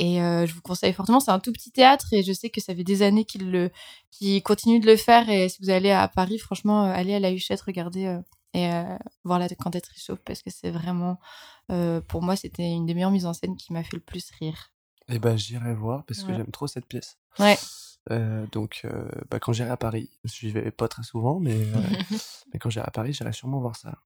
[0.00, 1.18] Et euh, je vous conseille fortement.
[1.18, 3.70] C'est un tout petit théâtre et je sais que ça fait des années qu'ils le,
[4.12, 5.28] qu'ils continuent de le faire.
[5.28, 8.20] Et si vous allez à Paris, franchement, euh, allez à la Huchette, regardez euh,
[8.54, 11.18] et euh, voir la cantatrice chauve parce que c'est vraiment,
[11.72, 14.30] euh, pour moi, c'était une des meilleures mises en scène qui m'a fait le plus
[14.38, 14.70] rire.
[15.10, 16.36] Eh ben, j'irai voir parce que Ouais.
[16.36, 17.16] j'aime trop cette pièce.
[17.38, 17.58] Ouais.
[18.10, 21.80] Euh, donc, euh, bah, quand j'irai à Paris, je vais pas très souvent, mais, euh,
[22.52, 23.98] mais quand j'irai à Paris, j'irai sûrement voir ça.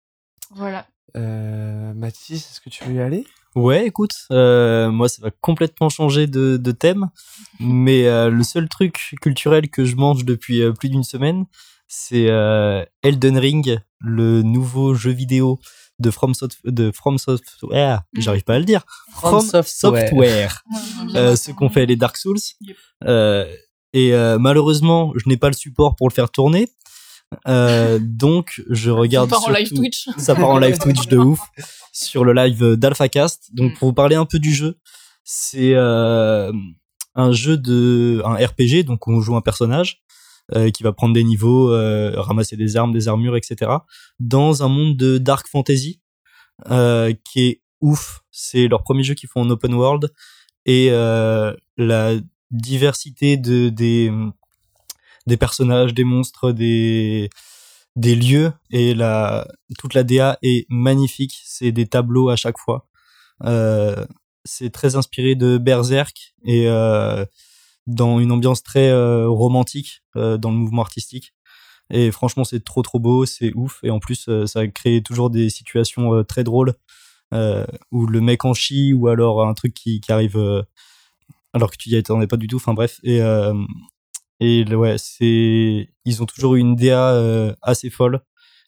[0.50, 0.86] Voilà.
[1.16, 3.26] Euh, Mathis, est-ce que tu veux y aller?
[3.54, 7.10] Ouais, écoute, euh, moi ça va complètement changer de, de thème,
[7.60, 11.44] mais euh, le seul truc culturel que je mange depuis euh, plus d'une semaine,
[11.94, 15.58] c'est euh, Elden Ring, le nouveau jeu vidéo
[15.98, 20.08] de From, Soft- de From Software, j'arrive pas à le dire, From Software.
[20.08, 20.64] Software.
[21.14, 22.38] euh, ceux qu'on fait les Dark Souls.
[23.04, 23.44] Euh,
[23.92, 26.66] et euh, malheureusement, je n'ai pas le support pour le faire tourner.
[27.46, 30.08] Euh, donc, je regarde part en live Twitch.
[30.16, 31.40] ça part en live Twitch de ouf
[31.92, 33.50] sur le live d'AlphaCast.
[33.52, 33.76] Donc Mm.
[33.76, 34.78] pour vous parler un peu du jeu,
[35.24, 36.50] c'est euh,
[37.14, 40.00] un jeu de un RPG donc on joue un personnage
[40.54, 43.70] euh, qui va prendre des niveaux, euh, ramasser des armes, des armures, etc.
[44.20, 46.00] Dans un monde de dark fantasy
[46.70, 48.22] euh, qui est ouf.
[48.30, 50.12] C'est leur premier jeu qu'ils font en open world
[50.66, 52.14] et euh, la
[52.50, 54.12] diversité de des
[55.26, 57.30] des personnages, des monstres, des
[57.96, 59.46] des lieux et la
[59.78, 61.40] toute la DA est magnifique.
[61.44, 62.86] C'est des tableaux à chaque fois.
[63.44, 64.04] Euh,
[64.44, 67.24] c'est très inspiré de Berserk et euh,
[67.86, 71.34] dans une ambiance très euh, romantique euh, dans le mouvement artistique.
[71.90, 73.80] Et franchement, c'est trop trop beau, c'est ouf.
[73.82, 76.74] Et en plus, euh, ça crée toujours des situations très drôles
[77.90, 80.36] où le mec en chie ou alors un truc qui, qui arrive
[81.54, 82.56] alors que tu y attendais pas du tout.
[82.56, 83.00] Enfin bref.
[83.04, 83.20] Et
[84.38, 88.20] et ouais, c'est ils ont toujours eu une DA assez folle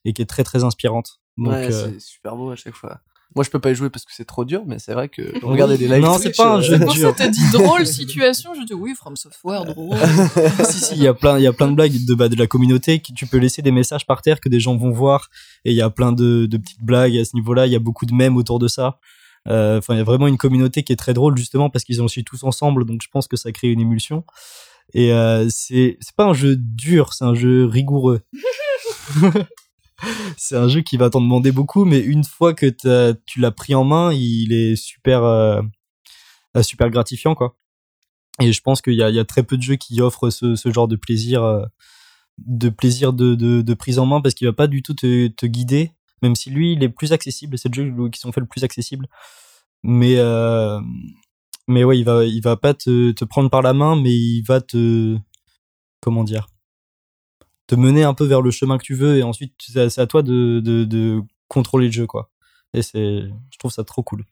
[0.06, 1.20] et qui est très très inspirante.
[1.36, 3.02] Donc ouais, c'est super beau à chaque fois.
[3.34, 5.22] Moi, je peux pas y jouer parce que c'est trop dur, mais c'est vrai que
[5.44, 6.02] regarder des lives.
[6.02, 7.30] Non, c'est pas un euh, jeu C'est pour ça dur.
[7.30, 8.54] dit drôle situation.
[8.54, 9.96] Je dis oui, From Software, drôle.
[10.70, 12.36] si si il y a plein il y a plein de blagues de bah, de
[12.36, 15.30] la communauté qui tu peux laisser des messages par terre que des gens vont voir
[15.64, 17.80] et il y a plein de, de petites blagues à ce niveau-là il y a
[17.80, 18.98] beaucoup de mèmes autour de ça
[19.46, 22.00] Euh, enfin il y a vraiment une communauté qui est très drôle justement parce qu'ils
[22.00, 24.24] ont aussi tous ensemble donc je pense que ça crée une émulsion
[24.94, 28.20] et euh, c'est c'est pas un jeu dur c'est un jeu rigoureux
[30.36, 32.66] c'est un jeu qui va t'en demander beaucoup mais une fois que
[33.26, 35.62] tu l'as pris en main il est super euh,
[36.56, 37.56] euh, super gratifiant quoi
[38.40, 40.96] et je pense qu'il y a, très peu de jeux qui offrent ce, genre de
[40.96, 41.64] plaisir, euh,
[42.38, 46.34] de plaisir de, prise en main parce qu'il va pas du tout te, guider, même
[46.34, 47.56] si lui il est plus accessible.
[47.58, 49.06] C'est le jeu qui sont faits le plus accessible.
[49.84, 55.16] Mais ouais, il va va pas te prendre par la main, mais il va te
[56.00, 56.48] comment dire
[57.66, 60.22] te mener un peu vers le chemin que tu veux et ensuite c'est à- toi
[60.22, 62.30] de, de, de contrôler le jeu quoi.
[62.72, 64.24] Et c'est je trouve ça trop cool.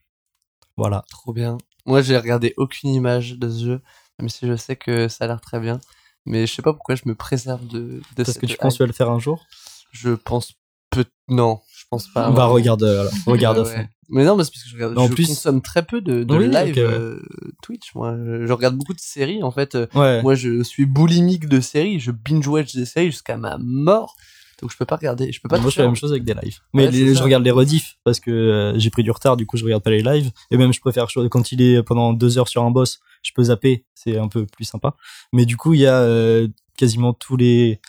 [0.77, 1.03] Voilà.
[1.09, 1.57] Trop bien.
[1.85, 3.81] Moi, j'ai regardé aucune image de ce jeu,
[4.19, 5.79] même si je sais que ça a l'air très bien.
[6.25, 8.73] Mais je sais pas pourquoi je me préserve de, de Parce cette que tu penses
[8.73, 9.45] que tu vas le faire un jour?
[9.91, 10.53] Je pense
[10.89, 11.05] peu.
[11.27, 11.59] Non,
[11.93, 12.31] pense pas.
[12.31, 12.53] Bah Ouais.
[12.53, 13.87] regarde alors, regarde à fond.
[14.09, 16.23] Mais non, mais c'est parce que je, regarde, En je plus- consomme très peu de,
[16.23, 16.81] de Oui, live ouais.
[16.83, 17.19] euh,
[17.63, 17.95] Twitch.
[17.95, 19.41] Moi, je, je regarde beaucoup de séries.
[19.43, 20.21] En fait, euh, Ouais.
[20.21, 21.99] moi, je suis boulimique de séries.
[21.99, 24.15] Je binge-watch des séries jusqu'à ma mort.
[24.61, 25.31] Donc, je peux pas regarder.
[25.31, 25.57] Je peux pas.
[25.59, 25.91] Moi, je fais la faire.
[25.91, 26.59] même chose avec des lives.
[26.73, 29.35] Mais Ouais, les- c'est je regarde les rediffs parce que euh, j'ai pris du retard,
[29.37, 30.31] du coup, je regarde pas les lives.
[30.51, 33.43] Et même, je préfère quand il est pendant deux heures sur un boss, je peux
[33.45, 34.95] zapper, c'est un peu plus sympa.
[35.31, 37.79] Mais du coup, il y a euh, quasiment tous les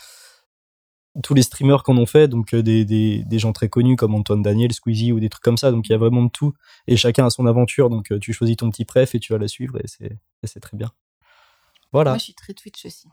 [1.22, 4.14] tous les streamers qu'on ont fait, donc euh, des, des, des gens très connus comme
[4.14, 5.70] Antoine Daniel, Squeezie ou des trucs comme ça.
[5.70, 6.52] Donc il y a vraiment de tout
[6.88, 7.88] et chacun a son aventure.
[7.90, 9.86] Donc euh, tu choisis ton petit préf et tu vas la suivre et
[10.44, 10.90] c'est très bien.
[11.92, 12.10] Voilà.
[12.12, 13.06] Moi, je suis très Twitch aussi.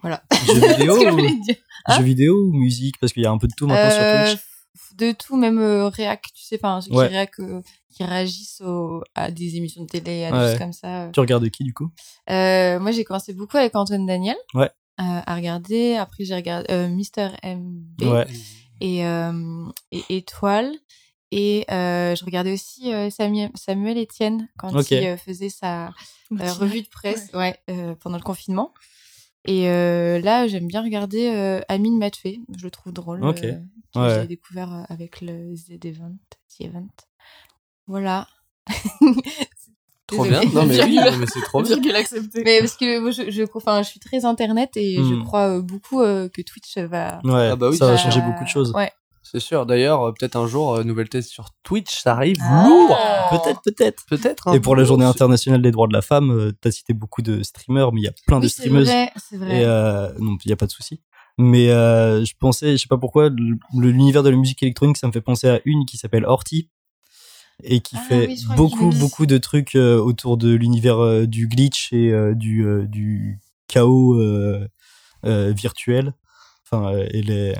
[0.00, 0.22] Voilà.
[0.46, 1.58] Jeux vidéo, je ou.
[1.86, 2.98] Hein jeux vidéo ou musique?
[2.98, 4.42] Parce qu'il y a un peu de tout maintenant sur Euh, Twitch.
[4.96, 7.06] De tout, même euh, réac, tu sais, enfin, ceux Ouais.
[7.08, 7.60] qui, réac, euh,
[7.94, 10.48] qui réagissent au- à des émissions de télé, à des Ouais.
[10.50, 11.10] choses comme ça.
[11.12, 11.90] Tu regardes qui du coup?
[12.28, 14.70] Moi, j'ai commencé beaucoup avec Antoine Daniel Ouais.
[15.00, 15.96] Euh, à regarder.
[15.96, 18.26] Après, j'ai regardé euh, Mister MB Ouais.
[18.80, 20.72] et, euh, et Étoile.
[21.30, 25.88] Et euh, je regardais aussi euh, Samuel, Samuel Etienne quand il euh, faisait sa
[26.32, 27.56] euh, revue de presse ouais.
[27.70, 28.72] euh, pendant le confinement.
[29.44, 32.40] Et euh, là, j'aime bien regarder euh, Amine Matfé.
[32.56, 33.22] Je le trouve drôle.
[33.24, 33.44] Ok.
[33.44, 33.58] euh,
[33.94, 34.20] que Ouais.
[34.22, 36.16] J'ai découvert avec le Z Event.
[36.56, 36.88] The Event.
[37.86, 38.26] Voilà.
[40.08, 40.40] Trop bien.
[40.54, 41.76] Non, mais oui, mais c'est trop bien.
[41.82, 45.24] Mais parce que moi, je, je, enfin, je suis très internet et je Hmm.
[45.24, 47.20] crois euh, beaucoup euh, que Twitch va.
[47.24, 48.72] Ouais, Ah bah oui, ça va changer beaucoup de choses.
[48.74, 48.90] Ouais.
[49.22, 49.66] C'est sûr.
[49.66, 52.64] D'ailleurs, euh, peut-être un jour, euh, nouvelle thèse sur Twitch, ça arrive Ah.
[52.66, 52.96] lourd.
[53.30, 54.04] Peut-être, peut-être.
[54.08, 54.48] Peut-être.
[54.48, 54.54] hein.
[54.54, 57.42] Et pour la journée internationale des droits de la femme, euh, t'as cité beaucoup de
[57.42, 58.86] streamers, mais il y a plein de Oui, c'est streameuses.
[58.88, 59.60] vrai, c'est vrai.
[59.60, 61.02] Et euh, non, il y a pas de souci.
[61.36, 65.06] Mais euh, je pensais, je sais pas pourquoi, le- l'univers de la musique électronique, ça
[65.06, 66.70] me fait penser à une qui s'appelle Horty
[67.62, 71.48] et qui Ah fait oui, beaucoup, beaucoup de trucs euh, autour de l'univers euh, du
[71.48, 74.18] glitch et euh, du du chaos
[75.24, 76.14] virtuel.
[76.64, 77.56] Enfin, elle est,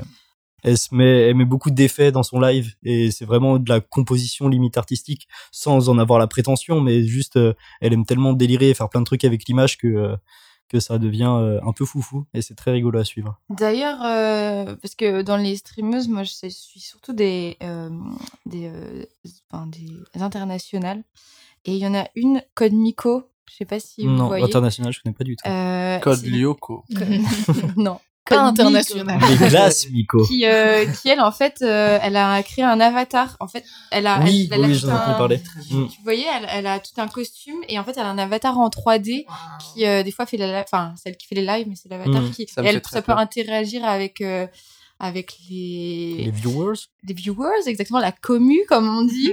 [0.63, 3.81] elle se met, elle met beaucoup d'effets dans son live et c'est vraiment de la
[3.81, 8.71] composition limite artistique sans en avoir la prétention, mais juste, euh, elle aime tellement délirer
[8.71, 10.16] et faire plein de trucs avec l'image que euh,
[10.69, 13.40] que ça devient euh, un peu foufou et c'est très rigolo à suivre.
[13.51, 17.90] D'ailleurs, euh, parce que dans les streameuses, moi, je suis surtout des, euh,
[18.47, 19.05] des, euh,
[19.51, 19.89] enfin, des
[20.20, 21.03] internationales.
[21.65, 23.31] Et il y en a une, Code Miko.
[23.51, 24.45] Je sais pas si vous non, voyez.
[24.45, 25.49] international, je connais pas du tout.
[25.49, 26.85] Euh, Code Lyoko.
[27.77, 27.99] non.
[28.29, 29.19] Pas international.
[29.41, 30.25] Les glaces, Miko.
[30.27, 33.37] Qui, euh, qui elle, en fait, euh, elle a créé un avatar.
[33.41, 34.21] En fait, elle a.
[34.23, 35.41] Oui, elle, elle a oui, tout j'en ai entendu un- parler.
[35.71, 35.87] Mm.
[35.89, 38.59] Tu voyais, elle, elle a tout un costume et en fait, elle a un avatar
[38.59, 39.25] en 3D
[39.75, 42.23] qui, euh, des fois, fait la, enfin, celle qui fait les lives, mais c'est l'avatar
[42.23, 43.19] Mm, qui, ça elle, ça peut peur.
[43.19, 44.47] interagir avec, euh,
[45.01, 46.75] avec les, Les viewers.
[47.05, 49.33] les viewers, exactement la commu comme on dit,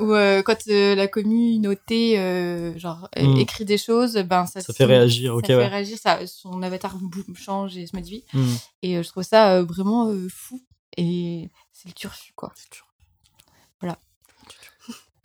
[0.00, 3.36] où euh, quand euh, la communauté euh, genre euh, Mm.
[3.38, 5.66] écrit des choses, ben ça, Ça fait réagir, ça fait ouais.
[5.68, 6.96] réagir, ça, son avatar
[7.36, 8.24] change et se modifie.
[8.32, 8.44] Hmm.
[8.82, 10.60] Et euh, je trouve ça euh, vraiment euh, fou.
[10.96, 12.52] Et c'est le turfu, quoi.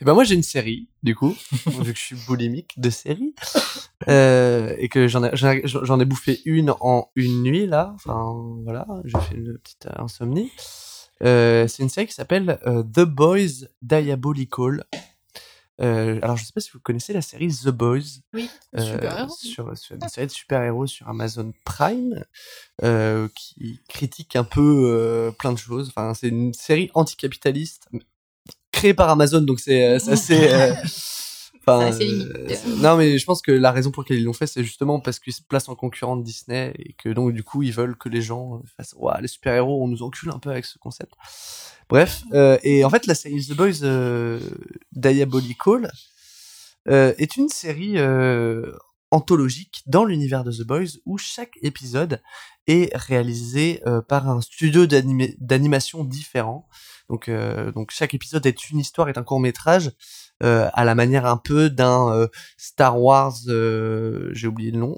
[0.01, 1.35] Et ben moi j'ai une série, du coup,
[1.67, 3.35] vu que je suis boulimique de séries,
[4.07, 7.91] euh, et que j'en ai, j'en ai- bouffé une en une nuit là.
[7.95, 10.51] Enfin voilà, j'ai fait une petite euh, insomnie.
[11.21, 14.85] Euh, c'est une série qui s'appelle euh, The Boys Diabolical.
[15.81, 18.19] Euh, alors je sais pas si vous connaissez la série The Boys.
[18.33, 19.29] Oui, euh, super-héros.
[19.37, 22.23] sur, sur une série de super-héros sur Amazon Prime
[22.83, 24.61] euh, qui critique un peu
[24.93, 25.89] euh, plein de choses.
[25.89, 27.87] Enfin, c'est une série anticapitaliste
[28.79, 30.49] créée par Amazon, donc c'est euh, assez.
[30.49, 30.73] euh,
[31.67, 34.63] Enfin, euh, non, mais je pense que la raison pour laquelle ils l'ont fait, c'est
[34.63, 37.73] justement parce qu'ils se placent en concurrent de Disney et que donc du coup ils
[37.73, 40.79] veulent que les gens fassent Ouah, les super-héros, on nous encule un peu avec ce
[40.79, 41.13] concept.
[41.89, 44.39] Bref, euh, et en fait la série The Boys euh,
[44.93, 45.91] Diabolical
[46.87, 47.97] est une série
[49.11, 52.19] anthologique dans l'univers de The Boys où chaque épisode
[52.65, 56.67] est réalisé par un studio d'animation différent.
[57.09, 59.91] Donc, euh, donc chaque épisode est une histoire, est un court métrage
[60.41, 63.35] euh, à la manière un peu d'un euh, Star Wars.
[63.49, 64.97] euh, J'ai oublié le nom,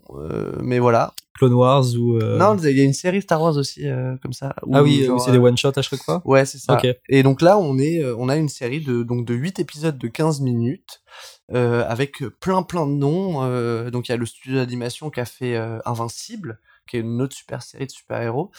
[0.61, 1.13] mais voilà.
[1.35, 2.19] Clone Wars ou.
[2.19, 3.85] Non, il y a une série Star Wars aussi
[4.21, 4.53] comme ça.
[4.65, 6.21] où ah oui, c'est des one shot à chaque fois.
[6.25, 6.73] Ouais, c'est ça.
[6.73, 6.87] Ok.
[7.09, 10.07] Et donc là, on est, on a une série de donc de 8 épisodes de
[10.07, 11.01] 15 minutes
[11.49, 13.89] avec plein plein de noms.
[13.89, 15.55] donc il y a le studio d'animation qui a fait
[15.85, 18.51] Invincible, qui est une autre super série de super-héros.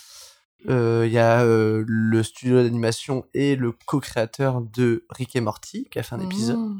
[0.68, 5.88] Euh, Il y a euh, le studio d'animation et le co-créateur de Rick et Morty
[5.90, 6.58] qui a fait un épisode.
[6.58, 6.78] Mmh.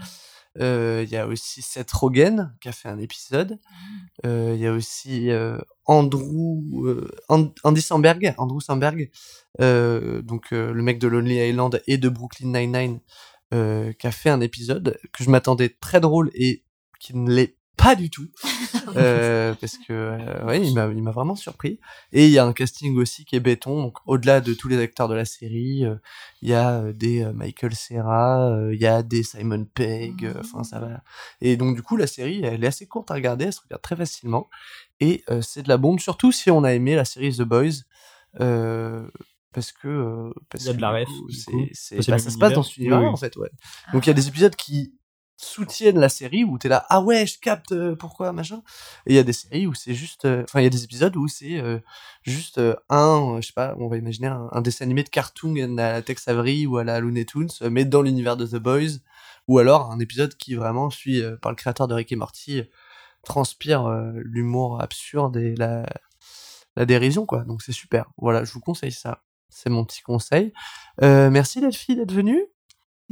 [0.60, 3.58] Euh, Il y a aussi Seth Rogen qui a fait un épisode.
[4.26, 6.60] Euh, Il y a aussi euh, Andrew
[7.28, 9.10] And- Andy Samberg, Andrew Samberg,
[9.58, 13.00] donc le mec de Lonely Island et de Brooklyn Nine-Nine,
[13.52, 16.64] euh, qui a fait un épisode que je m'attendais très drôle et
[17.00, 18.28] qui ne l'est pas du tout,
[18.96, 21.80] euh, parce que euh, ouais, il m'a vraiment surpris.
[22.12, 24.78] Et il y a un casting aussi qui est béton, donc au-delà de tous les
[24.78, 25.96] acteurs de la série, euh,
[26.42, 30.26] il y a euh, des euh, Michael Cera, euh, il y a des Simon Pegg,
[30.26, 31.02] euh, enfin ça va.
[31.40, 33.82] Et donc du coup la série elle est assez courte à regarder, elle se regarde
[33.82, 34.48] très facilement.
[35.00, 37.84] Et euh, c'est de la bombe, surtout si on a aimé la série The Boys.
[38.40, 39.06] Euh,
[39.52, 42.30] parce que euh, parce Il y a de que, la ref, c'est C'est bah, ça
[42.30, 43.50] se passe dans cet univers en fait ouais.
[43.92, 44.94] Donc il y a des épisodes qui
[45.44, 48.62] soutiennent la série où t'es là ah ouais je capte euh, pourquoi machin?
[49.06, 50.84] Et il y a des séries où c'est juste euh, enfin il y a des
[50.84, 51.78] épisodes où c'est euh,
[52.22, 56.02] juste un je sais pas on va imaginer un, dessin animé de cartoon à la
[56.02, 58.98] Tex Avery ou à la Looney Tunes mais dans l'univers de The Boys
[59.48, 62.62] ou alors un épisode qui vraiment suit par le créateur de Rick et Morty
[63.24, 65.86] transpire l'humour absurde et la
[66.76, 67.44] la dérision quoi.
[67.44, 68.10] Donc c'est super.
[68.16, 69.22] Voilà je vous conseille ça.
[69.48, 70.52] C'est mon petit conseil.
[71.00, 72.46] Merci Delphi d'être venue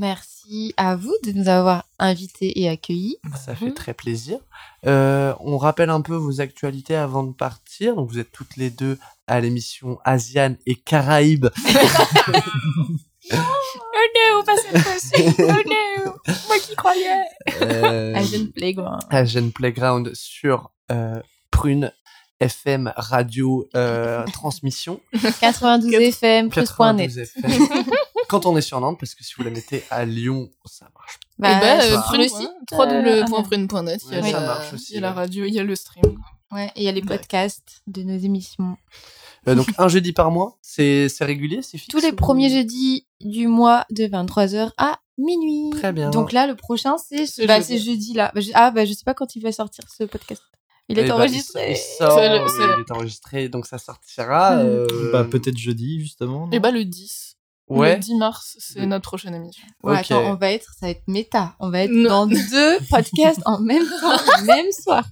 [0.01, 3.19] Merci à vous de nous avoir invités et accueillis.
[3.37, 4.39] Ça fait très plaisir.
[4.87, 7.97] Euh, on rappelle un peu vos actualités avant de partir.
[7.97, 11.49] Donc vous êtes toutes les deux à l'émission Asiane et Caraïbes.
[13.33, 15.35] Oh no, pas cette fois-ci.
[15.41, 16.13] Oh no,
[16.49, 17.25] moi qui croyais.
[17.61, 19.03] euh, Asian Playground.
[19.11, 21.21] Asian Playground sur euh,
[21.51, 21.93] Prune
[22.41, 25.01] FM Radio euh, Transmission
[25.41, 27.11] 92 FM, plus point net.
[27.11, 27.85] 92 FM.
[28.31, 31.19] Quand on est sur Nantes, parce que si vous la mettez à Lyon, ça marche.
[31.39, 32.03] Bah, et bah, sur euh.
[32.03, 32.51] Prune, le site.
[32.73, 35.15] www.prune.net, il y a, la, marche aussi, il y a la ouais.
[35.15, 36.05] radio, il y a le stream.
[36.53, 38.77] Ouais, et il y a les podcasts de nos émissions.
[39.49, 42.51] Euh, donc un jeudi par mois, c'est c'est régulier, c'est fixe Tous les ou- premiers
[42.51, 45.71] jeudis du mois de 23h à minuit.
[45.71, 46.11] Très bien.
[46.11, 47.67] Donc là, le prochain, c'est C'est bah, jeudi.
[47.69, 48.33] c'est jeudi là.
[48.35, 50.43] Bah, je- Ah, bah, je sais pas quand il va sortir ce podcast.
[50.89, 51.71] Il Eh est bah, enregistré.
[51.73, 54.57] Il, sort, C'est le- oui, c'est- il est enregistré, donc ça sortira.
[54.57, 54.61] Hmm.
[54.67, 56.49] euh, Bah, peut-être jeudi, justement.
[56.53, 57.37] Et bah le 10.
[57.71, 57.95] Ouais.
[57.95, 59.63] Le 10 mars, c'est notre prochaine émission.
[59.85, 60.01] Ouais, Ok.
[60.11, 61.55] attends, on va être, ça va être méta.
[61.61, 62.09] On va être Non.
[62.09, 64.11] dans deux podcasts en même temps,
[64.41, 65.05] le même soir.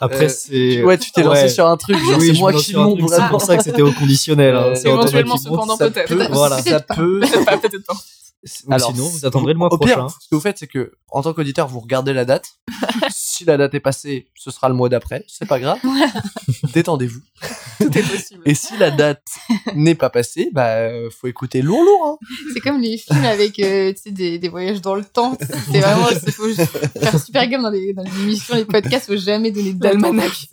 [0.00, 0.84] Après, Euh, c'est.
[0.84, 1.48] Ouais, tu t'es lancé Ouais.
[1.48, 3.92] sur un truc, genre Oui, c'est moi qui monte C'est pour ça que c'était au
[3.92, 4.54] conditionnel.
[4.54, 4.64] hein.
[4.66, 6.08] Euh, éventuellement, cependant, ça peut-être.
[6.08, 6.60] peut- Voilà.
[6.62, 7.20] Ça peut.
[7.20, 7.94] Peut-être pas, peut-être pas.
[8.44, 10.16] Ou sinon, vous attendrez le mois au pire, prochain.
[10.20, 12.58] ce que vous faites, c'est que, en tant qu'auditeur, vous regardez la date.
[13.10, 15.24] si la date est passée, ce sera le mois d'après.
[15.28, 15.78] C'est pas grave.
[16.74, 17.20] Détendez-vous.
[17.78, 18.42] Tout est possible.
[18.44, 19.22] Et si la date
[19.76, 22.26] n'est pas passée, bah, euh, faut écouter lourd, lourd, hein.
[22.52, 25.36] C'est comme les films avec euh, tu sais, des, des voyages dans le temps.
[25.70, 29.16] C'est vraiment, il faut faire super gaffe dans les, dans les émissions, les podcasts, faut
[29.16, 30.48] jamais donner d'almanach.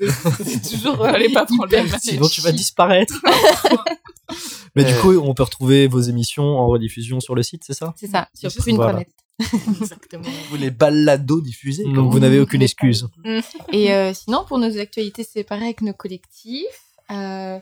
[0.45, 1.67] C'est toujours, euh, Allez pas prendre
[2.01, 3.15] Sinon, tu vas disparaître.
[4.75, 7.93] Mais du coup, on peut retrouver vos émissions en rediffusion sur le site, c'est ça?
[7.97, 9.03] C'est ça, sur Voilà.
[9.03, 9.09] prune.net.
[9.81, 10.23] Exactement.
[10.49, 11.85] Vous les balados diffusés.
[11.85, 13.07] Donc, vous n'avez aucune excuse.
[13.71, 16.65] Et euh, sinon, pour nos actualités, c'est pareil avec nos collectifs.
[17.11, 17.57] Euh,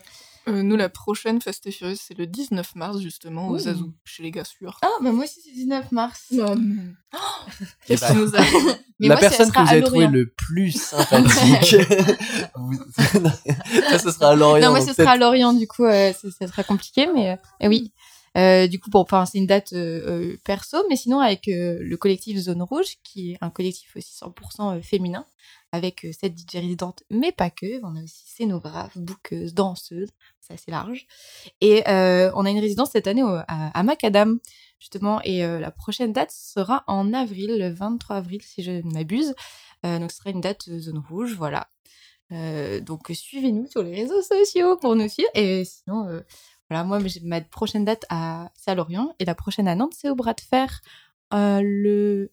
[0.48, 3.60] Euh, nous, la prochaine Fast et Furious, c'est le 19 mars, justement, au Ouh.
[3.60, 4.80] Zazou, chez les gars sûrs.
[4.82, 6.34] Ah, bah moi aussi, c'est 19 mars.
[7.86, 8.32] Qu'est-ce bah, nous
[9.00, 10.12] Mais la moi, personne que vous avez trouvé Lorient.
[10.12, 11.76] le plus sympathique.
[13.90, 14.66] ça, ce sera à Lorient.
[14.66, 17.36] Non, moi, ce sera à Lorient, du coup, euh, ça, ça sera compliqué, mais euh,
[17.60, 17.92] eh oui.
[18.38, 21.80] Euh, du coup, bon, enfin, c'est une date euh, euh, perso, mais sinon avec euh,
[21.82, 25.26] le collectif Zone Rouge, qui est un collectif aussi 100% féminin,
[25.72, 27.84] avec euh, cette DJ résidente, mais pas que.
[27.84, 31.08] On a aussi scénographe, bouqueuse, danseuse, c'est assez large.
[31.62, 34.40] Et euh, on a une résidence cette année à, à Macadam,
[34.80, 38.94] justement, et euh, la prochaine date sera en avril, le 23 avril, si je ne
[38.94, 39.36] m'abuse.
[39.84, 41.70] Donc, ce sera une date Zone Rouge, voilà.
[42.30, 45.30] Donc suivez-nous sur les réseaux sociaux pour nous suivre.
[45.34, 46.22] Et sinon,
[46.70, 50.10] voilà, moi ma prochaine date à c'est à Lorient et la prochaine à Nantes c'est
[50.10, 50.82] au bras de fer
[51.32, 52.32] le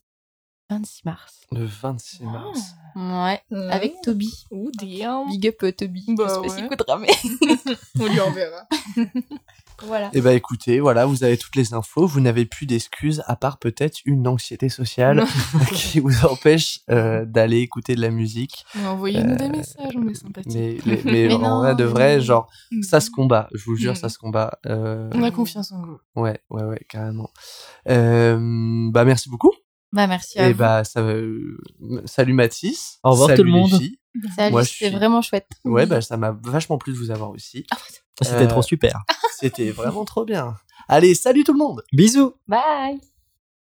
[0.70, 1.41] 26 mars.
[1.53, 2.74] Le 26 mars.
[2.97, 4.32] Ouais, avec Toby.
[4.51, 5.28] Ouh, damn.
[5.28, 6.05] Big up euh, Toby.
[6.16, 6.49] Bah je sais pas ouais.
[6.49, 7.09] s'il écoutera, mais
[8.01, 8.66] On lui enverra.
[9.86, 10.11] voilà.
[10.15, 12.07] Eh ben écoutez, voilà, vous avez toutes les infos.
[12.07, 15.24] Vous n'avez plus d'excuses à part peut-être une anxiété sociale
[15.74, 18.65] qui vous empêche euh, d'aller écouter de la musique.
[18.86, 20.55] Envoyez-nous des Euh, messages, on est sympathiques.
[20.55, 22.82] Mais, les- mais, Mais en vrai de vrai, genre, Mm.
[22.82, 23.49] ça se combat.
[23.53, 23.97] Je vous jure, Mm.
[23.97, 24.59] ça se combat.
[24.66, 25.99] Euh, On a confiance en vous.
[26.16, 27.31] Ouais, ouais, ouais, carrément.
[27.91, 29.53] Euh, bah merci beaucoup.
[29.94, 30.58] Bah merci à Et vous.
[30.58, 31.56] bah ça, euh,
[32.04, 32.98] salut Mathis.
[33.04, 33.70] Au revoir Salut tout le monde.
[34.36, 35.48] Salut, moi, je c'était suis- vraiment chouette.
[35.64, 37.66] Ouais, bah ça m'a vachement plu de vous avoir aussi.
[38.20, 39.02] C'était Euh, trop super.
[39.38, 40.54] C'était vraiment trop bien.
[40.88, 41.82] Allez, salut tout le monde.
[41.92, 42.34] Bisous.
[42.46, 43.00] Bye.